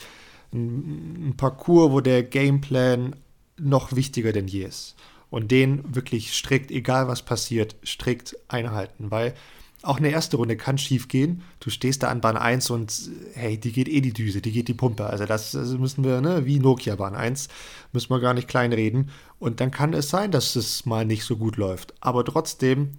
ein, 0.54 1.30
ein 1.30 1.34
Parcours, 1.38 1.92
wo 1.92 2.02
der 2.02 2.22
Gameplan 2.22 3.16
noch 3.60 3.96
wichtiger 3.96 4.32
denn 4.32 4.48
je 4.48 4.66
ist. 4.66 4.96
Und 5.32 5.50
den 5.50 5.96
wirklich 5.96 6.34
strikt, 6.34 6.70
egal 6.70 7.08
was 7.08 7.24
passiert, 7.24 7.76
strikt 7.84 8.38
einhalten. 8.48 9.10
Weil 9.10 9.34
auch 9.84 9.98
eine 9.98 10.10
erste 10.10 10.38
Runde 10.38 10.58
kann 10.58 10.78
schief 10.78 11.08
gehen. 11.08 11.41
Du 11.60 11.70
stehst 11.70 12.04
da 12.04 12.10
an 12.10 12.22
Bahn 12.22 12.38
1 12.38 12.70
und 12.70 12.94
hey, 13.34 13.58
die 13.58 13.72
geht 13.72 13.88
eh 13.88 14.02
die 14.02 14.13
Düse, 14.13 14.41
die 14.41 14.52
geht 14.52 14.67
die 14.67 14.74
Pumpe. 14.74 15.06
Also 15.08 15.26
das, 15.26 15.52
das 15.52 15.72
müssen 15.72 16.04
wir, 16.04 16.22
ne, 16.22 16.46
wie 16.46 16.60
Nokia 16.60 16.96
Bahn 16.96 17.15
1, 17.15 17.48
müssen 17.91 18.10
wir 18.10 18.20
gar 18.20 18.34
nicht 18.34 18.48
kleinreden. 18.48 19.10
Und 19.39 19.60
dann 19.60 19.72
kann 19.72 19.94
es 19.94 20.10
sein, 20.10 20.32
dass 20.32 20.56
es 20.56 20.86
mal 20.86 21.06
nicht 21.06 21.24
so 21.24 21.38
gut 21.38 21.58
läuft. 21.58 21.94
Aber 22.00 22.24
trotzdem 22.24 22.91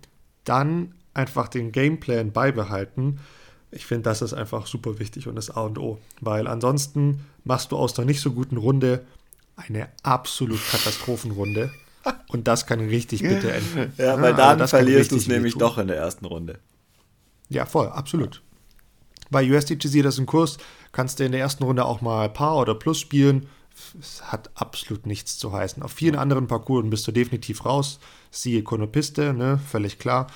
dann 0.45 0.95
einfach 1.15 1.49
den 1.49 1.71
Gameplan 1.71 2.33
beibehalten. 2.33 3.21
Ich 3.71 3.87
finde, 3.87 4.03
das 4.03 4.23
ist 4.23 4.35
einfach 4.35 4.67
super 4.67 4.99
wichtig 4.99 5.29
und 5.29 5.37
das 5.37 5.51
A 5.51 5.63
und 5.63 5.79
O. 5.79 5.99
Weil 6.21 6.47
ansonsten 6.47 7.25
machst 7.45 7.73
du 7.73 7.77
aus 7.77 7.95
der 7.95 8.05
nicht 8.05 8.21
so 8.21 8.33
guten 8.33 8.57
Runde 8.57 9.05
eine 9.57 9.89
absolut 10.03 10.61
Katastrophenrunde. 10.71 11.71
Und 12.29 12.49
das 12.49 12.67
kann 12.67 12.81
richtig 12.81 13.23
bitte 13.23 13.53
enden. 13.53 13.93
Ja, 13.97 14.21
weil 14.21 14.35
dann 14.35 14.61
also 14.61 14.77
verlierst 14.77 15.13
du 15.13 15.17
es 15.17 15.29
nämlich 15.29 15.55
doch 15.55 15.79
in 15.79 15.87
der 15.87 15.99
ersten 15.99 16.25
Runde. 16.25 16.59
Ja, 17.55 17.67
voll, 17.67 17.89
absolut. 17.89 18.43
Bei 19.31 19.51
USDGC, 19.51 20.03
das 20.03 20.15
ist 20.15 20.21
ein 20.21 20.27
Kurs, 20.27 20.59
kannst 20.93 21.19
du 21.19 21.25
in 21.25 21.33
der 21.33 21.41
ersten 21.41 21.65
Runde 21.65 21.85
auch 21.85 22.01
mal 22.01 22.29
Paar 22.29 22.59
oder 22.59 22.75
Plus 22.75 23.01
spielen. 23.01 23.47
Es 23.99 24.23
hat 24.31 24.51
absolut 24.55 25.07
nichts 25.07 25.39
zu 25.39 25.53
heißen. 25.53 25.83
Auf 25.83 25.93
vielen 25.93 26.17
anderen 26.17 26.47
Parcours 26.47 26.85
bist 26.89 27.07
du 27.09 27.13
definitiv 27.13 27.65
raus. 27.65 27.99
Siehe 28.31 28.63
Konopiste, 28.63 29.33
ne, 29.33 29.59
völlig 29.67 29.99
klar. 29.99 30.27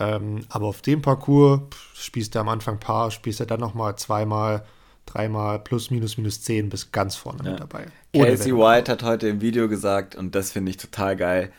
Ähm, 0.00 0.40
aber 0.48 0.66
auf 0.66 0.82
dem 0.82 1.00
Parcours 1.00 1.60
pff, 1.70 2.02
spielst 2.02 2.34
du 2.34 2.40
am 2.40 2.48
Anfang 2.48 2.80
Paar, 2.80 3.12
spielst 3.12 3.38
du 3.38 3.44
dann 3.44 3.60
nochmal 3.60 3.94
zweimal, 3.96 4.64
dreimal 5.06 5.60
plus, 5.60 5.92
minus, 5.92 6.16
minus 6.16 6.42
10 6.42 6.68
bis 6.68 6.90
ganz 6.90 7.14
vorne 7.14 7.44
ja. 7.44 7.50
mit 7.52 7.60
dabei. 7.60 7.86
Casey 8.12 8.52
White 8.52 8.90
hat 8.90 9.04
heute 9.04 9.28
im 9.28 9.40
Video 9.40 9.68
gesagt, 9.68 10.16
und 10.16 10.34
das 10.34 10.50
finde 10.50 10.70
ich 10.70 10.76
total 10.76 11.16
geil, 11.16 11.52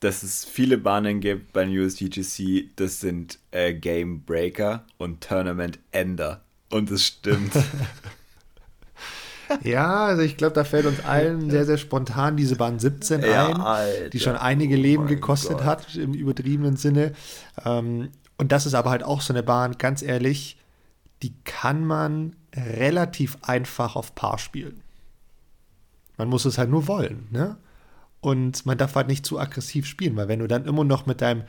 dass 0.00 0.22
es 0.22 0.44
viele 0.44 0.78
Bahnen 0.78 1.20
gibt 1.20 1.52
beim 1.52 1.70
USDGC, 1.70 2.70
das 2.76 3.00
sind 3.00 3.38
äh, 3.50 3.72
Game 3.72 4.22
Breaker 4.22 4.84
und 4.98 5.22
Tournament 5.22 5.78
Ender. 5.90 6.42
Und 6.70 6.90
es 6.90 7.06
stimmt. 7.06 7.52
ja, 9.62 10.06
also 10.06 10.22
ich 10.22 10.36
glaube, 10.36 10.54
da 10.54 10.64
fällt 10.64 10.86
uns 10.86 11.04
allen 11.04 11.50
sehr, 11.50 11.64
sehr 11.64 11.78
spontan 11.78 12.36
diese 12.36 12.56
Bahn 12.56 12.78
17 12.78 13.22
ja, 13.22 13.46
ein, 13.46 13.60
Alter. 13.60 14.10
die 14.10 14.20
schon 14.20 14.36
einige 14.36 14.76
Leben 14.76 15.04
oh 15.04 15.08
gekostet 15.08 15.58
Gott. 15.58 15.64
hat, 15.64 15.94
im 15.94 16.12
übertriebenen 16.12 16.76
Sinne. 16.76 17.12
Ähm, 17.64 18.10
und 18.38 18.52
das 18.52 18.66
ist 18.66 18.74
aber 18.74 18.90
halt 18.90 19.02
auch 19.02 19.22
so 19.22 19.32
eine 19.32 19.42
Bahn, 19.42 19.78
ganz 19.78 20.02
ehrlich, 20.02 20.58
die 21.22 21.32
kann 21.44 21.86
man 21.86 22.36
relativ 22.54 23.38
einfach 23.42 23.96
auf 23.96 24.14
Paar 24.14 24.38
spielen. 24.38 24.82
Man 26.18 26.28
muss 26.28 26.44
es 26.44 26.58
halt 26.58 26.70
nur 26.70 26.86
wollen, 26.86 27.28
ne? 27.30 27.56
Und 28.26 28.66
man 28.66 28.76
darf 28.76 28.96
halt 28.96 29.06
nicht 29.06 29.24
zu 29.24 29.38
aggressiv 29.38 29.86
spielen, 29.86 30.16
weil 30.16 30.26
wenn 30.26 30.40
du 30.40 30.48
dann 30.48 30.64
immer 30.64 30.82
noch 30.82 31.06
mit 31.06 31.20
deinem 31.20 31.44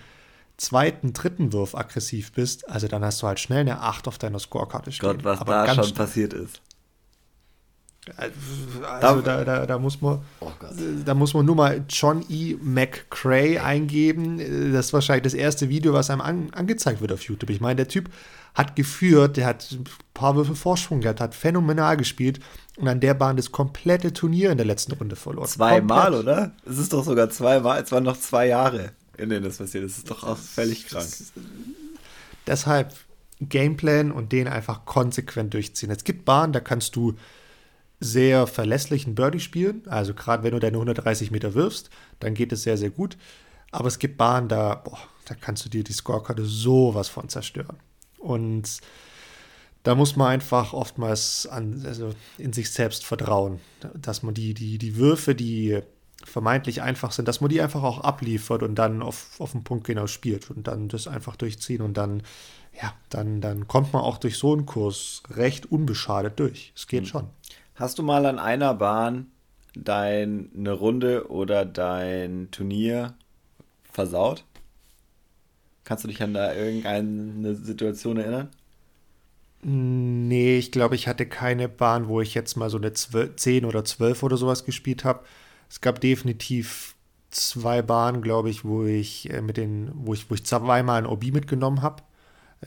zweiten, 0.58 1.12
dritten 1.12 1.52
Wurf 1.52 1.74
aggressiv 1.74 2.34
bist, 2.34 2.70
also 2.70 2.88
dann 2.88 3.04
hast 3.04 3.20
du 3.20 3.26
halt 3.26 3.40
schnell 3.40 3.62
eine 3.62 3.82
8 3.82 4.08
auf 4.08 4.20
deiner 4.20 4.38
Scorekarte 4.38 4.92
stehen. 4.92 5.10
Gott, 5.10 5.24
was 5.24 5.42
Aber 5.42 5.66
da 5.66 5.74
schon 5.74 5.96
passiert 5.96 6.34
ist. 6.34 6.62
Also 8.16 9.22
da, 9.22 9.44
da, 9.44 9.66
da, 9.66 9.80
muss 9.80 10.02
man, 10.02 10.20
oh 10.40 10.52
da 11.04 11.16
muss 11.16 11.34
man 11.34 11.48
nur 11.48 11.56
mal 11.56 11.84
John 11.90 12.24
E. 12.30 12.56
McCray 12.62 13.58
eingeben. 13.58 14.38
Das 14.72 14.86
ist 14.86 14.94
wahrscheinlich 14.94 15.24
das 15.24 15.34
erste 15.34 15.70
Video, 15.70 15.94
was 15.94 16.12
einem 16.12 16.22
an, 16.22 16.54
angezeigt 16.54 17.02
wird 17.02 17.12
auf 17.12 17.24
YouTube. 17.24 17.50
Ich 17.50 17.60
meine, 17.60 17.78
der 17.78 17.88
Typ 17.88 18.12
hat 18.58 18.76
geführt, 18.76 19.38
der 19.38 19.46
hat 19.46 19.72
ein 19.72 19.84
paar 20.16 20.36
Würfe 20.36 20.56
Vorsprung 20.56 21.00
gehabt, 21.02 21.22
hat 21.22 21.36
phänomenal 21.36 21.96
gespielt 21.96 22.40
und 22.76 22.88
an 22.88 23.00
der 23.00 23.14
Bahn 23.14 23.38
das 23.38 23.52
komplette 23.52 24.14
Turnier 24.14 24.50
in 24.52 24.58
der 24.58 24.66
letzten 24.66 24.94
Runde 24.94 25.16
verloren. 25.16 25.48
Zweimal, 25.48 26.16
oder? 26.16 26.54
Es 26.68 26.80
ist 26.80 26.92
doch 26.92 27.04
sogar 27.04 27.30
zweimal. 27.30 27.84
Es 27.84 27.92
waren 27.92 28.04
noch 28.04 28.20
zwei 28.20 28.48
Jahre, 28.48 28.94
in 29.16 29.30
denen 29.30 29.44
das 29.44 29.58
passiert 29.58 29.84
ist. 29.84 29.92
Das 29.92 29.98
ist 30.00 30.10
doch 30.10 30.24
auch 30.24 30.38
völlig 30.38 30.88
krank. 30.88 31.08
Deshalb 32.48 32.96
Gameplan 33.42 34.12
und 34.12 34.32
den 34.32 34.48
einfach 34.48 34.86
konsequent 34.86 35.54
durchziehen. 35.54 35.92
Es 35.92 36.04
gibt 36.04 36.26
Bahnen, 36.26 36.52
da 36.52 36.60
kannst 36.60 36.96
du 36.96 37.14
sehr 38.00 38.48
verlässlichen 38.48 39.14
Birdie 39.14 39.40
spielen. 39.40 39.84
Also 39.86 40.16
gerade 40.16 40.42
wenn 40.42 40.54
du 40.54 40.60
deine 40.60 40.78
130 40.78 41.30
Meter 41.30 41.54
wirfst, 41.54 41.92
dann 42.20 42.34
geht 42.34 42.52
es 42.52 42.64
sehr, 42.64 42.78
sehr 42.78 42.90
gut. 42.90 43.18
Aber 43.70 43.88
es 43.88 44.00
gibt 44.00 44.18
Bahnen, 44.18 44.48
da, 44.48 44.74
boah, 44.74 44.98
da 45.26 45.36
kannst 45.36 45.64
du 45.64 45.70
dir 45.70 45.84
die 45.84 45.94
Scorekarte 45.94 46.44
sowas 46.44 47.08
von 47.08 47.30
zerstören. 47.30 47.78
Und 48.18 48.80
da 49.84 49.96
muss 49.96 50.16
man 50.16 50.28
einfach 50.28 50.74
oftmals 50.74 51.48
an, 51.48 51.84
also 51.86 52.12
in 52.38 52.52
sich 52.52 52.72
selbst 52.72 53.06
vertrauen, 53.06 53.60
dass 53.94 54.24
man 54.24 54.34
die, 54.34 54.54
die, 54.54 54.78
die 54.78 54.98
Würfe, 54.98 55.34
die 55.34 55.82
vermeintlich 56.24 56.82
einfach 56.82 57.12
sind, 57.12 57.28
dass 57.28 57.42
man 57.42 57.50
die 57.50 57.62
einfach 57.62 57.84
auch 57.84 58.02
abliefert 58.02 58.64
und 58.64 58.76
dann 58.76 59.02
auf, 59.02 59.40
auf 59.40 59.52
den 59.52 59.64
Punkt 59.64 59.86
genau 59.86 60.08
spielt 60.08 60.50
und 60.50 60.68
dann 60.68 60.90
das 60.90 61.08
einfach 61.08 61.36
durchziehen 61.36 61.82
und 61.82 61.96
dann, 61.96 62.24
ja, 62.82 62.94
dann, 63.10 63.40
dann 63.40 63.68
kommt 63.68 63.94
man 63.94 64.02
auch 64.02 64.18
durch 64.18 64.38
so 64.38 64.52
einen 64.52 64.66
Kurs 64.66 65.24
recht 65.30 65.72
unbeschadet 65.72 66.40
durch. 66.40 66.74
Es 66.76 66.88
geht 66.88 67.04
mhm. 67.04 67.08
schon. 67.08 67.30
Hast 67.76 68.00
du 68.00 68.04
mal 68.04 68.26
an 68.26 68.40
einer 68.40 68.74
Bahn 68.74 69.28
deine 69.76 70.72
Runde 70.72 71.30
oder 71.30 71.66
dein 71.66 72.50
Turnier 72.52 73.14
versaut? 73.84 74.44
Kannst 75.88 76.04
du 76.04 76.10
dich 76.10 76.22
an 76.22 76.34
da 76.34 76.54
irgendeine 76.54 77.56
Situation 77.56 78.18
erinnern? 78.18 78.50
Nee, 79.62 80.58
ich 80.58 80.74
glaube, 80.74 80.96
ich 80.96 81.08
hatte 81.08 81.26
keine 81.26 81.70
Bahn, 81.70 82.10
wo 82.10 82.20
ich 82.20 82.34
jetzt 82.34 82.58
mal 82.58 82.70
so 82.70 82.76
eine 82.76 82.92
12, 82.92 83.38
10 83.38 83.64
oder 83.64 83.86
12 83.86 84.22
oder 84.22 84.36
sowas 84.36 84.66
gespielt 84.66 85.06
habe. 85.06 85.24
Es 85.70 85.80
gab 85.80 86.02
definitiv 86.02 86.96
zwei 87.32 87.82
Bahnen, 87.82 88.22
glaube 88.22 88.50
ich, 88.50 88.66
wo 88.66 88.84
ich 88.84 89.30
äh, 89.32 89.42
mit 89.42 89.56
den, 89.56 89.90
wo 89.94 90.14
ich, 90.14 90.30
wo 90.30 90.36
ich 90.36 90.44
zweimal 90.44 90.98
ein 90.98 91.06
OB 91.06 91.28
mitgenommen 91.32 91.82
habe. 91.82 92.04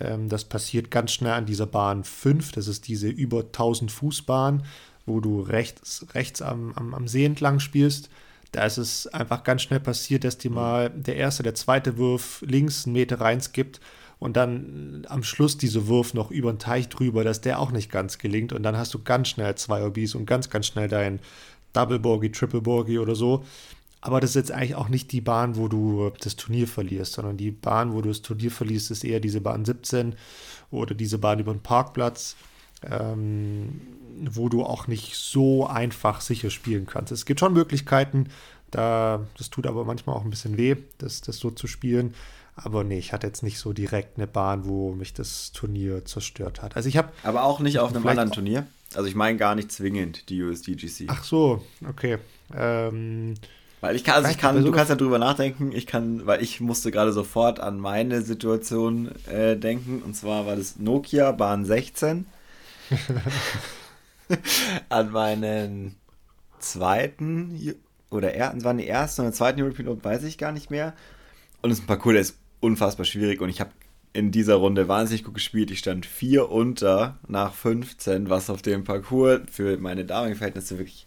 Ähm, 0.01 0.31
das 0.31 0.45
passiert 0.47 0.91
ganz 0.91 1.13
schnell 1.13 1.33
an 1.33 1.45
dieser 1.45 1.67
Bahn 1.67 2.05
5. 2.05 2.53
Das 2.53 2.69
ist 2.69 2.89
diese 2.89 3.09
über 3.11 3.41
1000 3.41 3.93
Fuß 3.93 4.23
Bahn, 4.23 4.63
wo 5.05 5.21
du 5.21 5.43
rechts, 5.43 6.07
rechts 6.15 6.41
am, 6.41 6.73
am, 6.73 6.95
am 6.95 7.07
See 7.07 7.27
entlang 7.27 7.61
spielst. 7.61 8.09
Da 8.53 8.65
ist 8.65 8.79
es 8.79 9.07
einfach 9.07 9.45
ganz 9.45 9.63
schnell 9.63 9.81
passiert, 9.81 10.25
dass 10.25 10.39
dir 10.39 10.51
mal 10.51 10.91
der 10.91 11.17
erste, 11.17 11.43
der 11.43 11.55
zweite 11.55 11.99
Wurf 11.99 12.43
links 12.47 12.85
einen 12.85 12.95
Meter 12.95 13.21
reinskippt 13.21 13.81
und 14.19 14.37
dann 14.37 15.07
am 15.09 15.23
Schluss 15.23 15.57
diese 15.57 15.87
Wurf 15.89 16.15
noch 16.15 16.31
über 16.31 16.53
den 16.53 16.59
Teich 16.59 16.89
drüber, 16.89 17.25
dass 17.25 17.41
der 17.41 17.59
auch 17.59 17.73
nicht 17.73 17.91
ganz 17.91 18.19
gelingt. 18.19 18.53
Und 18.53 18.63
dann 18.63 18.77
hast 18.77 18.93
du 18.93 19.03
ganz 19.03 19.29
schnell 19.29 19.55
zwei 19.55 19.85
OBs 19.85 20.15
und 20.15 20.27
ganz, 20.27 20.51
ganz 20.51 20.67
schnell 20.67 20.89
dein 20.89 21.21
Double 21.73 21.99
Bogey, 21.99 22.31
Triple 22.31 22.61
Bogey 22.61 22.99
oder 22.99 23.15
so. 23.15 23.45
Aber 24.03 24.21
das 24.21 24.31
ist 24.31 24.37
jetzt 24.37 24.53
eigentlich 24.53 24.75
auch 24.75 24.89
nicht 24.89 25.13
die 25.13 25.21
Bahn, 25.21 25.57
wo 25.57 25.69
du 25.69 26.11
das 26.21 26.37
Turnier 26.37 26.67
verlierst, 26.67 27.15
sondern 27.15 27.37
die 27.37 27.51
Bahn, 27.51 27.93
wo 27.93 28.01
du 28.01 28.09
das 28.09 28.23
Turnier 28.23 28.51
verlierst, 28.51 28.91
ist 28.91 29.05
eher 29.05 29.21
diese 29.21 29.41
Bahn 29.41 29.65
17 29.65 30.15
oder 30.71 30.95
diese 30.95 31.19
Bahn 31.19 31.39
über 31.39 31.53
den 31.53 31.63
Parkplatz, 31.63 32.37
ähm, 32.89 33.81
wo 34.31 34.49
du 34.49 34.65
auch 34.65 34.87
nicht 34.87 35.17
so 35.17 35.67
einfach 35.67 36.21
sicher 36.21 36.51
spielen 36.51 36.87
kannst. 36.87 37.13
Es 37.13 37.25
gibt 37.25 37.41
schon 37.41 37.53
Möglichkeiten, 37.53 38.29
da, 38.71 39.27
das 39.37 39.51
tut 39.51 39.67
aber 39.67 39.85
manchmal 39.85 40.17
auch 40.17 40.25
ein 40.25 40.31
bisschen 40.31 40.57
weh, 40.57 40.77
das, 40.99 41.21
das 41.21 41.39
so 41.39 41.51
zu 41.51 41.67
spielen. 41.67 42.15
Aber 42.55 42.85
nee, 42.85 42.99
ich 42.99 43.13
hatte 43.13 43.27
jetzt 43.27 43.43
nicht 43.43 43.59
so 43.59 43.73
direkt 43.73 44.19
eine 44.19 44.27
Bahn, 44.27 44.67
wo 44.67 44.93
mich 44.93 45.15
das 45.15 45.53
Turnier 45.53 46.05
zerstört 46.05 46.63
hat. 46.63 46.77
Also 46.77 46.89
ich 46.89 46.97
habe. 46.97 47.09
Aber 47.23 47.45
auch 47.45 47.61
nicht 47.61 47.79
auf 47.79 47.95
einem 47.95 48.07
anderen 48.07 48.33
Turnier? 48.33 48.67
Also 48.95 49.09
ich 49.09 49.15
meine 49.15 49.39
gar 49.39 49.55
nicht 49.55 49.73
zwingend 49.73 50.29
die 50.29 50.43
USDGC. 50.43 51.07
Ach 51.09 51.25
so, 51.25 51.65
okay. 51.89 52.19
Ähm, 52.55 53.35
weil 53.81 53.97
ich 53.97 54.05
kann, 54.05 54.17
also 54.17 54.29
ich 54.29 54.37
kann, 54.37 54.63
du 54.63 54.73
kannst 54.73 54.91
ja 54.91 54.97
drüber 54.97 55.19
nachdenken, 55.19 55.73
ich 55.73 55.87
kann, 55.87 56.27
weil 56.27 56.43
ich 56.43 56.61
musste 56.61 56.91
gerade 56.91 57.13
sofort 57.13 57.61
an 57.61 57.79
meine 57.79 58.21
Situation 58.21 59.11
äh, 59.27 59.57
denken, 59.57 60.03
und 60.03 60.15
zwar 60.15 60.45
war 60.45 60.57
das 60.57 60.79
Nokia 60.79 61.33
Bahn 61.33 61.65
16. 61.65 62.27
an 64.89 65.11
meinen 65.11 65.97
zweiten 66.59 67.77
oder 68.11 68.35
er, 68.35 68.55
es 68.57 68.65
waren 68.65 68.79
die 68.79 68.89
ersten 68.89 69.23
oder 69.23 69.33
zweiten 69.33 69.61
European 69.61 69.89
Open, 69.89 70.05
weiß 70.05 70.25
ich 70.25 70.39
gar 70.39 70.53
nicht 70.53 70.71
mehr. 70.71 70.95
Und 71.63 71.71
es 71.71 71.79
ist 71.79 71.85
ein 71.85 71.87
Parcours, 71.87 72.15
der 72.15 72.21
ist 72.23 72.39
unfassbar 72.61 73.07
schwierig 73.07 73.41
und 73.41 73.49
ich 73.49 73.61
habe 73.61 73.71
in 74.13 74.33
dieser 74.33 74.57
Runde 74.57 74.89
wahnsinnig 74.89 75.25
gut 75.25 75.35
gespielt. 75.35 75.71
Ich 75.71 75.79
stand 75.79 76.07
vier 76.07 76.51
unter 76.51 77.19
nach 77.29 77.55
15, 77.55 78.29
was 78.29 78.51
auf 78.51 78.63
dem 78.63 78.85
Parcours 78.85 79.43
für 79.51 79.77
meine 79.79 80.05
damaligen 80.05 80.37
Verhältnisse 80.37 80.79
wirklich 80.79 81.07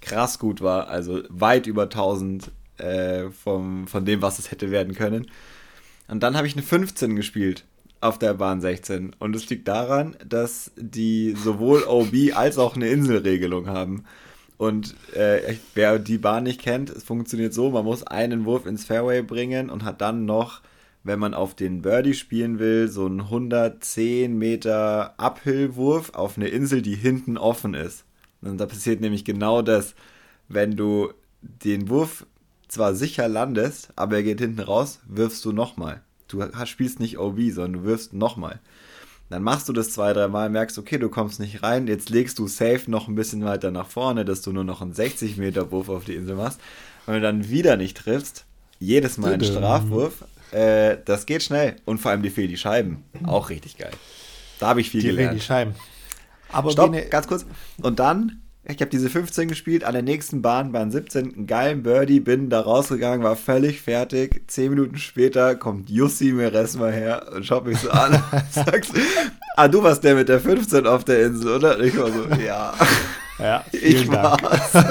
krass 0.00 0.38
gut 0.38 0.60
war. 0.60 0.88
Also 0.88 1.22
weit 1.28 1.66
über 1.66 1.84
1000 1.84 2.50
äh, 2.78 3.30
vom, 3.30 3.86
von 3.86 4.04
dem, 4.04 4.22
was 4.22 4.38
es 4.38 4.50
hätte 4.50 4.70
werden 4.70 4.94
können. 4.94 5.30
Und 6.08 6.22
dann 6.22 6.36
habe 6.36 6.46
ich 6.46 6.54
eine 6.54 6.62
15 6.62 7.14
gespielt 7.14 7.64
auf 8.00 8.18
der 8.18 8.34
Bahn 8.34 8.60
16. 8.60 9.14
Und 9.18 9.36
es 9.36 9.48
liegt 9.50 9.68
daran, 9.68 10.16
dass 10.26 10.72
die 10.76 11.34
sowohl 11.36 11.82
OB 11.82 12.34
als 12.34 12.58
auch 12.58 12.76
eine 12.76 12.88
Inselregelung 12.88 13.68
haben. 13.68 14.04
Und 14.56 14.94
äh, 15.14 15.54
wer 15.74 15.98
die 15.98 16.18
Bahn 16.18 16.44
nicht 16.44 16.60
kennt, 16.60 16.90
es 16.90 17.04
funktioniert 17.04 17.54
so, 17.54 17.70
man 17.70 17.84
muss 17.84 18.02
einen 18.02 18.44
Wurf 18.44 18.66
ins 18.66 18.84
Fairway 18.84 19.22
bringen 19.22 19.70
und 19.70 19.84
hat 19.84 20.00
dann 20.00 20.26
noch, 20.26 20.60
wenn 21.02 21.18
man 21.18 21.32
auf 21.32 21.54
den 21.54 21.80
Birdie 21.80 22.12
spielen 22.12 22.58
will, 22.58 22.88
so 22.88 23.06
einen 23.06 23.22
110 23.22 24.36
Meter 24.36 25.14
Uphill-Wurf 25.16 26.10
auf 26.14 26.36
eine 26.36 26.48
Insel, 26.48 26.82
die 26.82 26.94
hinten 26.94 27.38
offen 27.38 27.72
ist. 27.72 28.04
Und 28.42 28.58
da 28.58 28.66
passiert 28.66 29.00
nämlich 29.00 29.24
genau 29.24 29.62
das, 29.62 29.94
wenn 30.48 30.76
du 30.76 31.10
den 31.40 31.88
Wurf 31.88 32.26
zwar 32.68 32.94
sicher 32.94 33.28
landest, 33.28 33.90
aber 33.96 34.16
er 34.16 34.22
geht 34.22 34.40
hinten 34.40 34.60
raus, 34.60 35.00
wirfst 35.06 35.44
du 35.44 35.52
nochmal. 35.52 36.02
Du 36.32 36.42
spielst 36.66 37.00
nicht 37.00 37.18
OB, 37.18 37.38
sondern 37.50 37.82
du 37.82 37.84
wirfst 37.84 38.12
nochmal. 38.12 38.60
Dann 39.30 39.44
machst 39.44 39.68
du 39.68 39.72
das 39.72 39.92
zwei, 39.92 40.12
drei 40.12 40.26
Mal, 40.26 40.50
merkst, 40.50 40.76
okay, 40.78 40.98
du 40.98 41.08
kommst 41.08 41.38
nicht 41.38 41.62
rein, 41.62 41.86
jetzt 41.86 42.10
legst 42.10 42.38
du 42.40 42.48
safe 42.48 42.90
noch 42.90 43.06
ein 43.06 43.14
bisschen 43.14 43.44
weiter 43.44 43.70
nach 43.70 43.86
vorne, 43.86 44.24
dass 44.24 44.42
du 44.42 44.52
nur 44.52 44.64
noch 44.64 44.82
einen 44.82 44.92
60 44.92 45.36
Meter 45.36 45.70
Wurf 45.70 45.88
auf 45.88 46.04
die 46.04 46.16
Insel 46.16 46.34
machst. 46.34 46.60
Wenn 47.06 47.14
du 47.14 47.20
dann 47.20 47.48
wieder 47.48 47.76
nicht 47.76 47.96
triffst, 47.96 48.44
jedes 48.80 49.18
Mal 49.18 49.34
einen 49.34 49.44
Strafwurf, 49.44 50.24
äh, 50.50 50.96
das 51.04 51.26
geht 51.26 51.44
schnell. 51.44 51.76
Und 51.84 51.98
vor 51.98 52.10
allem 52.10 52.22
die 52.22 52.30
fehlen 52.30 52.48
die 52.48 52.56
Scheiben. 52.56 53.04
Auch 53.24 53.50
richtig 53.50 53.78
geil. 53.78 53.92
Da 54.58 54.68
habe 54.68 54.80
ich 54.80 54.90
viel 54.90 55.00
die 55.00 55.08
gelernt. 55.08 55.36
Die 55.36 55.40
Scheiben. 55.40 55.74
Aber 56.48 56.72
Stopp, 56.72 56.94
ganz 57.10 57.28
kurz. 57.28 57.46
Und 57.80 58.00
dann, 58.00 58.39
ich 58.64 58.80
habe 58.80 58.90
diese 58.90 59.08
15 59.08 59.48
gespielt, 59.48 59.84
an 59.84 59.94
der 59.94 60.02
nächsten 60.02 60.42
Bahn, 60.42 60.72
Bahn 60.72 60.90
17, 60.90 61.34
einen 61.34 61.46
geilen 61.46 61.82
Birdie, 61.82 62.20
bin 62.20 62.50
da 62.50 62.60
rausgegangen, 62.60 63.24
war 63.24 63.36
völlig 63.36 63.80
fertig. 63.80 64.42
Zehn 64.48 64.70
Minuten 64.70 64.98
später 64.98 65.54
kommt 65.54 65.88
Jussi 65.88 66.32
Meresma 66.32 66.88
her 66.88 67.30
und 67.34 67.46
schaut 67.46 67.64
mich 67.66 67.78
so 67.78 67.90
an 67.90 68.12
und 68.32 68.52
sagt, 68.52 68.90
ah, 69.56 69.66
du 69.66 69.82
warst 69.82 70.04
der 70.04 70.14
mit 70.14 70.28
der 70.28 70.40
15 70.40 70.86
auf 70.86 71.04
der 71.04 71.24
Insel, 71.26 71.56
oder? 71.56 71.78
Und 71.78 71.84
ich 71.84 71.96
war 71.96 72.12
so, 72.12 72.26
ja. 72.34 72.74
Ja, 73.38 73.64
ich 73.72 74.06
war's. 74.06 74.74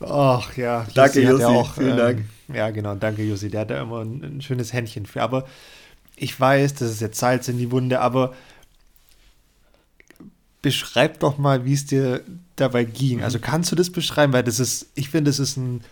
Ach 0.00 0.56
ja. 0.58 0.86
Danke, 0.94 1.22
Jussi. 1.22 1.40
Ja 1.40 1.48
auch, 1.48 1.72
Vielen 1.74 1.92
ähm, 1.92 1.96
Dank. 1.96 2.24
Ja, 2.52 2.68
genau. 2.68 2.94
Danke, 2.94 3.22
Jussi. 3.22 3.48
Der 3.48 3.62
hat 3.62 3.70
da 3.70 3.80
immer 3.80 4.00
ein, 4.00 4.22
ein 4.22 4.42
schönes 4.42 4.74
Händchen 4.74 5.06
für. 5.06 5.22
Aber 5.22 5.46
ich 6.16 6.38
weiß, 6.38 6.74
das 6.74 6.90
ist 6.90 7.00
jetzt 7.00 7.18
Salz 7.18 7.48
in 7.48 7.56
die 7.56 7.70
Wunde, 7.70 8.00
aber 8.00 8.34
beschreib 10.64 11.20
doch 11.20 11.36
mal, 11.36 11.66
wie 11.66 11.74
es 11.74 11.84
dir 11.84 12.22
dabei 12.56 12.84
ging. 12.84 13.22
Also 13.22 13.38
kannst 13.38 13.70
du 13.70 13.76
das 13.76 13.90
beschreiben? 13.90 14.32
Weil 14.32 14.42
das 14.42 14.58
ist, 14.58 14.86
ich 14.94 15.10
finde, 15.10 15.30
es 15.30 15.38
ist 15.38 15.58
ein, 15.58 15.82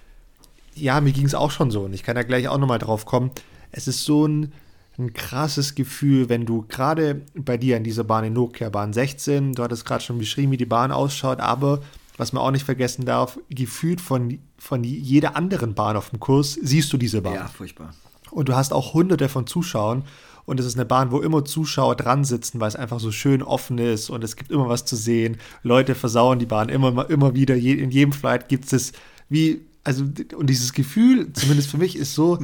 ja, 0.75 0.99
mir 1.03 1.13
ging 1.13 1.27
es 1.27 1.35
auch 1.35 1.51
schon 1.51 1.71
so 1.71 1.83
und 1.83 1.93
ich 1.93 2.03
kann 2.03 2.17
da 2.17 2.23
gleich 2.23 2.49
auch 2.49 2.57
nochmal 2.57 2.79
drauf 2.79 3.05
kommen. 3.05 3.31
Es 3.71 3.87
ist 3.87 4.05
so 4.05 4.27
ein, 4.27 4.53
ein 4.99 5.13
krasses 5.13 5.75
Gefühl, 5.75 6.31
wenn 6.31 6.47
du 6.47 6.65
gerade 6.67 7.21
bei 7.35 7.59
dir 7.59 7.77
in 7.77 7.85
dieser 7.85 8.03
Bahn 8.03 8.25
in 8.25 8.33
Nokia, 8.33 8.71
Bahn 8.71 8.95
16, 8.95 9.53
du 9.53 9.63
hattest 9.63 9.85
gerade 9.85 10.03
schon 10.03 10.17
beschrieben, 10.17 10.53
wie 10.53 10.57
die 10.57 10.65
Bahn 10.65 10.91
ausschaut, 10.91 11.41
aber 11.41 11.83
was 12.17 12.33
man 12.33 12.43
auch 12.43 12.51
nicht 12.51 12.65
vergessen 12.65 13.05
darf, 13.05 13.39
gefühlt 13.51 14.01
von, 14.01 14.39
von 14.57 14.85
jeder 14.85 15.37
anderen 15.37 15.75
Bahn 15.75 15.99
auf 15.99 16.09
dem 16.09 16.19
Kurs 16.19 16.55
siehst 16.63 16.91
du 16.95 16.97
diese 16.97 17.21
Bahn. 17.21 17.35
Ja, 17.35 17.49
furchtbar. 17.49 17.93
Und 18.31 18.49
du 18.49 18.57
hast 18.57 18.73
auch 18.73 18.95
hunderte 18.95 19.29
von 19.29 19.47
Zuschauern. 19.47 20.05
Und 20.45 20.59
es 20.61 20.67
ist 20.67 20.77
eine 20.77 20.85
Bahn, 20.85 21.11
wo 21.11 21.21
immer 21.21 21.45
Zuschauer 21.45 21.97
dran 21.97 22.25
sitzen, 22.25 22.61
weil 22.61 22.69
es 22.69 22.77
einfach 22.77 23.01
so 23.01 23.13
schön 23.13 23.43
offen 23.43 23.79
ist 23.79 24.11
und 24.11 24.25
es 24.25 24.37
gibt 24.37 24.51
immer 24.51 24.69
was 24.69 24.85
zu 24.85 24.97
sehen. 24.97 25.37
Leute 25.63 25.95
versauen 25.95 26.39
die 26.39 26.47
Bahn 26.47 26.69
immer, 26.69 27.09
immer 27.11 27.35
wieder. 27.35 27.55
in 27.55 27.91
jedem 27.91 28.13
Flight 28.13 28.49
gibt 28.49 28.73
es 28.73 28.93
wie, 29.29 29.63
also, 29.85 30.05
und 30.37 30.49
dieses 30.49 30.73
Gefühl, 30.73 31.33
zumindest 31.33 31.71
für 31.71 31.79
mich, 31.79 31.97
ist 31.97 32.15
so, 32.15 32.39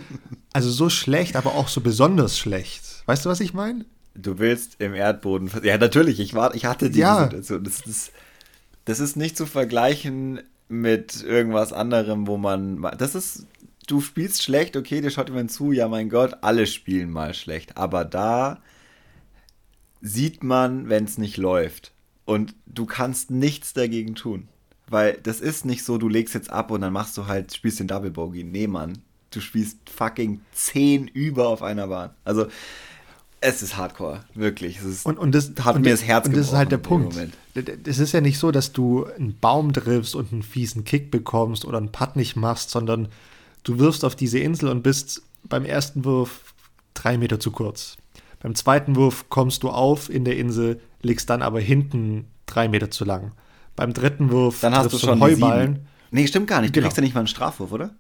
also 0.53 0.71
so 0.71 0.89
schlecht, 0.89 1.37
aber 1.37 1.55
auch 1.55 1.69
so 1.69 1.81
besonders 1.81 2.39
schlecht. 2.39 2.83
Weißt 3.07 3.25
du, 3.25 3.29
was 3.29 3.41
ich 3.41 3.55
meine? 3.55 3.85
Du 4.15 4.39
willst 4.39 4.81
im 4.81 4.95
Erdboden. 4.95 5.51
Ja, 5.63 5.79
natürlich, 5.79 6.19
ich, 6.19 6.35
war, 6.35 6.55
ich 6.55 6.65
hatte 6.65 6.89
diese 6.89 7.01
ja. 7.01 7.23
Situation. 7.25 7.63
Das, 7.63 7.83
das, 7.83 8.11
das 8.85 9.01
ist 9.01 9.17
nicht 9.17 9.37
zu 9.37 9.47
vergleichen 9.47 10.41
mit 10.69 11.23
irgendwas 11.23 11.73
anderem, 11.73 12.27
wo 12.27 12.37
man. 12.37 12.85
Das 12.99 13.15
ist 13.15 13.47
du 13.89 14.01
spielst 14.01 14.43
schlecht, 14.43 14.77
okay, 14.77 15.01
dir 15.01 15.11
schaut 15.11 15.29
jemand 15.29 15.51
zu, 15.51 15.73
ja 15.73 15.89
mein 15.89 16.09
Gott, 16.09 16.37
alle 16.43 16.67
spielen 16.67 17.11
mal 17.11 17.35
schlecht. 17.35 17.77
Aber 17.77 18.05
da 18.05 18.61
sieht 20.01 20.45
man, 20.45 20.89
wenn 20.89 21.05
es 21.05 21.19
nicht 21.19 21.37
läuft. 21.37 21.93
Und 22.25 22.55
du 22.67 22.87
kannst 22.87 23.31
nichts 23.31 23.73
dagegen 23.73 24.15
tun. 24.15 24.49
Weil 24.87 25.19
das 25.23 25.41
ist 25.41 25.65
nicht 25.65 25.85
so, 25.85 25.99
du 25.99 26.09
legst 26.09 26.35
jetzt 26.35 26.51
ab 26.51 26.71
und 26.71 26.83
dann 26.83 26.93
machst 26.93 27.17
du 27.17 27.27
halt, 27.27 27.55
spielst 27.55 27.81
den 27.81 27.89
Double 27.89 28.11
Bogey. 28.11 28.45
Nee, 28.45 28.67
Mann. 28.67 28.99
Du 29.31 29.41
spielst 29.41 29.77
fucking 29.91 30.41
10 30.53 31.09
über 31.09 31.49
auf 31.49 31.63
einer 31.63 31.89
Bahn. 31.89 32.11
Also, 32.25 32.47
es 33.41 33.63
ist 33.63 33.77
hardcore, 33.77 34.25
wirklich. 34.35 34.83
Ist, 34.83 35.07
und, 35.07 35.19
und 35.19 35.35
das 35.35 35.53
hat 35.61 35.77
und 35.77 35.83
mir 35.83 35.91
das 35.91 36.03
Herz 36.03 36.27
Und 36.27 36.37
das 36.37 36.49
ist 36.49 36.55
halt 36.55 36.73
der 36.73 36.79
Punkt. 36.79 37.17
Es 37.85 37.99
ist 37.99 38.13
ja 38.13 38.21
nicht 38.21 38.39
so, 38.39 38.51
dass 38.51 38.73
du 38.73 39.05
einen 39.05 39.39
Baum 39.39 39.73
triffst 39.73 40.15
und 40.15 40.33
einen 40.33 40.43
fiesen 40.43 40.85
Kick 40.85 41.11
bekommst 41.11 41.65
oder 41.65 41.79
einen 41.79 41.93
Putt 41.93 42.17
nicht 42.17 42.37
machst, 42.37 42.71
sondern 42.71 43.09
Du 43.69 43.79
wirfst 43.79 44.03
auf 44.03 44.17
diese 44.17 44.39
Insel 44.39 44.71
und 44.71 44.83
bist 44.83 45.21
beim 45.45 45.67
ersten 45.67 46.07
Wurf 46.07 46.55
drei 46.95 47.19
Meter 47.19 47.39
zu 47.39 47.51
kurz. 47.51 47.99
Beim 48.41 48.55
zweiten 48.55 48.97
Wurf 48.97 49.29
kommst 49.29 49.63
du 49.63 49.69
auf 49.69 50.09
in 50.09 50.25
der 50.25 50.39
Insel, 50.39 50.81
liegst 51.03 51.29
dann 51.29 51.43
aber 51.43 51.61
hinten 51.61 52.25
drei 52.47 52.67
Meter 52.67 52.91
zu 52.91 53.05
lang. 53.05 53.33
Beim 53.77 53.93
dritten 53.93 54.31
Wurf 54.31 54.63
dann 54.63 54.75
hast 54.75 54.91
du 54.95 54.97
schon 54.97 55.21
Heuballen. 55.21 55.87
Nee, 56.11 56.27
stimmt 56.27 56.47
gar 56.47 56.63
nicht. 56.63 56.71
Du 56.71 56.81
genau. 56.81 56.87
kriegst 56.87 56.97
ja 56.97 57.03
nicht 57.03 57.13
mal 57.13 57.21
einen 57.21 57.27
Strafwurf, 57.27 57.71
oder? 57.71 57.91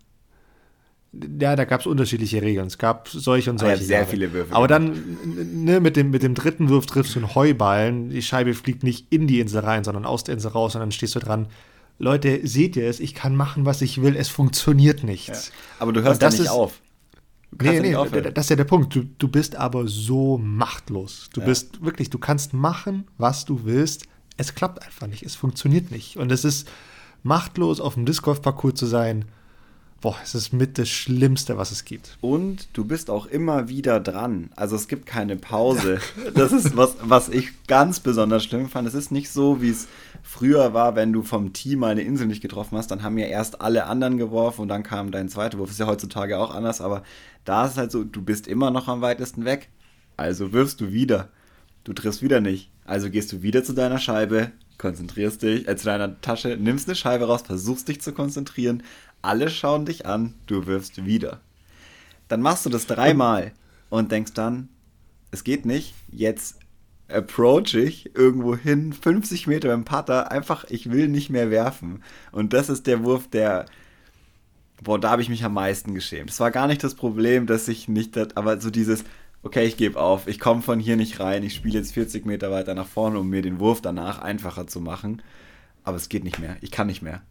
Ja, 1.12 1.54
da 1.54 1.66
gab 1.66 1.80
es 1.80 1.86
unterschiedliche 1.86 2.40
Regeln. 2.40 2.66
Es 2.66 2.78
gab 2.78 3.06
solche 3.10 3.50
und 3.50 3.58
solche. 3.58 3.74
Ah, 3.74 3.76
ja, 3.76 3.82
sehr 3.84 3.98
Jahre. 3.98 4.10
viele 4.10 4.32
Würfe. 4.32 4.54
Aber 4.54 4.68
dann 4.68 5.18
ne, 5.52 5.80
mit, 5.80 5.96
dem, 5.96 6.08
mit 6.08 6.22
dem 6.22 6.34
dritten 6.34 6.70
Wurf 6.70 6.86
triffst 6.86 7.14
du 7.14 7.18
einen 7.18 7.34
Heuballen. 7.34 8.08
Die 8.08 8.22
Scheibe 8.22 8.54
fliegt 8.54 8.84
nicht 8.84 9.12
in 9.12 9.26
die 9.26 9.40
Insel 9.40 9.60
rein, 9.60 9.84
sondern 9.84 10.06
aus 10.06 10.24
der 10.24 10.32
Insel 10.32 10.50
raus 10.52 10.74
und 10.74 10.80
dann 10.80 10.92
stehst 10.92 11.14
du 11.14 11.20
dran. 11.20 11.48
Leute, 11.99 12.46
seht 12.46 12.76
ihr 12.76 12.88
es? 12.88 13.01
Ich 13.01 13.14
kann 13.14 13.34
machen, 13.34 13.66
was 13.66 13.82
ich 13.82 14.01
will. 14.03 14.16
Es 14.16 14.28
funktioniert 14.28 15.03
nicht. 15.03 15.28
Ja. 15.28 15.34
Aber 15.80 15.92
du 15.92 16.03
hörst 16.03 16.22
da 16.22 16.30
nicht 16.30 16.40
ist, 16.40 16.49
auf. 16.49 16.80
Nee, 17.61 17.80
nee, 17.80 17.92
das 18.34 18.46
ist 18.46 18.51
ja 18.51 18.57
der 18.57 18.64
Punkt. 18.64 18.94
Du, 18.94 19.05
du 19.05 19.26
bist 19.26 19.57
aber 19.57 19.88
so 19.88 20.38
machtlos. 20.38 21.28
Du 21.32 21.40
ja. 21.40 21.46
bist 21.46 21.82
wirklich, 21.82 22.11
du 22.11 22.18
kannst 22.18 22.53
machen, 22.53 23.07
was 23.16 23.44
du 23.46 23.64
willst. 23.64 24.05
Es 24.36 24.55
klappt 24.55 24.82
einfach 24.82 25.09
nicht. 25.09 25.24
Es 25.24 25.34
funktioniert 25.34 25.90
nicht. 25.90 26.16
Und 26.16 26.30
es 26.30 26.44
ist 26.44 26.68
machtlos, 27.22 27.80
auf 27.80 27.94
dem 27.94 28.05
Disc 28.05 28.22
Golf 28.22 28.42
Parcours 28.42 28.74
zu 28.74 28.86
sein 28.86 29.24
boah, 30.01 30.16
es 30.22 30.34
ist 30.34 30.53
mit 30.53 30.78
das 30.78 30.88
Schlimmste, 30.88 31.57
was 31.57 31.70
es 31.70 31.84
gibt. 31.84 32.18
Und 32.20 32.68
du 32.72 32.84
bist 32.84 33.11
auch 33.11 33.26
immer 33.26 33.68
wieder 33.68 34.01
dran. 34.01 34.51
Also 34.57 34.76
es 34.76 34.88
gibt 34.88 35.07
keine 35.07 35.36
Pause. 35.36 35.99
Das 36.34 36.53
ist 36.53 36.76
was, 36.76 36.96
was 37.03 37.28
ich 37.28 37.66
ganz 37.66 38.01
besonders 38.01 38.44
schlimm 38.44 38.68
fand. 38.68 38.86
Es 38.86 38.94
ist 38.94 39.11
nicht 39.11 39.30
so, 39.30 39.61
wie 39.61 39.70
es 39.70 39.88
früher 40.22 40.74
war, 40.74 40.96
wenn 40.96 41.12
du 41.12 41.22
vom 41.22 41.52
Team 41.52 41.84
eine 41.84 42.02
Insel 42.02 42.26
nicht 42.26 42.42
getroffen 42.42 42.76
hast, 42.76 42.90
dann 42.90 43.02
haben 43.02 43.18
ja 43.18 43.26
erst 43.26 43.60
alle 43.60 43.86
anderen 43.86 44.18
geworfen 44.18 44.62
und 44.62 44.68
dann 44.68 44.82
kam 44.82 45.10
dein 45.10 45.28
zweiter 45.28 45.58
Wurf. 45.58 45.70
Ist 45.70 45.80
ja 45.80 45.86
heutzutage 45.86 46.38
auch 46.38 46.54
anders, 46.54 46.80
aber 46.80 47.02
da 47.44 47.64
ist 47.64 47.72
es 47.72 47.78
halt 47.78 47.90
so, 47.92 48.04
du 48.04 48.22
bist 48.22 48.46
immer 48.46 48.70
noch 48.70 48.88
am 48.88 49.00
weitesten 49.00 49.44
weg. 49.44 49.68
Also 50.16 50.52
wirfst 50.52 50.80
du 50.80 50.92
wieder. 50.92 51.28
Du 51.84 51.92
triffst 51.92 52.22
wieder 52.22 52.40
nicht. 52.40 52.70
Also 52.84 53.10
gehst 53.10 53.32
du 53.32 53.42
wieder 53.42 53.64
zu 53.64 53.72
deiner 53.72 53.98
Scheibe, 53.98 54.52
konzentrierst 54.78 55.42
dich, 55.42 55.68
äh, 55.68 55.76
zu 55.76 55.86
deiner 55.86 56.20
Tasche, 56.20 56.56
nimmst 56.58 56.88
eine 56.88 56.96
Scheibe 56.96 57.26
raus, 57.26 57.42
versuchst 57.42 57.88
dich 57.88 58.00
zu 58.00 58.12
konzentrieren, 58.12 58.82
alle 59.22 59.50
schauen 59.50 59.84
dich 59.84 60.06
an, 60.06 60.34
du 60.46 60.66
wirfst 60.66 61.04
wieder. 61.04 61.40
Dann 62.28 62.40
machst 62.40 62.64
du 62.66 62.70
das 62.70 62.86
dreimal 62.86 63.52
und 63.90 64.12
denkst 64.12 64.32
dann, 64.34 64.68
es 65.30 65.44
geht 65.44 65.66
nicht, 65.66 65.94
jetzt 66.10 66.58
approach 67.09 67.74
ich 67.74 68.14
irgendwo 68.14 68.56
hin, 68.56 68.92
50 68.92 69.46
Meter 69.46 69.72
im 69.72 69.84
Putter, 69.84 70.30
einfach, 70.30 70.64
ich 70.68 70.90
will 70.90 71.09
nicht 71.09 71.30
mehr 71.30 71.50
werfen. 71.50 72.02
Und 72.32 72.52
das 72.52 72.68
ist 72.68 72.86
der 72.86 73.02
Wurf, 73.02 73.28
der, 73.28 73.66
boah, 74.82 74.98
da 75.00 75.11
habe 75.11 75.22
ich 75.22 75.28
mich 75.28 75.44
am 75.44 75.54
meisten 75.54 75.94
geschämt. 75.94 76.30
Es 76.30 76.40
war 76.40 76.50
gar 76.50 76.66
nicht 76.66 76.84
das 76.84 76.94
Problem, 76.94 77.46
dass 77.46 77.68
ich 77.68 77.88
nicht, 77.88 78.36
aber 78.36 78.61
so 78.61 78.70
dieses, 78.70 79.04
okay, 79.42 79.64
ich 79.64 79.76
gebe 79.76 79.98
auf, 79.98 80.26
ich 80.26 80.38
komme 80.38 80.62
von 80.62 80.80
hier 80.80 80.96
nicht 80.96 81.20
rein, 81.20 81.42
ich 81.42 81.54
spiele 81.54 81.78
jetzt 81.78 81.92
40 81.92 82.26
Meter 82.26 82.50
weiter 82.50 82.74
nach 82.74 82.86
vorne, 82.86 83.18
um 83.18 83.28
mir 83.28 83.42
den 83.42 83.61
Wurf 83.61 83.80
danach 83.80 84.18
einfacher 84.18 84.66
zu 84.66 84.80
machen. 84.80 85.22
Aber 85.84 85.96
es 85.96 86.09
geht 86.09 86.24
nicht 86.24 86.38
mehr, 86.38 86.56
ich 86.61 86.70
kann 86.70 86.88
nicht 86.88 87.02
mehr. 87.02 87.22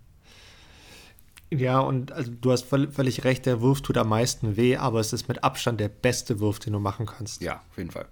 Ja, 1.50 1.80
und 1.80 2.12
also 2.12 2.32
du 2.32 2.52
hast 2.52 2.66
völlig 2.66 3.24
recht, 3.24 3.46
der 3.46 3.62
Wurf 3.62 3.82
tut 3.82 3.98
am 3.98 4.10
meisten 4.10 4.58
weh, 4.58 4.76
aber 4.76 5.00
es 5.00 5.14
ist 5.14 5.30
mit 5.30 5.44
Abstand 5.44 5.80
der 5.80 5.88
beste 5.88 6.40
Wurf, 6.40 6.60
den 6.60 6.74
du 6.74 6.80
machen 6.80 7.06
kannst. 7.06 7.42
Ja, 7.42 7.62
auf 7.70 7.78
jeden 7.78 7.92
Fall. 7.92 8.08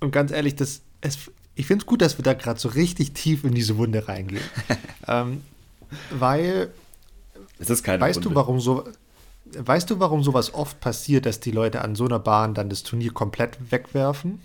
Und 0.00 0.10
ganz 0.10 0.30
ehrlich, 0.30 0.56
das, 0.56 0.82
es, 1.00 1.18
ich 1.54 1.66
finde 1.66 1.82
es 1.82 1.86
gut, 1.86 2.02
dass 2.02 2.18
wir 2.18 2.22
da 2.22 2.34
gerade 2.34 2.60
so 2.60 2.68
richtig 2.68 3.12
tief 3.12 3.44
in 3.44 3.54
diese 3.54 3.76
Wunde 3.76 4.08
reingehen. 4.08 4.44
ähm, 5.06 5.42
weil. 6.10 6.72
Es 7.58 7.70
ist 7.70 7.82
keine 7.82 8.00
weißt 8.00 8.16
Wunde. 8.16 8.28
du, 8.30 8.34
warum 8.34 8.60
so. 8.60 8.84
Weißt 9.56 9.88
du, 9.88 9.98
warum 9.98 10.22
sowas 10.22 10.52
oft 10.52 10.78
passiert, 10.78 11.24
dass 11.24 11.40
die 11.40 11.50
Leute 11.50 11.80
an 11.80 11.94
so 11.94 12.04
einer 12.04 12.18
Bahn 12.18 12.52
dann 12.52 12.68
das 12.68 12.82
Turnier 12.82 13.12
komplett 13.12 13.56
wegwerfen? 13.70 14.42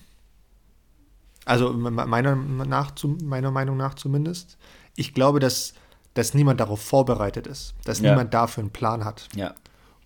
Also 1.43 1.74
meiner, 1.74 2.38
nach, 2.38 2.93
meiner 3.22 3.51
Meinung 3.51 3.76
nach 3.76 3.95
zumindest. 3.95 4.58
Ich 4.95 5.14
glaube, 5.14 5.41
dass 5.41 5.74
dass 6.14 6.34
niemand 6.34 6.60
darauf 6.60 6.82
vorbereitet 6.82 7.47
ist, 7.47 7.74
dass 7.84 7.99
ja. 7.99 8.12
niemand 8.12 8.34
dafür 8.34 8.62
einen 8.62 8.72
Plan 8.72 9.06
hat. 9.06 9.28
Ja. 9.36 9.54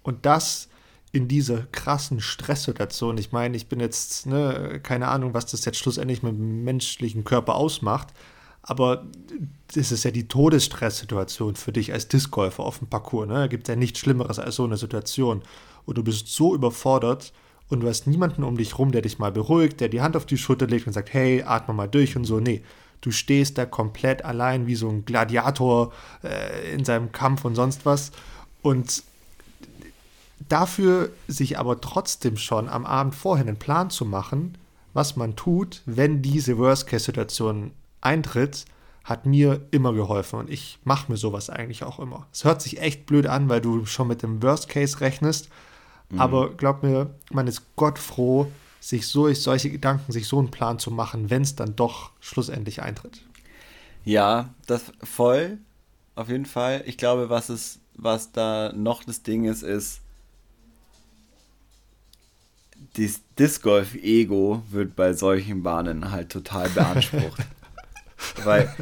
Und 0.04 0.26
das 0.26 0.70
in 1.18 1.28
dieser 1.28 1.63
krassen 1.72 2.22
Stresssituation, 2.22 3.18
ich 3.18 3.32
meine, 3.32 3.57
ich 3.57 3.68
bin 3.68 3.80
jetzt, 3.80 4.28
ne, 4.28 4.80
keine 4.84 5.07
Ahnung, 5.07 5.34
was 5.34 5.47
das 5.47 5.65
jetzt 5.65 5.80
schlussendlich 5.80 6.24
mit 6.24 6.34
dem 6.34 6.63
menschlichen 6.63 7.24
Körper 7.24 7.55
ausmacht, 7.55 8.09
aber 8.61 9.05
das 9.74 9.91
ist 9.91 10.03
ja 10.03 10.11
die 10.11 10.28
Todesstresssituation 10.28 11.55
für 11.55 11.72
dich 11.72 11.91
als 11.91 12.07
Discgolfer 12.07 12.63
auf 12.63 12.80
dem 12.80 12.88
Parcours. 12.88 13.28
Ne? 13.28 13.49
Gibt 13.49 13.68
ja 13.68 13.76
nichts 13.76 13.99
Schlimmeres 13.99 14.39
als 14.39 14.55
so 14.55 14.65
eine 14.65 14.76
Situation. 14.76 15.41
Und 15.86 15.97
du 15.97 16.03
bist 16.03 16.28
so 16.28 16.53
überfordert 16.53 17.32
und 17.70 17.80
du 17.80 17.88
hast 17.88 18.07
niemanden 18.07 18.43
um 18.43 18.57
dich 18.57 18.78
rum, 18.78 18.91
der 18.91 19.01
dich 19.01 19.20
mal 19.20 19.32
beruhigt, 19.32 19.80
der 19.80 19.88
die 19.88 20.01
Hand 20.01 20.18
auf 20.18 20.26
die 20.26 20.38
Schulter 20.38 20.68
legt 20.68 20.86
und 20.86 20.93
sagt, 20.93 21.13
hey, 21.13 21.43
atme 21.43 21.74
mal 21.74 21.88
durch 21.88 22.18
und 22.18 22.26
so. 22.26 22.41
Nee, 22.41 22.61
Du 23.01 23.11
stehst 23.11 23.57
da 23.57 23.65
komplett 23.65 24.26
allein 24.26 24.65
wie 24.65 24.76
so 24.76 24.89
ein 24.89 25.05
Gladiator 25.05 25.93
äh, 26.24 26.74
in 26.74 26.84
seinem 26.84 27.11
Kampf 27.11 27.45
und 27.45 27.55
sonst 27.55 27.86
was. 27.86 28.11
Und 28.61 29.03
dafür 30.50 31.12
sich 31.28 31.58
aber 31.58 31.82
trotzdem 31.82 32.38
schon 32.38 32.70
am 32.70 32.86
Abend 32.86 33.16
vorher 33.16 33.46
einen 33.46 33.58
Plan 33.58 33.90
zu 33.90 34.06
machen, 34.06 34.58
was 34.94 35.16
man 35.16 35.36
tut, 35.36 35.82
wenn 35.86 36.22
diese 36.22 36.58
Worst-Case-Situation 36.58 37.72
eintritt, 38.02 38.66
hat 39.04 39.26
mir 39.26 39.62
immer 39.72 39.94
geholfen 39.94 40.40
und 40.40 40.50
ich 40.50 40.80
mache 40.84 41.12
mir 41.12 41.18
sowas 41.18 41.50
eigentlich 41.50 41.84
auch 41.84 42.00
immer. 42.00 42.28
Es 42.34 42.44
hört 42.44 42.62
sich 42.62 42.82
echt 42.82 43.06
blöd 43.06 43.26
an, 43.26 43.48
weil 43.48 43.62
du 43.62 43.86
schon 43.86 44.08
mit 44.08 44.22
dem 44.22 44.44
Worst 44.44 44.68
Case 44.68 45.00
rechnest, 45.00 45.50
mhm. 46.10 46.20
aber 46.20 46.50
glaub 46.50 46.84
mir, 46.84 47.14
man 47.32 47.48
ist 47.48 47.62
Gott 47.76 48.00
froh, 48.00 48.52
sich 48.82 49.08
so, 49.08 49.32
solche 49.34 49.70
Gedanken, 49.70 50.12
sich 50.12 50.28
so 50.28 50.40
einen 50.40 50.52
Plan 50.52 50.78
zu 50.78 50.92
machen, 50.92 51.30
wenn 51.30 51.42
es 51.42 51.56
dann 51.56 51.76
doch 51.76 52.12
schlussendlich 52.20 52.82
eintritt. 52.82 53.22
Ja, 54.04 54.50
das 54.66 54.92
voll, 55.04 55.58
auf 56.16 56.30
jeden 56.30 56.46
Fall. 56.46 56.84
Ich 56.86 56.98
glaube, 56.98 57.30
was 57.30 57.50
es, 57.50 57.80
was 57.96 58.32
da 58.32 58.74
noch 58.74 59.04
das 59.04 59.24
Ding 59.24 59.46
ist, 59.46 59.64
ist, 59.64 60.02
das 62.98 63.22
Disc 63.38 63.62
Golf 63.62 63.95
Ego 63.95 64.64
wird 64.72 64.95
bei 64.95 65.14
solchen 65.14 65.64
Bahnen 65.64 66.12
halt 66.12 66.30
total 66.30 66.70
beansprucht. 66.70 67.45
Weil 68.43 68.74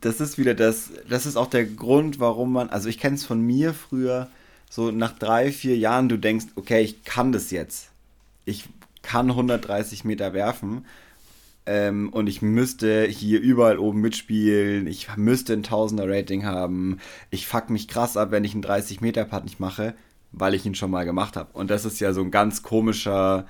das 0.00 0.20
ist 0.20 0.38
wieder 0.38 0.54
das, 0.54 0.90
das 1.08 1.26
ist 1.26 1.36
auch 1.36 1.48
der 1.48 1.64
Grund, 1.64 2.18
warum 2.18 2.52
man, 2.52 2.70
also 2.70 2.88
ich 2.88 2.98
kenne 2.98 3.16
es 3.16 3.24
von 3.24 3.40
mir 3.40 3.72
früher, 3.72 4.28
so 4.68 4.90
nach 4.90 5.16
drei, 5.16 5.52
vier 5.52 5.76
Jahren, 5.76 6.08
du 6.08 6.16
denkst, 6.16 6.46
okay, 6.56 6.82
ich 6.82 7.04
kann 7.04 7.32
das 7.32 7.50
jetzt. 7.50 7.90
Ich 8.44 8.64
kann 9.02 9.30
130 9.30 10.04
Meter 10.04 10.32
werfen 10.32 10.84
ähm, 11.66 12.08
und 12.10 12.28
ich 12.28 12.42
müsste 12.42 13.04
hier 13.06 13.40
überall 13.40 13.78
oben 13.78 14.00
mitspielen, 14.00 14.86
ich 14.86 15.16
müsste 15.16 15.52
ein 15.52 15.62
Tausender 15.62 16.08
Rating 16.08 16.44
haben, 16.44 16.98
ich 17.30 17.46
fuck 17.46 17.70
mich 17.70 17.88
krass 17.88 18.16
ab, 18.16 18.30
wenn 18.30 18.44
ich 18.44 18.52
einen 18.52 18.62
30 18.62 19.00
Meter 19.00 19.24
Putt 19.24 19.44
nicht 19.44 19.60
mache, 19.60 19.94
weil 20.32 20.54
ich 20.54 20.64
ihn 20.66 20.74
schon 20.74 20.90
mal 20.90 21.04
gemacht 21.04 21.36
habe. 21.36 21.50
Und 21.52 21.70
das 21.70 21.84
ist 21.84 22.00
ja 22.00 22.12
so 22.12 22.22
ein 22.22 22.30
ganz 22.30 22.62
komischer 22.62 23.46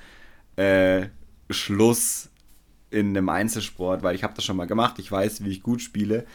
äh, 0.56 1.08
Schluss 1.50 2.30
in 2.90 3.08
einem 3.16 3.28
Einzelsport, 3.28 4.02
weil 4.02 4.14
ich 4.14 4.24
habe 4.24 4.34
das 4.34 4.44
schon 4.44 4.56
mal 4.56 4.66
gemacht, 4.66 4.98
ich 4.98 5.10
weiß, 5.10 5.44
wie 5.44 5.50
ich 5.50 5.62
gut 5.62 5.80
spiele, 5.80 6.26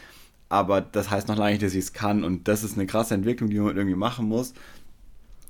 aber 0.48 0.80
das 0.80 1.10
heißt 1.10 1.28
noch 1.28 1.36
lange 1.36 1.52
nicht, 1.52 1.62
dass 1.62 1.74
ich 1.74 1.84
es 1.84 1.92
kann 1.92 2.24
und 2.24 2.48
das 2.48 2.64
ist 2.64 2.74
eine 2.74 2.86
krasse 2.86 3.14
Entwicklung, 3.14 3.50
die 3.50 3.58
man 3.58 3.76
irgendwie 3.76 3.96
machen 3.96 4.26
muss. 4.26 4.54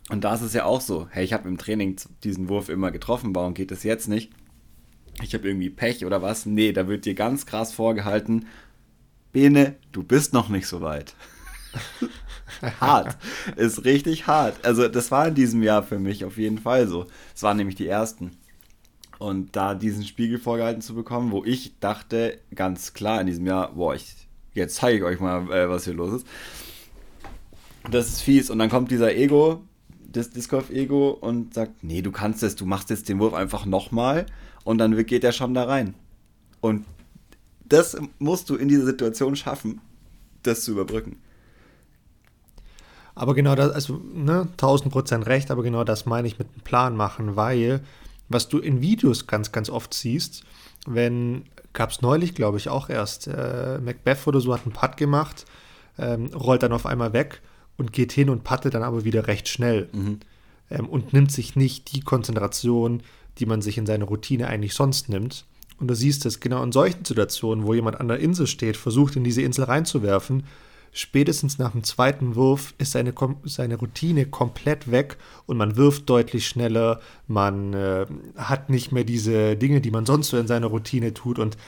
Und 0.09 0.24
da 0.24 0.34
ist 0.34 0.42
es 0.42 0.53
ja 0.53 0.64
auch 0.64 0.80
so, 0.80 1.09
hey, 1.11 1.24
ich 1.24 1.32
habe 1.32 1.49
im 1.49 1.59
Training 1.59 1.97
diesen 2.22 2.49
Wurf 2.49 2.68
immer 2.68 2.90
getroffen, 2.90 3.34
warum 3.34 3.55
geht 3.55 3.70
das 3.70 3.82
jetzt 3.82 4.09
nicht? 4.09 4.32
Ich 5.22 5.34
habe 5.34 5.49
irgendwie 5.49 5.70
Pech 5.70 6.05
oder 6.05 6.22
was? 6.22 6.47
Nee, 6.47 6.72
da 6.72 6.88
wird 6.88 7.05
dir 7.05 7.14
ganz 7.14 7.47
krass 7.47 7.72
vorgehalten, 7.72 8.47
Bene, 9.32 9.76
du 9.92 10.03
bist 10.03 10.32
noch 10.32 10.49
nicht 10.49 10.66
so 10.66 10.80
weit. 10.80 11.14
hart. 12.80 13.16
Ist 13.57 13.84
richtig 13.84 14.26
hart. 14.26 14.64
Also 14.64 14.88
das 14.88 15.11
war 15.11 15.28
in 15.28 15.34
diesem 15.34 15.62
Jahr 15.62 15.82
für 15.82 15.99
mich 15.99 16.24
auf 16.24 16.38
jeden 16.38 16.59
Fall 16.59 16.88
so. 16.88 17.07
Es 17.34 17.42
waren 17.42 17.57
nämlich 17.57 17.76
die 17.76 17.86
ersten. 17.86 18.32
Und 19.18 19.57
da 19.57 19.74
diesen 19.74 20.05
Spiegel 20.05 20.38
vorgehalten 20.38 20.82
zu 20.82 20.94
bekommen, 20.94 21.32
wo 21.32 21.44
ich 21.44 21.78
dachte, 21.80 22.38
ganz 22.55 22.92
klar 22.92 23.20
in 23.20 23.26
diesem 23.26 23.47
Jahr, 23.47 23.72
boah, 23.72 23.94
ich, 23.94 24.14
jetzt 24.53 24.76
zeige 24.76 24.99
ich 24.99 25.05
euch 25.05 25.20
mal, 25.20 25.51
äh, 25.51 25.68
was 25.68 25.84
hier 25.84 25.94
los 25.94 26.22
ist. 26.22 26.26
Das 27.90 28.09
ist 28.09 28.20
fies. 28.20 28.51
Und 28.51 28.59
dann 28.59 28.68
kommt 28.68 28.90
dieser 28.90 29.14
Ego, 29.14 29.62
das 30.07 30.30
Disc 30.30 30.51
Golf 30.51 30.70
Ego 30.70 31.11
und 31.11 31.55
sagt, 31.55 31.82
nee, 31.82 32.03
du 32.03 32.12
kannst 32.12 32.42
es, 32.42 32.57
du 32.57 32.66
machst 32.66 32.90
jetzt 32.90 33.09
den 33.09 33.18
Wurf 33.18 33.32
einfach 33.32 33.64
nochmal 33.64 34.26
und 34.64 34.78
dann 34.78 34.97
geht 35.07 35.24
er 35.24 35.32
schon 35.32 35.55
da 35.55 35.64
rein. 35.64 35.94
Und 36.61 36.84
das 37.64 37.97
musst 38.18 38.51
du 38.51 38.57
in 38.57 38.68
dieser 38.68 38.86
Situation 38.86 39.36
schaffen, 39.36 39.80
das 40.42 40.62
zu 40.62 40.72
überbrücken. 40.72 41.16
Aber 43.16 43.34
genau 43.34 43.54
das, 43.54 43.72
also 43.72 44.00
ne, 44.14 44.46
1000 44.52 44.92
Prozent 44.92 45.26
recht, 45.26 45.50
aber 45.50 45.62
genau 45.62 45.82
das 45.82 46.06
meine 46.06 46.28
ich 46.28 46.38
mit 46.38 46.48
einem 46.52 46.60
Plan 46.60 46.96
machen, 46.96 47.34
weil 47.34 47.80
was 48.28 48.48
du 48.48 48.58
in 48.58 48.82
Videos 48.82 49.26
ganz, 49.26 49.52
ganz 49.52 49.70
oft 49.70 49.94
siehst, 49.94 50.44
wenn, 50.86 51.44
gab 51.72 51.90
es 51.90 52.02
neulich, 52.02 52.34
glaube 52.34 52.58
ich, 52.58 52.68
auch 52.68 52.90
erst, 52.90 53.26
äh, 53.26 53.78
Macbeth 53.82 54.26
oder 54.26 54.40
so 54.40 54.52
hat 54.52 54.64
einen 54.64 54.72
Putt 54.72 54.98
gemacht, 54.98 55.46
ähm, 55.98 56.26
rollt 56.34 56.62
dann 56.62 56.72
auf 56.72 56.84
einmal 56.84 57.14
weg 57.14 57.40
und 57.78 57.92
geht 57.92 58.12
hin 58.12 58.28
und 58.28 58.44
paddelt 58.44 58.74
dann 58.74 58.82
aber 58.82 59.04
wieder 59.04 59.26
recht 59.26 59.48
schnell 59.48 59.88
mhm. 59.92 60.20
ähm, 60.70 60.86
und 60.86 61.14
nimmt 61.14 61.32
sich 61.32 61.56
nicht 61.56 61.92
die 61.92 62.00
Konzentration, 62.00 63.02
die 63.38 63.46
man 63.46 63.62
sich 63.62 63.78
in 63.78 63.86
seiner 63.86 64.04
Routine 64.04 64.48
eigentlich 64.48 64.74
sonst 64.74 65.08
nimmt. 65.08 65.46
Und 65.78 65.88
du 65.88 65.94
siehst 65.94 66.26
es 66.26 66.40
genau 66.40 66.62
in 66.62 66.72
solchen 66.72 67.04
Situationen, 67.04 67.66
wo 67.66 67.72
jemand 67.72 67.98
an 67.98 68.08
der 68.08 68.18
Insel 68.18 68.46
steht, 68.46 68.76
versucht 68.76 69.16
in 69.16 69.24
diese 69.24 69.42
Insel 69.42 69.64
reinzuwerfen, 69.64 70.44
spätestens 70.97 71.59
nach 71.59 71.72
dem 71.72 71.84
zweiten 71.84 72.36
Wurf 72.36 72.74
ist 72.78 72.92
seine, 72.92 73.12
seine 73.44 73.76
Routine 73.76 74.26
komplett 74.26 74.90
weg 74.90 75.18
und 75.44 75.59
man 75.59 75.76
wirft 75.76 76.09
deutlich 76.09 76.49
schneller, 76.49 77.01
man 77.26 77.74
äh, 77.74 78.07
hat 78.36 78.70
nicht 78.70 78.92
mehr 78.92 79.05
diese 79.05 79.57
Dinge, 79.57 79.82
die 79.82 79.90
man 79.90 80.07
sonst 80.07 80.28
so 80.28 80.38
in 80.38 80.47
seiner 80.47 80.68
Routine 80.68 81.12
tut 81.12 81.38
und 81.38 81.59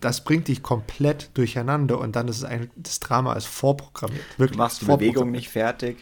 das 0.00 0.24
bringt 0.24 0.48
dich 0.48 0.62
komplett 0.62 1.30
durcheinander 1.34 1.98
und 2.00 2.16
dann 2.16 2.28
ist 2.28 2.42
ein, 2.42 2.70
das 2.74 3.00
Drama 3.00 3.34
als 3.34 3.44
vorprogrammiert. 3.44 4.24
Wirklich 4.38 4.56
du 4.56 4.58
machst 4.58 4.80
die 4.80 4.86
Bewegung 4.86 5.30
nicht 5.30 5.50
fertig, 5.50 5.98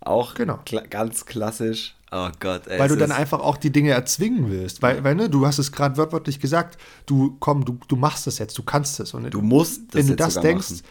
auch 0.00 0.34
genau. 0.34 0.58
Kla 0.64 0.82
ganz 0.82 1.26
klassisch. 1.26 1.94
Oh 2.12 2.28
Gott, 2.38 2.68
ey, 2.68 2.78
Weil 2.78 2.88
du 2.88 2.96
dann 2.96 3.10
einfach 3.10 3.40
auch 3.40 3.56
die 3.56 3.72
Dinge 3.72 3.90
erzwingen 3.90 4.48
willst. 4.48 4.80
Weil, 4.80 5.02
weil 5.02 5.16
ne, 5.16 5.28
du 5.28 5.44
hast 5.44 5.58
es 5.58 5.72
gerade 5.72 5.96
wörtlich 5.96 6.38
gesagt, 6.38 6.78
du 7.04 7.36
komm, 7.40 7.64
du, 7.64 7.78
du 7.88 7.96
machst 7.96 8.28
das 8.28 8.38
jetzt, 8.38 8.56
du 8.56 8.62
kannst 8.62 9.00
es. 9.00 9.12
Und 9.12 9.28
du 9.34 9.42
musst 9.42 9.82
das 9.88 9.94
Wenn 9.94 10.06
du 10.06 10.16
das 10.16 10.40
denkst, 10.40 10.70
machen 10.70 10.82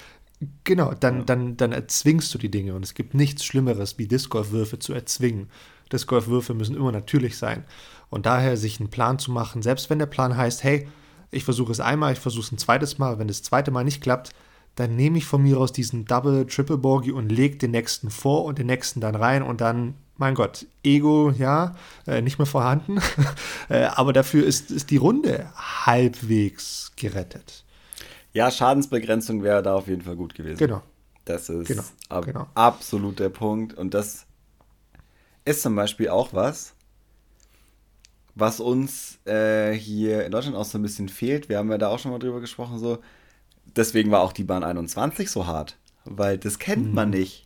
Genau, 0.63 0.93
dann, 0.93 1.25
dann, 1.25 1.55
dann 1.55 1.71
erzwingst 1.71 2.33
du 2.33 2.37
die 2.37 2.51
Dinge 2.51 2.75
und 2.75 2.83
es 2.83 2.93
gibt 2.93 3.13
nichts 3.13 3.45
Schlimmeres, 3.45 3.97
wie 3.97 4.07
Disc 4.07 4.29
Golf-Würfe 4.29 4.79
zu 4.79 4.93
erzwingen. 4.93 5.49
Disc 5.91 6.07
Golf-Würfe 6.07 6.53
müssen 6.53 6.75
immer 6.75 6.91
natürlich 6.91 7.37
sein. 7.37 7.63
Und 8.09 8.25
daher 8.25 8.57
sich 8.57 8.79
einen 8.79 8.89
Plan 8.89 9.17
zu 9.17 9.31
machen, 9.31 9.61
selbst 9.61 9.89
wenn 9.89 9.99
der 9.99 10.05
Plan 10.07 10.35
heißt, 10.35 10.63
hey, 10.63 10.87
ich 11.31 11.43
versuche 11.43 11.71
es 11.71 11.79
einmal, 11.79 12.13
ich 12.13 12.19
versuche 12.19 12.45
es 12.45 12.51
ein 12.51 12.57
zweites 12.57 12.97
Mal, 12.97 13.17
wenn 13.19 13.27
das 13.27 13.43
zweite 13.43 13.71
Mal 13.71 13.83
nicht 13.83 14.01
klappt, 14.01 14.31
dann 14.75 14.95
nehme 14.95 15.17
ich 15.17 15.25
von 15.25 15.41
mir 15.41 15.57
aus 15.57 15.71
diesen 15.71 16.05
Double, 16.05 16.45
Triple 16.45 16.77
Bogey 16.77 17.11
und 17.11 17.31
lege 17.31 17.57
den 17.57 17.71
nächsten 17.71 18.09
vor 18.09 18.43
und 18.45 18.59
den 18.59 18.67
nächsten 18.67 18.99
dann 18.99 19.15
rein 19.15 19.41
und 19.41 19.61
dann, 19.61 19.95
mein 20.17 20.35
Gott, 20.35 20.65
Ego, 20.83 21.31
ja, 21.31 21.75
äh, 22.07 22.21
nicht 22.21 22.39
mehr 22.39 22.45
vorhanden, 22.45 22.99
äh, 23.69 23.83
aber 23.85 24.11
dafür 24.13 24.45
ist, 24.45 24.71
ist 24.71 24.91
die 24.91 24.97
Runde 24.97 25.49
halbwegs 25.55 26.91
gerettet. 26.95 27.63
Ja, 28.35 28.51
Schadensbegrenzung 28.51 29.43
wäre 29.43 29.63
da 29.63 29.75
auf 29.75 29.87
jeden 29.87 30.01
Fall 30.01 30.17
gut 30.17 30.35
gewesen. 30.35 30.57
Genau. 30.57 30.81
Das 31.23 31.49
ist 31.49 31.67
Genau, 31.67 31.83
ab, 32.09 32.25
genau. 32.25 32.47
absolut 32.53 33.19
der 33.19 33.29
Punkt. 33.29 33.73
Und 33.73 33.93
das 33.93 34.25
ist 35.45 35.61
zum 35.61 35.75
Beispiel 35.75 36.09
auch 36.09 36.33
was, 36.33 36.75
was 38.35 38.59
uns 38.59 39.19
äh, 39.25 39.71
hier 39.71 40.25
in 40.25 40.31
Deutschland 40.31 40.57
auch 40.57 40.65
so 40.65 40.77
ein 40.77 40.81
bisschen 40.81 41.07
fehlt. 41.07 41.47
Wir 41.47 41.57
haben 41.57 41.71
ja 41.71 41.77
da 41.77 41.87
auch 41.87 41.97
schon 41.97 42.11
mal 42.11 42.19
drüber 42.19 42.41
gesprochen, 42.41 42.77
so. 42.77 42.99
Deswegen 43.75 44.11
war 44.11 44.21
auch 44.21 44.33
die 44.33 44.43
Bahn 44.43 44.63
21 44.63 45.31
so 45.31 45.47
hart, 45.47 45.77
weil 46.03 46.37
das 46.37 46.59
kennt 46.59 46.93
man 46.93 47.09
nicht. 47.09 47.44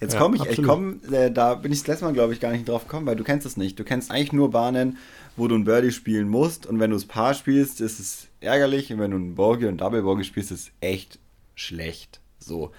Jetzt 0.00 0.16
komme 0.16 0.36
ich, 0.36 0.42
ich 0.42 0.50
absolut. 0.50 0.70
komme, 0.70 1.16
äh, 1.16 1.30
da 1.30 1.54
bin 1.54 1.72
ich 1.72 1.80
das 1.80 1.88
letzte 1.88 2.04
Mal, 2.04 2.12
glaube 2.12 2.32
ich, 2.32 2.38
gar 2.38 2.52
nicht 2.52 2.68
drauf 2.68 2.84
gekommen, 2.84 3.06
weil 3.06 3.16
du 3.16 3.24
kennst 3.24 3.46
es 3.46 3.56
nicht. 3.56 3.78
Du 3.78 3.84
kennst 3.84 4.10
eigentlich 4.10 4.32
nur 4.32 4.50
Bahnen, 4.50 4.96
wo 5.36 5.48
du 5.48 5.56
ein 5.56 5.64
Birdie 5.64 5.90
spielen 5.90 6.28
musst 6.28 6.66
und 6.66 6.78
wenn 6.78 6.90
du 6.90 6.96
es 6.96 7.04
Paar 7.04 7.34
spielst, 7.34 7.80
ist 7.80 7.98
es 7.98 8.28
ärgerlich 8.40 8.92
und 8.92 9.00
wenn 9.00 9.10
du 9.10 9.16
ein 9.16 9.34
Bogey 9.34 9.66
und 9.66 9.80
Double 9.80 10.02
Bogey 10.02 10.24
spielst, 10.24 10.52
ist 10.52 10.60
es 10.60 10.70
echt 10.80 11.18
schlecht. 11.56 12.20
So. 12.38 12.70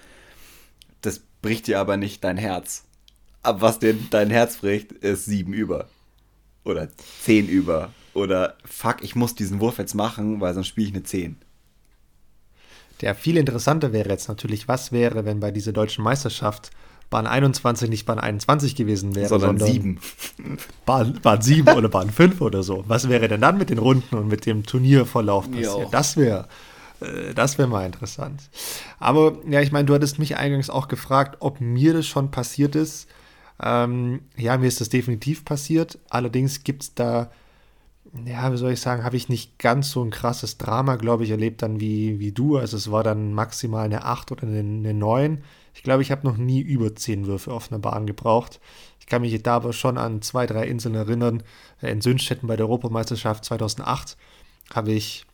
Das 1.01 1.21
bricht 1.41 1.67
dir 1.67 1.79
aber 1.79 1.97
nicht 1.97 2.23
dein 2.23 2.37
Herz. 2.37 2.85
Aber 3.43 3.61
was 3.61 3.79
dir 3.79 3.95
dein 4.09 4.29
Herz 4.29 4.57
bricht, 4.57 4.91
ist 4.93 5.25
7 5.25 5.51
über. 5.53 5.89
Oder 6.63 6.87
10 7.23 7.47
über. 7.47 7.91
Oder 8.13 8.55
fuck, 8.63 9.01
ich 9.01 9.15
muss 9.15 9.35
diesen 9.35 9.59
Wurf 9.59 9.77
jetzt 9.77 9.93
machen, 9.93 10.39
weil 10.39 10.53
sonst 10.53 10.67
spiele 10.67 10.87
ich 10.87 10.93
eine 10.93 11.03
10. 11.03 11.37
Der 13.01 13.15
viel 13.15 13.37
interessanter 13.37 13.93
wäre 13.93 14.09
jetzt 14.09 14.27
natürlich, 14.27 14.67
was 14.67 14.91
wäre, 14.91 15.25
wenn 15.25 15.39
bei 15.39 15.51
dieser 15.51 15.71
deutschen 15.71 16.03
Meisterschaft 16.03 16.71
Bahn 17.09 17.25
21 17.25 17.89
nicht 17.89 18.05
Bahn 18.05 18.19
21 18.19 18.75
gewesen 18.75 19.15
wäre, 19.15 19.29
sondern 19.29 19.59
7. 19.59 19.99
Bahn, 20.85 21.19
Bahn 21.21 21.41
7 21.41 21.67
oder 21.69 21.89
Bahn 21.89 22.09
5 22.09 22.39
oder 22.41 22.61
so. 22.63 22.83
Was 22.87 23.09
wäre 23.09 23.27
denn 23.27 23.41
dann 23.41 23.57
mit 23.57 23.69
den 23.69 23.79
Runden 23.79 24.15
und 24.15 24.27
mit 24.27 24.45
dem 24.45 24.63
Turnierverlauf 24.65 25.49
passiert? 25.49 25.65
Jo. 25.65 25.89
Das 25.91 26.17
wäre 26.17 26.47
äh, 27.01 27.33
das 27.33 27.57
wäre 27.57 27.67
mal 27.67 27.85
interessant. 27.85 28.49
Aber 28.99 29.37
ja, 29.49 29.61
ich 29.61 29.71
meine, 29.71 29.85
du 29.85 29.93
hattest 29.93 30.19
mich 30.19 30.37
eingangs 30.37 30.69
auch 30.69 30.87
gefragt, 30.87 31.37
ob 31.39 31.61
mir 31.61 31.93
das 31.93 32.07
schon 32.07 32.31
passiert 32.31 32.75
ist. 32.75 33.07
Ähm, 33.61 34.21
ja, 34.37 34.57
mir 34.57 34.67
ist 34.67 34.81
das 34.81 34.89
definitiv 34.89 35.45
passiert. 35.45 35.99
Allerdings 36.09 36.63
gibt 36.63 36.83
es 36.83 36.93
da, 36.95 37.29
ja, 38.25 38.51
wie 38.51 38.57
soll 38.57 38.71
ich 38.71 38.81
sagen, 38.81 39.03
habe 39.03 39.17
ich 39.17 39.29
nicht 39.29 39.59
ganz 39.59 39.91
so 39.91 40.03
ein 40.03 40.11
krasses 40.11 40.57
Drama, 40.57 40.95
glaube 40.95 41.23
ich, 41.23 41.31
erlebt 41.31 41.61
dann 41.61 41.79
wie, 41.79 42.19
wie 42.19 42.31
du. 42.31 42.57
Also 42.57 42.77
es 42.77 42.91
war 42.91 43.03
dann 43.03 43.33
maximal 43.33 43.85
eine 43.85 44.05
8 44.05 44.31
oder 44.31 44.43
eine, 44.43 44.59
eine 44.59 44.93
9. 44.93 45.41
Ich 45.73 45.83
glaube, 45.83 46.01
ich 46.01 46.11
habe 46.11 46.27
noch 46.27 46.37
nie 46.37 46.61
über 46.61 46.95
10 46.95 47.27
Würfe 47.27 47.53
auf 47.53 47.71
einer 47.71 47.79
Bahn 47.79 48.05
gebraucht. 48.05 48.59
Ich 48.99 49.05
kann 49.05 49.21
mich 49.21 49.41
da 49.41 49.55
aber 49.55 49.73
schon 49.73 49.97
an 49.97 50.21
zwei, 50.21 50.45
drei 50.45 50.67
Inseln 50.67 50.95
erinnern. 50.95 51.43
Äh, 51.81 51.91
In 51.91 52.01
Sünstetten 52.01 52.47
bei 52.47 52.55
der 52.55 52.65
Europameisterschaft 52.65 53.45
2008 53.45 54.17
habe 54.73 54.91
ich, 54.91 55.25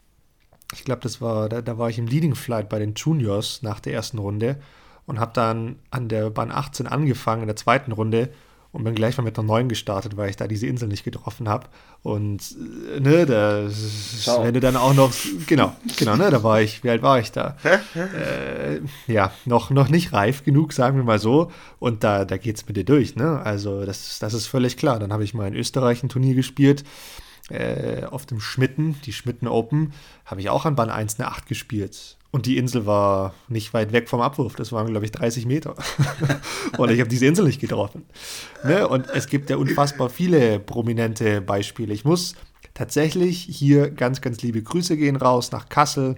ich 0.73 0.83
glaube, 0.83 1.01
das 1.01 1.21
war, 1.21 1.49
da, 1.49 1.61
da 1.61 1.77
war 1.77 1.89
ich 1.89 1.97
im 1.99 2.07
Leading 2.07 2.35
Flight 2.35 2.69
bei 2.69 2.79
den 2.79 2.93
Juniors 2.95 3.61
nach 3.61 3.79
der 3.79 3.93
ersten 3.93 4.17
Runde 4.17 4.59
und 5.05 5.19
habe 5.19 5.33
dann 5.33 5.79
an 5.91 6.07
der 6.09 6.29
Bahn 6.29 6.51
18 6.51 6.87
angefangen 6.87 7.41
in 7.43 7.47
der 7.47 7.55
zweiten 7.55 7.91
Runde 7.91 8.31
und 8.75 8.83
bin 8.83 8.93
gleich 8.93 9.17
mal 9.17 9.23
mit 9.23 9.39
einer 9.39 9.47
9 9.47 9.69
gestartet, 9.69 10.17
weil 10.17 10.29
ich 10.29 10.35
da 10.35 10.49
diese 10.49 10.67
Insel 10.67 10.89
nicht 10.89 11.05
getroffen 11.05 11.47
habe. 11.47 11.67
Und 12.03 12.41
äh, 12.93 12.99
ne, 12.99 13.25
da, 13.25 13.69
wenn 14.43 14.53
du 14.53 14.59
dann 14.59 14.75
auch 14.75 14.93
noch, 14.93 15.13
genau, 15.47 15.73
genau, 15.95 16.17
ne, 16.17 16.29
da 16.29 16.43
war 16.43 16.61
ich, 16.61 16.83
wie 16.83 16.89
alt 16.89 17.01
war 17.01 17.17
ich 17.17 17.31
da? 17.31 17.55
äh, 17.95 18.81
ja, 19.07 19.31
noch, 19.45 19.69
noch 19.69 19.87
nicht 19.87 20.11
reif 20.11 20.43
genug, 20.43 20.73
sagen 20.73 20.97
wir 20.97 21.05
mal 21.05 21.19
so. 21.19 21.51
Und 21.79 22.03
da, 22.03 22.25
da 22.25 22.35
geht 22.35 22.57
es 22.57 22.67
mit 22.67 22.75
dir 22.75 22.83
durch, 22.83 23.15
ne? 23.15 23.41
Also, 23.45 23.85
das, 23.85 24.19
das 24.19 24.33
ist 24.33 24.47
völlig 24.47 24.75
klar. 24.75 24.99
Dann 24.99 25.13
habe 25.13 25.23
ich 25.23 25.33
mal 25.33 25.47
in 25.47 25.55
Österreich 25.55 26.03
ein 26.03 26.09
Turnier 26.09 26.35
gespielt. 26.35 26.83
Äh, 27.49 28.05
auf 28.05 28.25
dem 28.25 28.39
Schmitten, 28.39 28.99
die 29.05 29.13
Schmitten 29.13 29.47
Open, 29.47 29.93
habe 30.25 30.41
ich 30.41 30.49
auch 30.49 30.65
an 30.65 30.75
Bahn 30.75 30.89
1 30.89 31.19
eine 31.19 31.27
8 31.27 31.47
gespielt. 31.47 32.17
Und 32.31 32.47
die 32.47 32.57
Insel 32.57 32.85
war 32.85 33.33
nicht 33.47 33.73
weit 33.73 33.93
weg 33.93 34.09
vom 34.09 34.19
Abwurf. 34.19 34.55
Das 34.55 34.71
waren, 34.71 34.87
glaube 34.87 35.05
ich, 35.05 35.11
30 35.11 35.45
Meter. 35.45 35.75
und 36.77 36.91
ich 36.91 36.99
habe 36.99 37.09
diese 37.09 37.27
Insel 37.27 37.45
nicht 37.45 37.61
getroffen. 37.61 38.03
Ne? 38.63 38.87
Und 38.87 39.07
es 39.09 39.27
gibt 39.27 39.49
ja 39.49 39.57
unfassbar 39.57 40.09
viele 40.09 40.59
prominente 40.59 41.39
Beispiele. 41.39 41.93
Ich 41.93 42.03
muss 42.03 42.35
tatsächlich 42.73 43.39
hier 43.39 43.89
ganz, 43.89 44.21
ganz 44.21 44.41
liebe 44.41 44.61
Grüße 44.61 44.97
gehen 44.97 45.15
raus 45.15 45.51
nach 45.51 45.69
Kassel. 45.69 46.15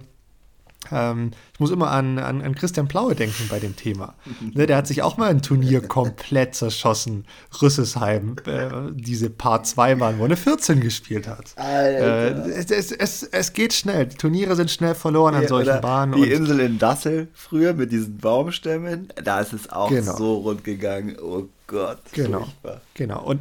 Ähm, 0.92 1.32
ich 1.52 1.60
muss 1.60 1.70
immer 1.70 1.90
an, 1.90 2.18
an, 2.18 2.40
an 2.40 2.54
Christian 2.54 2.88
Plaue 2.88 3.14
denken 3.14 3.48
bei 3.50 3.58
dem 3.58 3.76
Thema. 3.76 4.14
Ne, 4.54 4.66
der 4.66 4.76
hat 4.76 4.86
sich 4.86 5.02
auch 5.02 5.16
mal 5.16 5.28
ein 5.28 5.42
Turnier 5.42 5.80
komplett 5.86 6.54
zerschossen. 6.54 7.26
Rüssesheim, 7.60 8.36
äh, 8.46 8.68
diese 8.92 9.28
Part 9.30 9.66
2 9.66 10.00
waren, 10.00 10.18
wo 10.18 10.22
er 10.22 10.26
eine 10.26 10.36
14 10.36 10.80
gespielt 10.80 11.26
hat. 11.28 11.54
Äh, 11.58 12.28
es, 12.30 12.70
es, 12.70 12.92
es, 12.92 13.22
es 13.24 13.52
geht 13.52 13.74
schnell. 13.74 14.06
Die 14.06 14.16
Turniere 14.16 14.56
sind 14.56 14.70
schnell 14.70 14.94
verloren 14.94 15.34
an 15.34 15.46
solchen 15.48 15.70
Oder 15.70 15.80
Bahnen. 15.80 16.14
Die 16.22 16.30
Insel 16.30 16.60
in 16.60 16.78
Dassel 16.78 17.28
früher 17.34 17.74
mit 17.74 17.92
diesen 17.92 18.18
Baumstämmen, 18.18 19.08
da 19.22 19.40
ist 19.40 19.52
es 19.52 19.68
auch 19.70 19.90
Genau. 19.90 20.16
so 20.16 20.36
rund 20.38 20.64
gegangen. 20.64 21.16
Oh 21.20 21.44
Gott. 21.66 22.00
Genau. 22.12 22.40
furchtbar. 22.40 22.80
Genau. 22.94 23.22
Und 23.22 23.40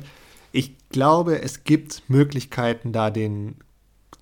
ich 0.51 0.75
glaube, 0.89 1.41
es 1.41 1.63
gibt 1.63 2.03
Möglichkeiten, 2.09 2.91
da 2.91 3.11
den 3.11 3.55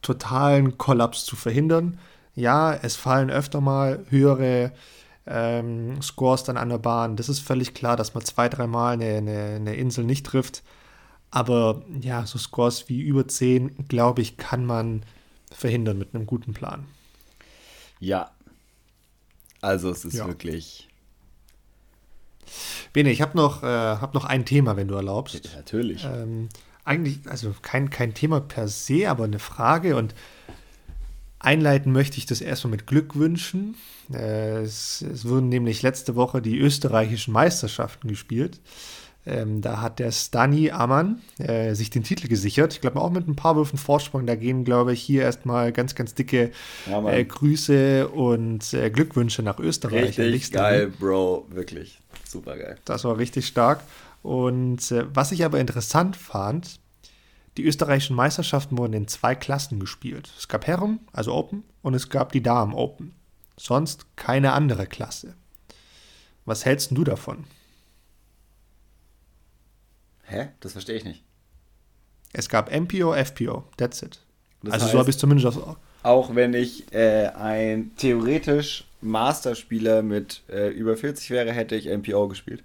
totalen 0.01 0.77
Kollaps 0.77 1.25
zu 1.25 1.35
verhindern. 1.35 1.97
Ja, 2.35 2.73
es 2.73 2.95
fallen 2.95 3.29
öfter 3.29 3.61
mal 3.61 4.05
höhere 4.09 4.71
ähm, 5.25 6.01
Scores 6.01 6.43
dann 6.43 6.57
an 6.57 6.69
der 6.69 6.77
Bahn. 6.77 7.15
Das 7.15 7.29
ist 7.29 7.39
völlig 7.39 7.73
klar, 7.73 7.95
dass 7.95 8.13
man 8.13 8.23
zwei, 8.25 8.49
dreimal 8.49 8.93
eine, 8.93 9.17
eine, 9.17 9.55
eine 9.55 9.75
Insel 9.75 10.03
nicht 10.03 10.25
trifft. 10.25 10.61
Aber 11.31 11.83
ja, 12.01 12.25
so 12.25 12.37
Scores 12.37 12.87
wie 12.89 13.01
über 13.01 13.27
10, 13.27 13.87
glaube 13.87 14.21
ich, 14.21 14.37
kann 14.37 14.65
man 14.65 15.03
verhindern 15.51 15.97
mit 15.97 16.13
einem 16.13 16.25
guten 16.25 16.53
Plan. 16.53 16.85
Ja. 17.99 18.31
Also 19.61 19.89
es 19.89 20.05
ist 20.05 20.13
Ja. 20.15 20.27
wirklich. 20.27 20.89
Bene, 22.93 23.09
ich 23.09 23.21
habe 23.21 23.35
noch, 23.35 23.63
äh, 23.63 23.65
hab 23.65 24.13
noch 24.13 24.25
ein 24.25 24.45
Thema, 24.45 24.77
wenn 24.77 24.87
du 24.87 24.95
erlaubst. 24.95 25.49
Natürlich. 25.55 26.05
Ähm, 26.05 26.49
eigentlich, 26.83 27.19
also 27.27 27.53
kein, 27.61 27.89
kein 27.89 28.13
Thema 28.13 28.39
per 28.39 28.67
se, 28.67 29.09
aber 29.09 29.23
eine 29.23 29.39
Frage 29.39 29.95
und 29.95 30.13
einleiten 31.45 31.91
möchte 31.91 32.17
ich 32.17 32.25
das 32.25 32.41
erstmal 32.41 32.71
mit 32.71 32.87
Glückwünschen. 32.87 33.75
Äh, 34.13 34.61
es, 34.61 35.01
es 35.01 35.27
wurden 35.27 35.49
nämlich 35.49 35.81
letzte 35.81 36.15
Woche 36.15 36.41
die 36.41 36.57
österreichischen 36.59 37.31
Meisterschaften 37.33 38.07
gespielt. 38.07 38.59
Ähm, 39.27 39.61
da 39.61 39.81
hat 39.81 39.97
der 39.97 40.11
Stani 40.11 40.69
Ammann 40.69 41.21
äh, 41.39 41.73
sich 41.73 41.89
den 41.89 42.03
Titel 42.03 42.27
gesichert. 42.27 42.73
Ich 42.73 42.81
glaube 42.81 43.01
auch 43.01 43.09
mit 43.09 43.27
ein 43.27 43.35
paar 43.35 43.55
Würfen 43.55 43.79
Vorsprung. 43.79 44.27
Da 44.27 44.35
gehen, 44.35 44.63
glaube 44.63 44.93
ich, 44.93 45.01
hier 45.01 45.23
erstmal 45.23 45.71
ganz, 45.71 45.95
ganz 45.95 46.13
dicke 46.13 46.51
Ja, 46.85 47.07
äh, 47.09 47.25
Grüße 47.25 48.07
und 48.09 48.71
äh, 48.73 48.91
Glückwünsche 48.91 49.41
nach 49.41 49.57
Österreich. 49.57 50.19
Richtig 50.19 50.51
geil, 50.51 50.91
Bro. 50.99 51.47
Wirklich. 51.49 51.99
Super 52.27 52.55
geil. 52.57 52.77
Das 52.85 53.03
war 53.03 53.17
richtig 53.17 53.47
stark. 53.47 53.81
Und 54.21 54.91
äh, 54.91 55.05
was 55.13 55.31
ich 55.31 55.43
aber 55.43 55.59
interessant 55.59 56.15
fand, 56.15 56.79
die 57.57 57.63
österreichischen 57.65 58.15
Meisterschaften 58.15 58.77
wurden 58.77 58.93
in 58.93 59.07
zwei 59.07 59.35
Klassen 59.35 59.79
gespielt. 59.79 60.29
Es 60.37 60.47
gab 60.47 60.67
Herren, 60.67 60.99
also 61.13 61.33
Open, 61.33 61.63
und 61.81 61.93
es 61.93 62.09
gab 62.09 62.31
die 62.31 62.43
Damen 62.43 62.73
Open. 62.73 63.13
Sonst 63.57 64.05
keine 64.17 64.51
andere 64.53 64.85
Klasse. 64.87 65.33
Was 66.45 66.65
hältst 66.65 66.91
du 66.91 67.03
davon? 67.03 67.45
Hä? 70.23 70.49
Das 70.59 70.73
verstehe 70.73 70.95
ich 70.97 71.05
nicht. 71.05 71.23
Es 72.33 72.49
gab 72.49 72.69
MPO, 72.71 73.13
FPO, 73.13 73.63
that's 73.77 74.01
it. 74.01 74.19
Das 74.63 74.73
also 74.73 74.85
so 74.87 74.91
heißt- 74.93 74.99
habe 74.99 75.09
ich 75.09 75.15
es 75.15 75.19
zumindest 75.19 75.47
auf, 75.57 75.77
Auch 76.03 76.35
wenn 76.35 76.53
ich 76.53 76.91
äh, 76.93 77.27
ein 77.29 77.91
theoretisch 77.97 78.83
Masterspieler 79.01 80.01
mit 80.01 80.41
äh, 80.49 80.69
über 80.69 80.97
40 80.97 81.29
wäre, 81.29 81.51
hätte 81.53 81.75
ich 81.75 81.87
MPO 81.87 82.27
gespielt. 82.27 82.63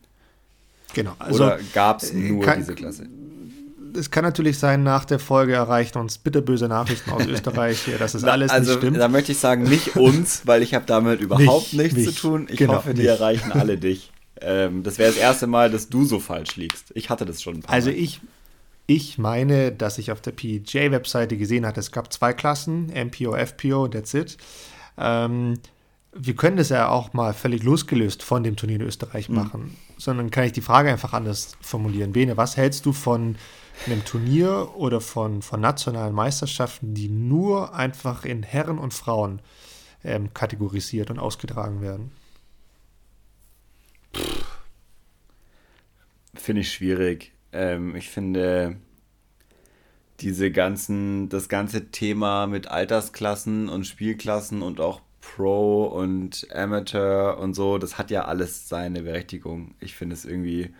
Genau. 0.94 1.14
Also 1.18 1.44
Oder 1.44 1.60
gab 1.72 2.02
es 2.02 2.10
äh, 2.10 2.16
nur 2.16 2.44
kann- 2.44 2.58
diese 2.58 2.74
Klasse? 2.74 3.06
Es 3.96 4.10
kann 4.10 4.24
natürlich 4.24 4.58
sein, 4.58 4.82
nach 4.82 5.04
der 5.04 5.18
Folge 5.18 5.54
erreichen 5.54 5.98
uns 5.98 6.18
bitterböse 6.18 6.68
Nachrichten 6.68 7.10
aus 7.10 7.26
Österreich, 7.28 7.80
hier, 7.82 7.98
dass 7.98 8.14
es 8.14 8.24
alles 8.24 8.50
also, 8.50 8.72
nicht 8.72 8.78
stimmt. 8.80 8.98
da 8.98 9.08
möchte 9.08 9.32
ich 9.32 9.38
sagen, 9.38 9.62
nicht 9.64 9.96
uns, 9.96 10.42
weil 10.46 10.62
ich 10.62 10.74
habe 10.74 10.84
damit 10.86 11.20
überhaupt 11.20 11.72
Nicht, 11.72 11.94
nichts 11.94 11.94
nicht. 11.94 12.14
zu 12.14 12.20
tun. 12.20 12.46
Ich 12.50 12.58
Genau, 12.58 12.74
hoffe, 12.76 12.94
die 12.94 13.02
nicht. 13.02 13.08
erreichen 13.10 13.52
alle 13.52 13.76
dich. 13.78 14.12
Ähm, 14.40 14.82
das 14.82 14.98
wäre 14.98 15.10
das 15.10 15.18
erste 15.18 15.46
Mal, 15.46 15.70
dass 15.70 15.88
du 15.88 16.04
so 16.04 16.18
falsch 16.20 16.56
liegst. 16.56 16.86
Ich 16.94 17.10
hatte 17.10 17.26
das 17.26 17.42
schon 17.42 17.56
ein 17.56 17.60
paar 17.62 17.74
Also 17.74 17.90
Mal. 17.90 17.98
ich, 17.98 18.20
ich 18.86 19.18
meine, 19.18 19.70
dass 19.72 19.98
ich 19.98 20.10
auf 20.12 20.20
der 20.20 20.32
PGA-Webseite 20.32 21.36
gesehen 21.36 21.66
hatte, 21.66 21.80
es 21.80 21.92
gab 21.92 22.12
zwei 22.12 22.32
Klassen, 22.32 22.86
MPO, 22.86 23.36
FPO, 23.36 23.88
that's 23.88 24.14
it. 24.14 24.36
Ähm, 24.98 25.58
wir 26.12 26.34
können 26.34 26.56
das 26.56 26.70
ja 26.70 26.88
auch 26.88 27.12
mal 27.12 27.32
völlig 27.34 27.62
losgelöst 27.62 28.22
von 28.24 28.42
dem 28.42 28.56
Turnier 28.56 28.76
in 28.76 28.82
Österreich 28.82 29.28
mhm. 29.28 29.34
machen, 29.36 29.76
sondern 29.96 30.30
kann 30.30 30.44
ich 30.44 30.52
die 30.52 30.60
Frage 30.60 30.90
einfach 30.90 31.12
anders 31.12 31.52
formulieren. 31.60 32.12
Bene, 32.12 32.36
was 32.36 32.56
hältst 32.56 32.84
du 32.86 32.92
von 32.92 33.36
einem 33.86 34.04
Turnier 34.04 34.70
oder 34.76 35.00
von, 35.00 35.42
von 35.42 35.60
nationalen 35.60 36.14
Meisterschaften, 36.14 36.94
die 36.94 37.08
nur 37.08 37.74
einfach 37.74 38.24
in 38.24 38.42
Herren 38.42 38.78
und 38.78 38.94
Frauen 38.94 39.40
ähm, 40.04 40.32
kategorisiert 40.34 41.10
und 41.10 41.18
ausgetragen 41.18 41.80
werden? 41.80 42.12
Finde 46.34 46.62
ich 46.62 46.72
schwierig. 46.72 47.32
Ähm, 47.52 47.96
ich 47.96 48.08
finde 48.08 48.76
diese 50.20 50.50
ganzen, 50.50 51.28
das 51.28 51.48
ganze 51.48 51.90
Thema 51.90 52.46
mit 52.46 52.68
Altersklassen 52.68 53.68
und 53.68 53.86
Spielklassen 53.86 54.62
und 54.62 54.80
auch 54.80 55.00
Pro 55.20 55.84
und 55.84 56.46
Amateur 56.52 57.38
und 57.38 57.54
so, 57.54 57.78
das 57.78 57.98
hat 57.98 58.10
ja 58.10 58.24
alles 58.24 58.68
seine 58.68 59.02
Berechtigung. 59.02 59.74
Ich 59.80 59.94
finde 59.94 60.14
es 60.14 60.24
irgendwie 60.24 60.74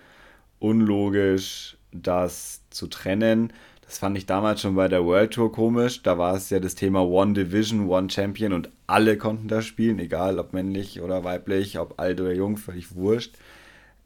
unlogisch, 0.59 1.76
das 1.93 2.62
zu 2.70 2.86
trennen. 2.86 3.53
Das 3.82 3.99
fand 3.99 4.16
ich 4.16 4.26
damals 4.26 4.61
schon 4.61 4.76
bei 4.76 4.86
der 4.86 5.05
World 5.05 5.32
Tour 5.32 5.51
komisch. 5.51 6.03
Da 6.03 6.16
war 6.16 6.36
es 6.36 6.49
ja 6.51 6.61
das 6.61 6.76
Thema 6.76 7.03
One 7.03 7.32
Division, 7.32 7.88
One 7.88 8.09
Champion 8.09 8.53
und 8.53 8.70
alle 8.86 9.18
konnten 9.18 9.49
da 9.49 9.62
spielen, 9.62 9.99
egal 9.99 10.38
ob 10.38 10.53
männlich 10.53 11.01
oder 11.01 11.24
weiblich, 11.24 11.78
ob 11.78 11.99
alt 11.99 12.20
oder 12.20 12.32
jung, 12.32 12.57
völlig 12.57 12.95
wurscht. 12.95 13.34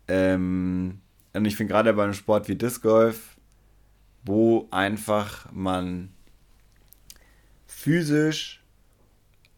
Ähm, 0.08 1.00
und 1.34 1.44
ich 1.44 1.56
finde 1.56 1.72
gerade 1.72 1.92
bei 1.92 2.04
einem 2.04 2.14
Sport 2.14 2.48
wie 2.48 2.54
Disc 2.54 2.82
Golf, 2.82 3.36
wo 4.24 4.68
einfach 4.70 5.52
man 5.52 6.10
physisch 7.66 8.62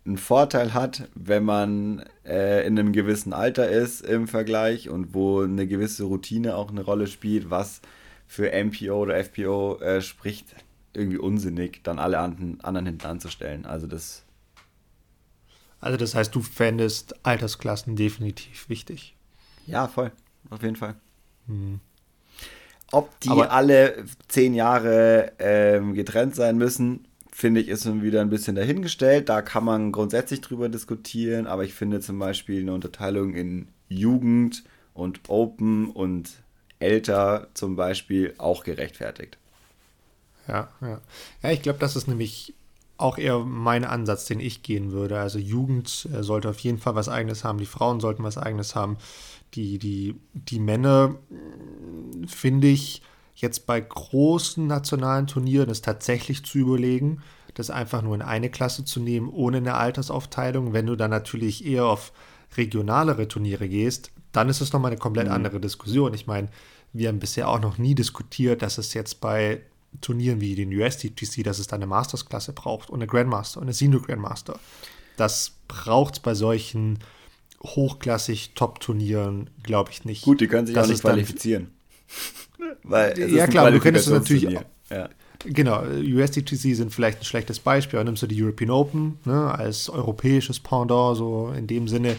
einen 0.07 0.18
Vorteil 0.18 0.72
hat, 0.74 1.09
wenn 1.14 1.45
man 1.45 2.05
äh, 2.24 2.66
in 2.66 2.79
einem 2.79 2.93
gewissen 2.93 3.33
Alter 3.33 3.68
ist 3.68 4.01
im 4.01 4.29
Vergleich 4.29 4.89
und 4.89 5.14
wo 5.14 5.43
eine 5.43 5.66
gewisse 5.66 6.05
Routine 6.05 6.57
auch 6.57 6.70
eine 6.70 6.83
Rolle 6.83 7.07
spielt, 7.07 7.51
was 7.51 7.81
für 8.27 8.53
MPO 8.53 8.95
oder 8.95 9.22
FPO 9.22 9.79
äh, 9.81 10.01
spricht, 10.01 10.55
irgendwie 10.93 11.18
unsinnig, 11.18 11.83
dann 11.85 11.99
alle 11.99 12.18
anderen 12.18 12.87
hinten 12.87 13.07
anzustellen. 13.07 13.66
Also 13.66 13.87
das. 13.87 14.24
Also 15.81 15.97
das 15.97 16.14
heißt, 16.14 16.35
du 16.35 16.41
fändest 16.41 17.24
Altersklassen 17.24 17.97
definitiv 17.97 18.68
wichtig. 18.68 19.14
Ja, 19.66 19.89
voll. 19.89 20.11
Auf 20.51 20.62
jeden 20.62 20.77
Fall. 20.77 20.95
Hm. 21.47 21.81
Ob 22.93 23.18
die 23.20 23.31
Aber 23.31 23.51
alle 23.51 24.05
zehn 24.29 24.55
Jahre 24.55 25.33
ähm, 25.39 25.95
getrennt 25.95 26.35
sein 26.35 26.57
müssen, 26.57 27.07
finde 27.31 27.61
ich, 27.61 27.68
ist 27.68 27.83
schon 27.83 28.03
wieder 28.03 28.20
ein 28.20 28.31
bisschen 28.31 28.55
dahingestellt. 28.55 29.29
Da 29.29 29.43
kann 29.43 29.64
man 29.64 29.93
grundsätzlich 29.93 30.41
drüber 30.41 30.68
diskutieren, 30.68 31.47
aber 31.47 31.64
ich 31.64 31.74
finde 31.74 32.01
zum 32.01 32.18
Beispiel 32.18 32.62
eine 32.62 32.72
Unterteilung 32.72 33.35
in 33.35 33.68
Jugend 33.89 34.64
und 34.95 35.20
Open 35.29 35.91
und 35.91 36.31
älter 36.79 37.49
zum 37.55 37.77
Beispiel 37.77 38.35
auch 38.39 38.64
gerechtfertigt. 38.64 39.39
Ja, 40.49 40.68
ja. 40.81 41.01
Ja, 41.43 41.51
ich 41.51 41.62
glaube, 41.62 41.79
das 41.79 41.97
ist 41.97 42.07
nämlich 42.07 42.55
auch 42.99 43.18
eher 43.18 43.41
mein 43.41 43.85
Ansatz, 43.85 44.24
den 44.24 44.41
ich 44.41 44.62
gehen 44.62 44.93
würde. 44.93 45.18
Also 45.20 45.39
Jugend 45.39 46.09
äh, 46.12 46.22
sollte 46.22 46.49
auf 46.49 46.59
jeden 46.61 46.79
Fall 46.79 46.95
was 46.95 47.09
eigenes 47.09 47.45
haben, 47.45 47.59
die 47.59 47.66
Frauen 47.66 48.01
sollten 48.01 48.22
was 48.22 48.39
eigenes 48.39 48.74
haben. 48.74 48.97
Die, 49.55 49.79
die, 49.79 50.16
die 50.33 50.59
Männer, 50.59 51.16
finde 52.27 52.68
ich, 52.68 53.03
jetzt 53.35 53.66
bei 53.66 53.81
großen 53.81 54.66
nationalen 54.66 55.27
Turnieren 55.27 55.68
ist 55.70 55.85
tatsächlich 55.85 56.45
zu 56.45 56.59
überlegen, 56.59 57.22
das 57.55 57.70
einfach 57.70 58.03
nur 58.03 58.14
in 58.14 58.22
eine 58.22 58.51
Klasse 58.51 58.85
zu 58.85 59.01
nehmen, 59.01 59.29
ohne 59.29 59.59
eine 59.59 59.74
Altersaufteilung. 59.74 60.72
Wenn 60.72 60.87
du 60.87 60.97
dann 60.97 61.11
natürlich 61.11 61.64
eher 61.64 61.87
auf 61.87 62.12
regionalere 62.57 63.29
Turniere 63.29 63.68
gehst, 63.68 64.11
dann 64.37 64.49
ist 64.49 64.61
es 64.61 64.72
nochmal 64.72 64.91
eine 64.93 65.01
komplett 65.01 65.26
mhm. 65.26 65.32
andere 65.32 65.61
Diskussion. 65.61 66.12
Ich 66.14 66.26
meine, 66.26 66.49
wir 66.93 67.09
haben 67.09 67.18
bisher 67.18 67.49
auch 67.49 67.61
noch 67.61 67.78
nie 67.78 67.95
diskutiert, 67.95 68.62
dass 68.62 68.78
es 68.78 68.95
jetzt 68.95 69.20
bei 69.20 69.62
Turnieren 70.03 70.41
wie 70.41 70.55
den 70.55 70.72
USDGC, 70.78 71.43
dass 71.43 71.59
es 71.59 71.68
da 71.68 71.76
eine 71.76 71.87
Masters-Klasse 71.87 72.53
braucht 72.53 72.91
und 72.91 72.99
eine 72.99 73.07
Grandmaster 73.07 73.61
und 73.61 73.64
eine 73.64 73.72
Senior 73.72 74.03
Grandmaster. 74.03 74.59
Das 75.16 75.53
braucht 75.68 76.14
es 76.14 76.20
bei 76.20 76.34
solchen 76.34 76.99
hochklassig 77.64 78.53
Top-Turnieren, 78.55 79.49
glaube 79.62 79.91
ich, 79.91 80.05
nicht. 80.05 80.22
Gut, 80.22 80.43
die 80.43 80.49
können 80.49 80.66
sich 80.66 80.78
auch 80.78 80.87
nicht 80.87 81.01
qualifizieren. 81.01 81.70
Weil 82.82 83.18
ja, 83.18 83.47
klar, 83.47 83.70
du 83.70 83.80
könntest 83.80 84.09
es 84.09 84.12
natürlich. 84.12 84.59
Ja. 84.91 85.09
Genau, 85.45 85.82
USDTC 85.82 86.74
sind 86.74 86.93
vielleicht 86.93 87.20
ein 87.20 87.24
schlechtes 87.24 87.59
Beispiel. 87.59 88.03
Nimmst 88.05 88.22
du 88.22 88.26
die 88.26 88.43
European 88.43 88.70
Open 88.70 89.18
ne, 89.24 89.55
als 89.55 89.89
europäisches 89.89 90.61
Pendant, 90.61 91.16
so 91.16 91.53
in 91.57 91.66
dem 91.66 91.89
Sinne. 91.89 92.16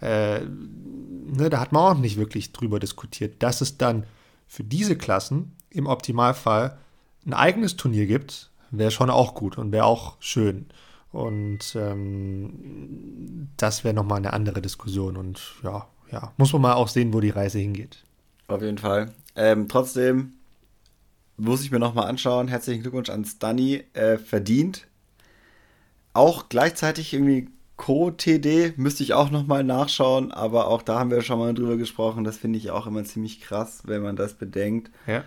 Äh, 0.00 0.40
ne, 0.40 1.50
da 1.50 1.60
hat 1.60 1.72
man 1.72 1.82
auch 1.82 1.98
nicht 1.98 2.16
wirklich 2.16 2.52
drüber 2.52 2.80
diskutiert, 2.80 3.42
dass 3.42 3.60
es 3.60 3.78
dann 3.78 4.04
für 4.46 4.64
diese 4.64 4.96
Klassen 4.96 5.52
im 5.70 5.86
Optimalfall 5.86 6.78
ein 7.26 7.34
eigenes 7.34 7.76
Turnier 7.76 8.06
gibt, 8.06 8.50
wäre 8.70 8.90
schon 8.90 9.10
auch 9.10 9.34
gut 9.34 9.58
und 9.58 9.72
wäre 9.72 9.84
auch 9.84 10.16
schön. 10.20 10.66
Und 11.12 11.74
ähm, 11.74 13.48
das 13.56 13.84
wäre 13.84 13.94
nochmal 13.94 14.18
eine 14.18 14.32
andere 14.32 14.62
Diskussion. 14.62 15.16
Und 15.16 15.40
ja, 15.62 15.86
ja, 16.12 16.32
muss 16.36 16.52
man 16.52 16.62
mal 16.62 16.74
auch 16.74 16.88
sehen, 16.88 17.12
wo 17.12 17.20
die 17.20 17.30
Reise 17.30 17.58
hingeht. 17.58 18.04
Auf 18.48 18.62
jeden 18.62 18.78
Fall. 18.78 19.12
Ähm, 19.36 19.68
trotzdem 19.68 20.34
muss 21.36 21.62
ich 21.62 21.70
mir 21.70 21.78
nochmal 21.78 22.08
anschauen. 22.08 22.48
Herzlichen 22.48 22.82
Glückwunsch 22.82 23.10
an 23.10 23.24
Stunny. 23.24 23.84
Äh, 23.92 24.18
verdient. 24.18 24.86
Auch 26.12 26.48
gleichzeitig 26.48 27.12
irgendwie 27.12 27.48
Co-TD 27.80 28.74
müsste 28.76 29.02
ich 29.02 29.14
auch 29.14 29.30
nochmal 29.30 29.64
nachschauen, 29.64 30.32
aber 30.32 30.66
auch 30.68 30.82
da 30.82 30.98
haben 30.98 31.10
wir 31.10 31.22
schon 31.22 31.38
mal 31.38 31.54
drüber 31.54 31.78
gesprochen. 31.78 32.24
Das 32.24 32.36
finde 32.36 32.58
ich 32.58 32.70
auch 32.70 32.86
immer 32.86 33.04
ziemlich 33.04 33.40
krass, 33.40 33.84
wenn 33.86 34.02
man 34.02 34.16
das 34.16 34.34
bedenkt. 34.34 34.90
Ja. 35.06 35.24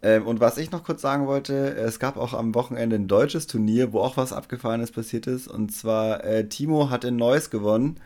Ähm, 0.00 0.26
und 0.26 0.40
was 0.40 0.56
ich 0.56 0.70
noch 0.70 0.82
kurz 0.82 1.02
sagen 1.02 1.26
wollte, 1.26 1.74
es 1.74 1.98
gab 1.98 2.16
auch 2.16 2.32
am 2.32 2.54
Wochenende 2.54 2.96
ein 2.96 3.06
deutsches 3.06 3.46
Turnier, 3.46 3.92
wo 3.92 4.00
auch 4.00 4.16
was 4.16 4.32
Abgefahrenes 4.32 4.92
passiert 4.92 5.26
ist. 5.26 5.46
Und 5.46 5.72
zwar 5.72 6.24
äh, 6.24 6.48
Timo 6.48 6.88
hat 6.88 7.04
in 7.04 7.16
Neuss 7.16 7.50
gewonnen 7.50 8.00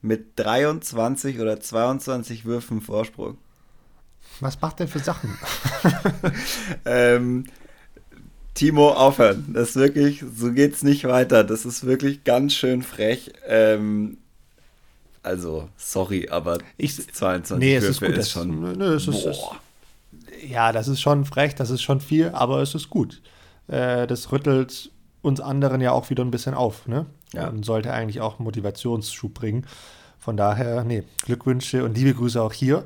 mit 0.00 0.38
23 0.38 1.40
oder 1.40 1.58
22 1.58 2.44
Würfen 2.44 2.82
Vorsprung. 2.82 3.36
Was 4.38 4.60
macht 4.60 4.78
der 4.78 4.86
für 4.86 5.00
Sachen? 5.00 5.36
ähm, 6.84 7.46
Timo, 8.54 8.90
aufhören. 8.90 9.50
Das 9.52 9.70
ist 9.70 9.76
wirklich, 9.76 10.24
so 10.36 10.52
geht's 10.52 10.82
nicht 10.82 11.04
weiter. 11.04 11.42
Das 11.44 11.64
ist 11.64 11.84
wirklich 11.84 12.24
ganz 12.24 12.54
schön 12.54 12.82
frech. 12.82 13.32
Ähm, 13.46 14.18
also, 15.24 15.68
sorry, 15.76 16.28
aber 16.28 16.58
ich, 16.76 16.94
22 16.94 17.56
nee, 17.58 17.74
es 17.76 17.84
ist, 17.84 18.00
gut, 18.00 18.10
ist 18.10 18.30
schon. 18.30 18.78
Nö, 18.78 18.94
es 18.94 19.08
ist, 19.08 19.24
boah. 19.24 19.56
ja, 20.46 20.70
das 20.70 20.86
ist 20.86 21.00
schon 21.00 21.24
frech, 21.24 21.54
das 21.54 21.70
ist 21.70 21.82
schon 21.82 22.00
viel, 22.00 22.28
aber 22.28 22.60
es 22.60 22.74
ist 22.74 22.90
gut. 22.90 23.22
Äh, 23.66 24.06
das 24.06 24.30
rüttelt 24.30 24.90
uns 25.22 25.40
anderen 25.40 25.80
ja 25.80 25.92
auch 25.92 26.10
wieder 26.10 26.24
ein 26.24 26.30
bisschen 26.30 26.54
auf, 26.54 26.86
ne? 26.86 27.06
Ja. 27.32 27.48
Und 27.48 27.64
sollte 27.64 27.92
eigentlich 27.92 28.20
auch 28.20 28.38
Motivationsschub 28.38 29.34
bringen. 29.34 29.66
Von 30.18 30.36
daher, 30.36 30.84
nee, 30.84 31.02
Glückwünsche 31.24 31.84
und 31.84 31.96
liebe 31.96 32.14
Grüße 32.14 32.40
auch 32.40 32.52
hier. 32.52 32.84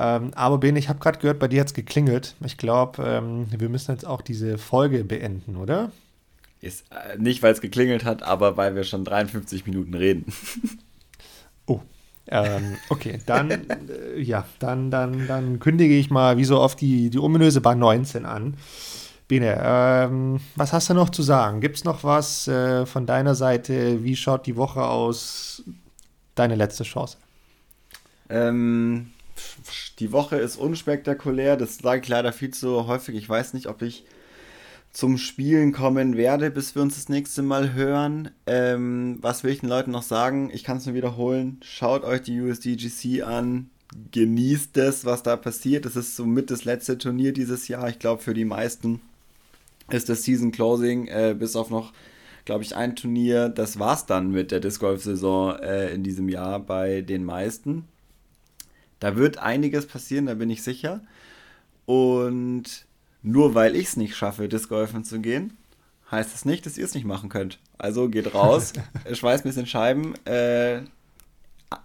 Ähm, 0.00 0.30
aber 0.34 0.56
Ben, 0.56 0.76
ich 0.76 0.88
habe 0.88 0.98
gerade 0.98 1.18
gehört, 1.18 1.38
bei 1.38 1.46
dir 1.46 1.60
hat 1.60 1.66
es 1.66 1.74
geklingelt. 1.74 2.34
Ich 2.42 2.56
glaube, 2.56 3.02
ähm, 3.04 3.46
wir 3.50 3.68
müssen 3.68 3.92
jetzt 3.92 4.06
auch 4.06 4.22
diese 4.22 4.56
Folge 4.56 5.04
beenden, 5.04 5.56
oder? 5.56 5.92
Ist 6.62 6.86
äh, 6.90 7.18
nicht, 7.18 7.42
weil 7.42 7.52
es 7.52 7.60
geklingelt 7.60 8.06
hat, 8.06 8.22
aber 8.22 8.56
weil 8.56 8.74
wir 8.74 8.84
schon 8.84 9.04
53 9.04 9.66
Minuten 9.66 9.92
reden. 9.92 10.32
oh. 11.66 11.80
Ähm, 12.28 12.78
okay, 12.88 13.18
dann, 13.26 13.50
äh, 14.16 14.18
ja, 14.18 14.46
dann, 14.58 14.90
dann, 14.90 15.26
dann 15.26 15.60
kündige 15.60 15.94
ich 15.98 16.08
mal 16.08 16.38
wie 16.38 16.44
so 16.44 16.58
oft 16.60 16.80
die, 16.80 17.10
die 17.10 17.18
ominöse 17.18 17.60
Bar 17.60 17.74
19 17.74 18.24
an. 18.24 18.54
Bene, 19.28 19.60
ähm, 19.62 20.40
was 20.56 20.72
hast 20.72 20.88
du 20.88 20.94
noch 20.94 21.10
zu 21.10 21.22
sagen? 21.22 21.60
Gibt 21.60 21.76
es 21.76 21.84
noch 21.84 22.04
was 22.04 22.48
äh, 22.48 22.86
von 22.86 23.04
deiner 23.04 23.34
Seite? 23.34 24.02
Wie 24.02 24.16
schaut 24.16 24.46
die 24.46 24.56
Woche 24.56 24.82
aus? 24.82 25.62
Deine 26.34 26.54
letzte 26.54 26.84
Chance. 26.84 27.18
Ähm, 28.30 29.10
die 29.98 30.12
Woche 30.12 30.36
ist 30.36 30.56
unspektakulär. 30.56 31.56
Das 31.56 31.78
sage 31.78 32.02
ich 32.02 32.08
leider 32.08 32.32
viel 32.32 32.50
zu 32.50 32.86
häufig. 32.86 33.14
Ich 33.16 33.28
weiß 33.28 33.54
nicht, 33.54 33.66
ob 33.66 33.82
ich 33.82 34.04
zum 34.92 35.18
Spielen 35.18 35.72
kommen 35.72 36.16
werde, 36.16 36.50
bis 36.50 36.74
wir 36.74 36.82
uns 36.82 36.96
das 36.96 37.08
nächste 37.08 37.42
Mal 37.42 37.74
hören. 37.74 38.30
Ähm, 38.46 39.18
was 39.20 39.44
will 39.44 39.52
ich 39.52 39.60
den 39.60 39.68
Leuten 39.68 39.92
noch 39.92 40.02
sagen? 40.02 40.50
Ich 40.52 40.64
kann 40.64 40.78
es 40.78 40.86
nur 40.86 40.94
wiederholen. 40.94 41.60
Schaut 41.62 42.02
euch 42.04 42.22
die 42.22 42.40
USDGC 42.40 43.22
an. 43.22 43.70
Genießt 44.12 44.76
es, 44.78 45.04
was 45.04 45.22
da 45.22 45.36
passiert. 45.36 45.84
Das 45.84 45.96
ist 45.96 46.16
somit 46.16 46.50
das 46.50 46.64
letzte 46.64 46.98
Turnier 46.98 47.32
dieses 47.32 47.68
Jahr. 47.68 47.88
Ich 47.88 47.98
glaube, 47.98 48.22
für 48.22 48.34
die 48.34 48.44
meisten 48.44 49.00
ist 49.90 50.08
das 50.08 50.22
Season 50.22 50.52
Closing, 50.52 51.06
äh, 51.08 51.34
bis 51.38 51.56
auf 51.56 51.70
noch, 51.70 51.92
glaube 52.44 52.62
ich, 52.62 52.76
ein 52.76 52.96
Turnier. 52.96 53.48
Das 53.48 53.78
war's 53.78 54.06
dann 54.06 54.30
mit 54.30 54.50
der 54.50 54.60
Disc 54.60 54.80
Golf 54.80 55.02
Saison 55.02 55.56
äh, 55.58 55.92
in 55.92 56.02
diesem 56.02 56.28
Jahr 56.28 56.60
bei 56.60 57.00
den 57.00 57.24
meisten. 57.24 57.84
Da 59.00 59.16
wird 59.16 59.38
einiges 59.38 59.86
passieren, 59.86 60.26
da 60.26 60.34
bin 60.34 60.50
ich 60.50 60.62
sicher. 60.62 61.00
Und 61.86 62.86
nur 63.22 63.54
weil 63.54 63.74
ich 63.74 63.88
es 63.88 63.96
nicht 63.96 64.16
schaffe, 64.16 64.48
Disc 64.48 64.68
Golfen 64.68 65.04
zu 65.04 65.20
gehen, 65.20 65.56
heißt 66.10 66.34
es 66.34 66.44
nicht, 66.44 66.66
dass 66.66 66.78
ihr 66.78 66.84
es 66.84 66.94
nicht 66.94 67.06
machen 67.06 67.28
könnt. 67.28 67.58
Also 67.78 68.08
geht 68.08 68.34
raus, 68.34 68.72
schweißt 69.12 69.44
ein 69.44 69.48
bisschen 69.48 69.66
Scheiben. 69.66 70.14
Äh, 70.26 70.82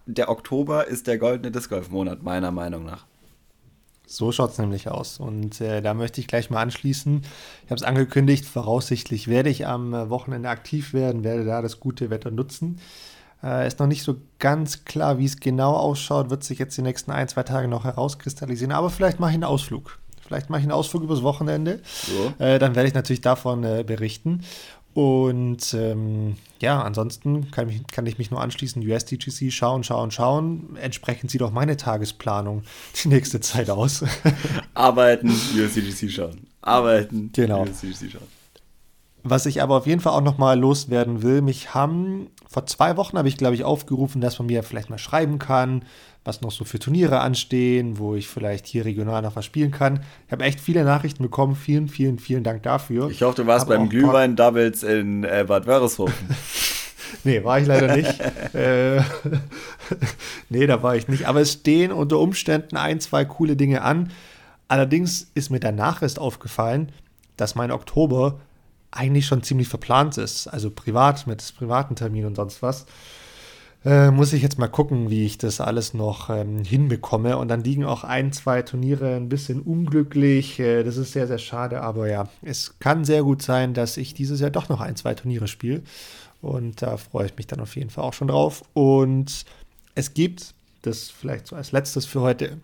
der 0.05 0.29
Oktober 0.29 0.87
ist 0.87 1.07
der 1.07 1.17
goldene 1.17 1.51
Disc 1.51 1.69
Golf 1.69 1.89
Monat, 1.89 2.23
meiner 2.23 2.51
Meinung 2.51 2.85
nach. 2.85 3.05
So 4.07 4.31
schaut 4.31 4.51
es 4.51 4.57
nämlich 4.57 4.89
aus. 4.89 5.19
Und 5.19 5.61
äh, 5.61 5.81
da 5.81 5.93
möchte 5.93 6.21
ich 6.21 6.27
gleich 6.27 6.49
mal 6.49 6.61
anschließen. 6.61 7.21
Ich 7.63 7.71
habe 7.71 7.75
es 7.75 7.83
angekündigt, 7.83 8.45
voraussichtlich 8.45 9.27
werde 9.27 9.49
ich 9.49 9.65
am 9.65 9.93
äh, 9.93 10.09
Wochenende 10.09 10.49
aktiv 10.49 10.93
werden, 10.93 11.23
werde 11.23 11.45
da 11.45 11.61
das 11.61 11.79
gute 11.79 12.09
Wetter 12.09 12.31
nutzen. 12.31 12.79
Äh, 13.45 13.67
ist 13.67 13.79
noch 13.79 13.87
nicht 13.87 14.03
so 14.03 14.15
ganz 14.39 14.85
klar, 14.85 15.19
wie 15.19 15.25
es 15.25 15.39
genau 15.39 15.73
ausschaut, 15.75 16.31
wird 16.31 16.43
sich 16.43 16.57
jetzt 16.57 16.75
die 16.77 16.81
nächsten 16.81 17.11
ein, 17.11 17.27
zwei 17.27 17.43
Tage 17.43 17.67
noch 17.67 17.83
herauskristallisieren. 17.83 18.71
Aber 18.71 18.89
vielleicht 18.89 19.19
mache 19.19 19.31
ich 19.31 19.35
einen 19.35 19.43
Ausflug. 19.43 19.99
Vielleicht 20.25 20.49
mache 20.49 20.61
ich 20.61 20.65
einen 20.65 20.71
Ausflug 20.71 21.03
übers 21.03 21.21
Wochenende. 21.21 21.81
So. 21.85 22.43
Äh, 22.43 22.57
dann 22.57 22.73
werde 22.73 22.87
ich 22.87 22.95
natürlich 22.95 23.21
davon 23.21 23.63
äh, 23.63 23.83
berichten. 23.85 24.41
Und 24.95 25.73
ähm, 25.73 26.37
ja, 26.61 26.81
ansonsten 26.81 27.51
kann, 27.51 27.67
mich, 27.67 27.85
kann, 27.87 28.05
ich 28.05 28.17
mich 28.17 28.31
nur 28.31 28.41
anschließen, 28.41 28.81
USDGC 28.81 29.51
schauen, 29.51 29.83
schauen, 29.83 30.09
schauen. 30.09 30.77
Entsprechend 30.81 31.29
sieht 31.29 31.43
auch 31.43 31.51
meine 31.51 31.77
Tagesplanung 31.77 32.63
die 33.03 33.09
nächste 33.09 33.41
Zeit 33.41 33.69
aus. 33.69 34.03
Arbeiten, 34.73 35.29
USDGC 35.29 36.09
schauen. 36.09 36.47
Arbeiten, 36.61 37.29
genau. 37.33 37.63
USDGC 37.63 38.13
schauen. 38.13 38.44
Was 39.27 39.47
ich 39.47 39.63
aber 39.63 39.77
auf 39.77 39.87
jeden 39.87 40.01
Fall 40.01 40.13
auch 40.13 40.21
nochmal 40.21 40.59
loswerden 40.59 41.23
will, 41.23 41.41
mich 41.41 41.73
haben, 41.73 42.27
vor 42.47 42.67
zwei 42.67 42.95
Wochen 42.95 43.17
habe 43.17 43.27
ich, 43.27 43.37
glaube 43.37 43.55
ich, 43.55 43.63
aufgerufen, 43.63 44.21
dass 44.21 44.37
man 44.37 44.45
mir 44.45 44.61
vielleicht 44.61 44.91
mal 44.91 44.99
schreiben 44.99 45.39
kann, 45.39 45.83
was 46.23 46.41
noch 46.41 46.51
so 46.51 46.63
für 46.63 46.77
Turniere 46.77 47.21
anstehen, 47.21 47.97
wo 47.97 48.13
ich 48.13 48.27
vielleicht 48.27 48.67
hier 48.67 48.85
regional 48.85 49.23
noch 49.23 49.35
was 49.35 49.43
spielen 49.43 49.71
kann. 49.71 50.01
Ich 50.27 50.31
habe 50.31 50.43
echt 50.43 50.59
viele 50.59 50.83
Nachrichten 50.83 51.23
bekommen. 51.23 51.55
Vielen, 51.55 51.87
vielen, 51.87 52.19
vielen 52.19 52.43
Dank 52.43 52.61
dafür. 52.61 53.09
Ich 53.09 53.23
hoffe, 53.23 53.41
du 53.41 53.47
warst 53.47 53.67
beim 53.67 53.89
Glühwein-Doubles 53.89 54.83
in 54.83 55.23
äh, 55.23 55.43
Bad 55.47 55.65
Wörishofen. 55.65 56.29
nee, 57.23 57.43
war 57.43 57.59
ich 57.59 57.65
leider 57.65 57.95
nicht. 57.95 58.19
äh, 58.53 59.01
nee, 60.49 60.67
da 60.67 60.83
war 60.83 60.95
ich 60.95 61.07
nicht. 61.07 61.27
Aber 61.27 61.41
es 61.41 61.53
stehen 61.53 61.91
unter 61.91 62.19
Umständen 62.19 62.77
ein, 62.77 62.99
zwei 62.99 63.25
coole 63.25 63.55
Dinge 63.55 63.81
an. 63.81 64.11
Allerdings 64.67 65.31
ist 65.33 65.49
mir 65.49 65.59
danach 65.59 66.03
erst 66.03 66.19
aufgefallen, 66.19 66.91
dass 67.37 67.55
mein 67.55 67.71
Oktober 67.71 68.39
eigentlich 68.95 69.25
schon 69.25 69.43
ziemlich 69.43 69.67
verplant 69.67 70.17
ist. 70.17 70.47
Also 70.47 70.71
privat 70.71 71.27
mit 71.27 71.53
privaten 71.57 71.95
Terminen 71.95 72.27
und 72.27 72.35
sonst 72.35 72.61
was. 72.61 72.85
Äh, 73.85 74.09
muss 74.09 74.33
ich 74.33 74.41
jetzt 74.41 74.57
mal 74.57 74.67
gucken, 74.67 75.11
wie 75.11 75.27
ich 75.27 75.37
das 75.37 75.61
alles 75.61 75.93
noch 75.93 76.31
ähm, 76.31 76.63
hinbekomme. 76.63 77.37
Und 77.37 77.49
dann 77.49 77.63
liegen 77.63 77.85
auch 77.85 78.03
ein, 78.03 78.31
zwei 78.31 78.63
Turniere 78.63 79.15
ein 79.15 79.29
bisschen 79.29 79.61
unglücklich. 79.61 80.59
Äh, 80.59 80.83
das 80.83 80.97
ist 80.97 81.11
sehr, 81.11 81.27
sehr 81.27 81.37
schade. 81.37 81.81
Aber 81.81 82.09
ja, 82.09 82.27
es 82.41 82.79
kann 82.79 83.05
sehr 83.05 83.21
gut 83.21 83.43
sein, 83.43 83.75
dass 83.75 83.97
ich 83.97 84.15
dieses 84.15 84.39
Jahr 84.39 84.49
doch 84.49 84.69
noch 84.69 84.81
ein, 84.81 84.95
zwei 84.95 85.13
Turniere 85.13 85.47
spiele. 85.47 85.83
Und 86.41 86.81
da 86.81 86.97
freue 86.97 87.27
ich 87.27 87.37
mich 87.37 87.45
dann 87.45 87.59
auf 87.59 87.75
jeden 87.75 87.91
Fall 87.91 88.03
auch 88.03 88.13
schon 88.13 88.27
drauf. 88.27 88.63
Und 88.73 89.45
es 89.93 90.15
gibt, 90.15 90.55
das 90.81 91.11
vielleicht 91.11 91.47
so 91.47 91.55
als 91.55 91.71
letztes 91.71 92.07
für 92.07 92.21
heute, 92.21 92.57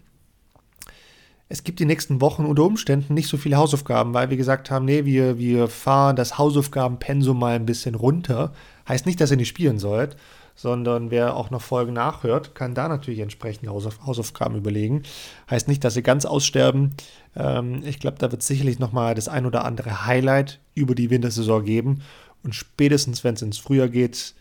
es 1.52 1.66
gibt 1.66 1.80
die 1.80 1.86
nächsten 1.86 2.22
Wochen 2.22 2.46
unter 2.46 2.64
Umständen 2.64 3.14
nicht 3.14 3.28
so 3.28 3.36
viele 3.36 3.58
Hausaufgaben, 3.58 4.14
weil 4.14 4.30
wir 4.30 4.38
gesagt 4.38 4.72
haben, 4.72 4.86
nee, 4.86 5.04
wir, 5.04 5.38
wir 5.38 5.68
fahren 5.68 6.16
das 6.16 6.38
Hausaufgabenpensum 6.38 7.38
mal 7.38 7.56
ein 7.56 7.66
bisschen 7.66 7.94
runter. 7.94 8.54
Heißt 8.88 9.06
nicht, 9.06 9.20
dass 9.20 9.32
ihr 9.32 9.38
nicht 9.38 9.50
spielen 9.50 9.78
sollt, 9.78 10.16
sondern 10.56 11.12
wer 11.12 11.36
auch 11.36 11.50
noch 11.50 11.62
Folgen 11.62 11.92
nachhört, 11.92 12.56
kann 12.56 12.74
da 12.74 12.88
natürlich 12.88 13.20
entsprechend 13.20 13.68
Hausauf 13.68 14.00
Hausaufgaben 14.06 14.56
überlegen. 14.56 15.04
Heißt 15.50 15.68
nicht, 15.68 15.84
dass 15.84 15.94
sie 15.94 16.04
ganz 16.04 16.26
aussterben. 16.26 16.96
Ähm, 17.36 17.84
ich 17.86 18.00
glaube, 18.00 18.18
da 18.18 18.32
wird 18.32 18.44
sicherlich 18.44 18.80
nochmal 18.80 19.14
das 19.14 19.28
ein 19.28 19.46
oder 19.46 19.66
andere 19.66 20.06
Highlight 20.06 20.60
über 20.74 20.96
die 20.96 21.10
Wintersaison 21.10 21.66
geben. 21.66 22.02
Und 22.44 22.56
spätestens, 22.56 23.26
wenn 23.26 23.34
es 23.36 23.42
ins 23.42 23.58
Frühjahr 23.58 23.90
geht, 23.90 24.36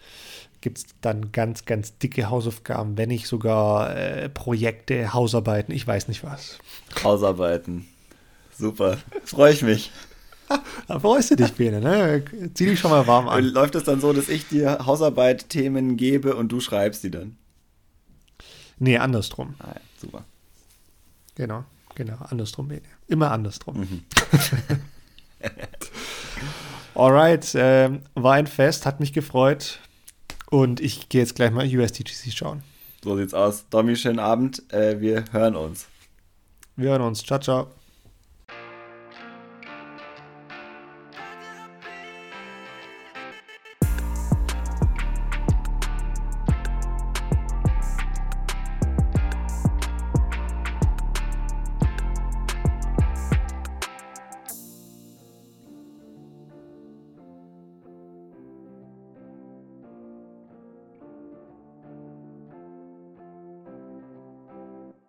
gibt 0.61 0.79
es 0.79 0.87
dann 1.01 1.33
ganz, 1.33 1.65
ganz 1.65 1.97
dicke 1.99 2.31
Hausaufgaben, 2.31 2.97
wenn 2.97 3.09
nicht 3.09 3.27
sogar 3.27 3.97
äh, 3.97 4.29
Projekte, 4.29 5.13
Hausarbeiten, 5.13 5.75
ich 5.75 5.87
weiß 5.87 6.09
nicht 6.09 6.23
was. 6.25 6.59
Hausarbeiten. 7.03 7.87
Super. 8.59 8.99
Freue 9.25 9.53
ich 9.53 9.63
mich. 9.63 9.91
Da 10.89 10.99
freust 10.99 11.31
du 11.31 11.37
dich, 11.37 11.53
Bene, 11.53 11.81
ne? 11.81 12.25
Zieh 12.55 12.67
dich 12.67 12.81
schon 12.81 12.91
mal 12.91 13.07
warm 13.07 13.29
an. 13.29 13.45
Läuft 13.55 13.77
es 13.77 13.85
dann 13.85 14.01
so, 14.01 14.13
dass 14.13 14.29
ich 14.29 14.49
dir 14.49 14.85
Hausarbeit-Themen 14.85 15.97
gebe 15.97 16.35
und 16.35 16.51
du 16.51 16.59
schreibst 16.59 17.05
die 17.05 17.13
dann? 17.13 17.37
Nee, 18.81 18.99
andersrum. 18.99 19.55
Ah, 19.61 19.69
ja, 19.69 19.81
super. 19.97 20.25
Genau, 21.37 21.63
genau, 21.95 22.17
andersrum, 22.29 22.67
Bene. 22.67 22.83
Immer 23.07 23.31
andersrum. 23.31 23.79
Mhm. 23.79 24.03
Alright, 26.97 27.55
äh, 27.55 28.01
war 28.15 28.35
ein 28.35 28.49
Fest, 28.49 28.87
hat 28.87 28.99
mich 28.99 29.13
gefreut. 29.13 29.79
Und 30.51 30.81
ich 30.81 31.09
gehe 31.09 31.21
jetzt 31.21 31.37
gleich 31.37 31.53
mal 31.53 31.65
USDGC 31.65 32.33
schauen. 32.33 32.63
So 33.03 33.17
sieht's 33.17 33.35
aus. 33.35 33.69
Domi, 33.71 33.97
schönen 33.97 34.19
Abend. 34.19 34.71
Äh, 34.73 35.01
wir 35.01 35.25
hören 35.33 35.57
uns. 35.57 35.87
Wir 36.77 36.91
hören 36.91 37.03
uns. 37.03 37.23
Ciao, 37.23 37.39
ciao. 37.39 37.69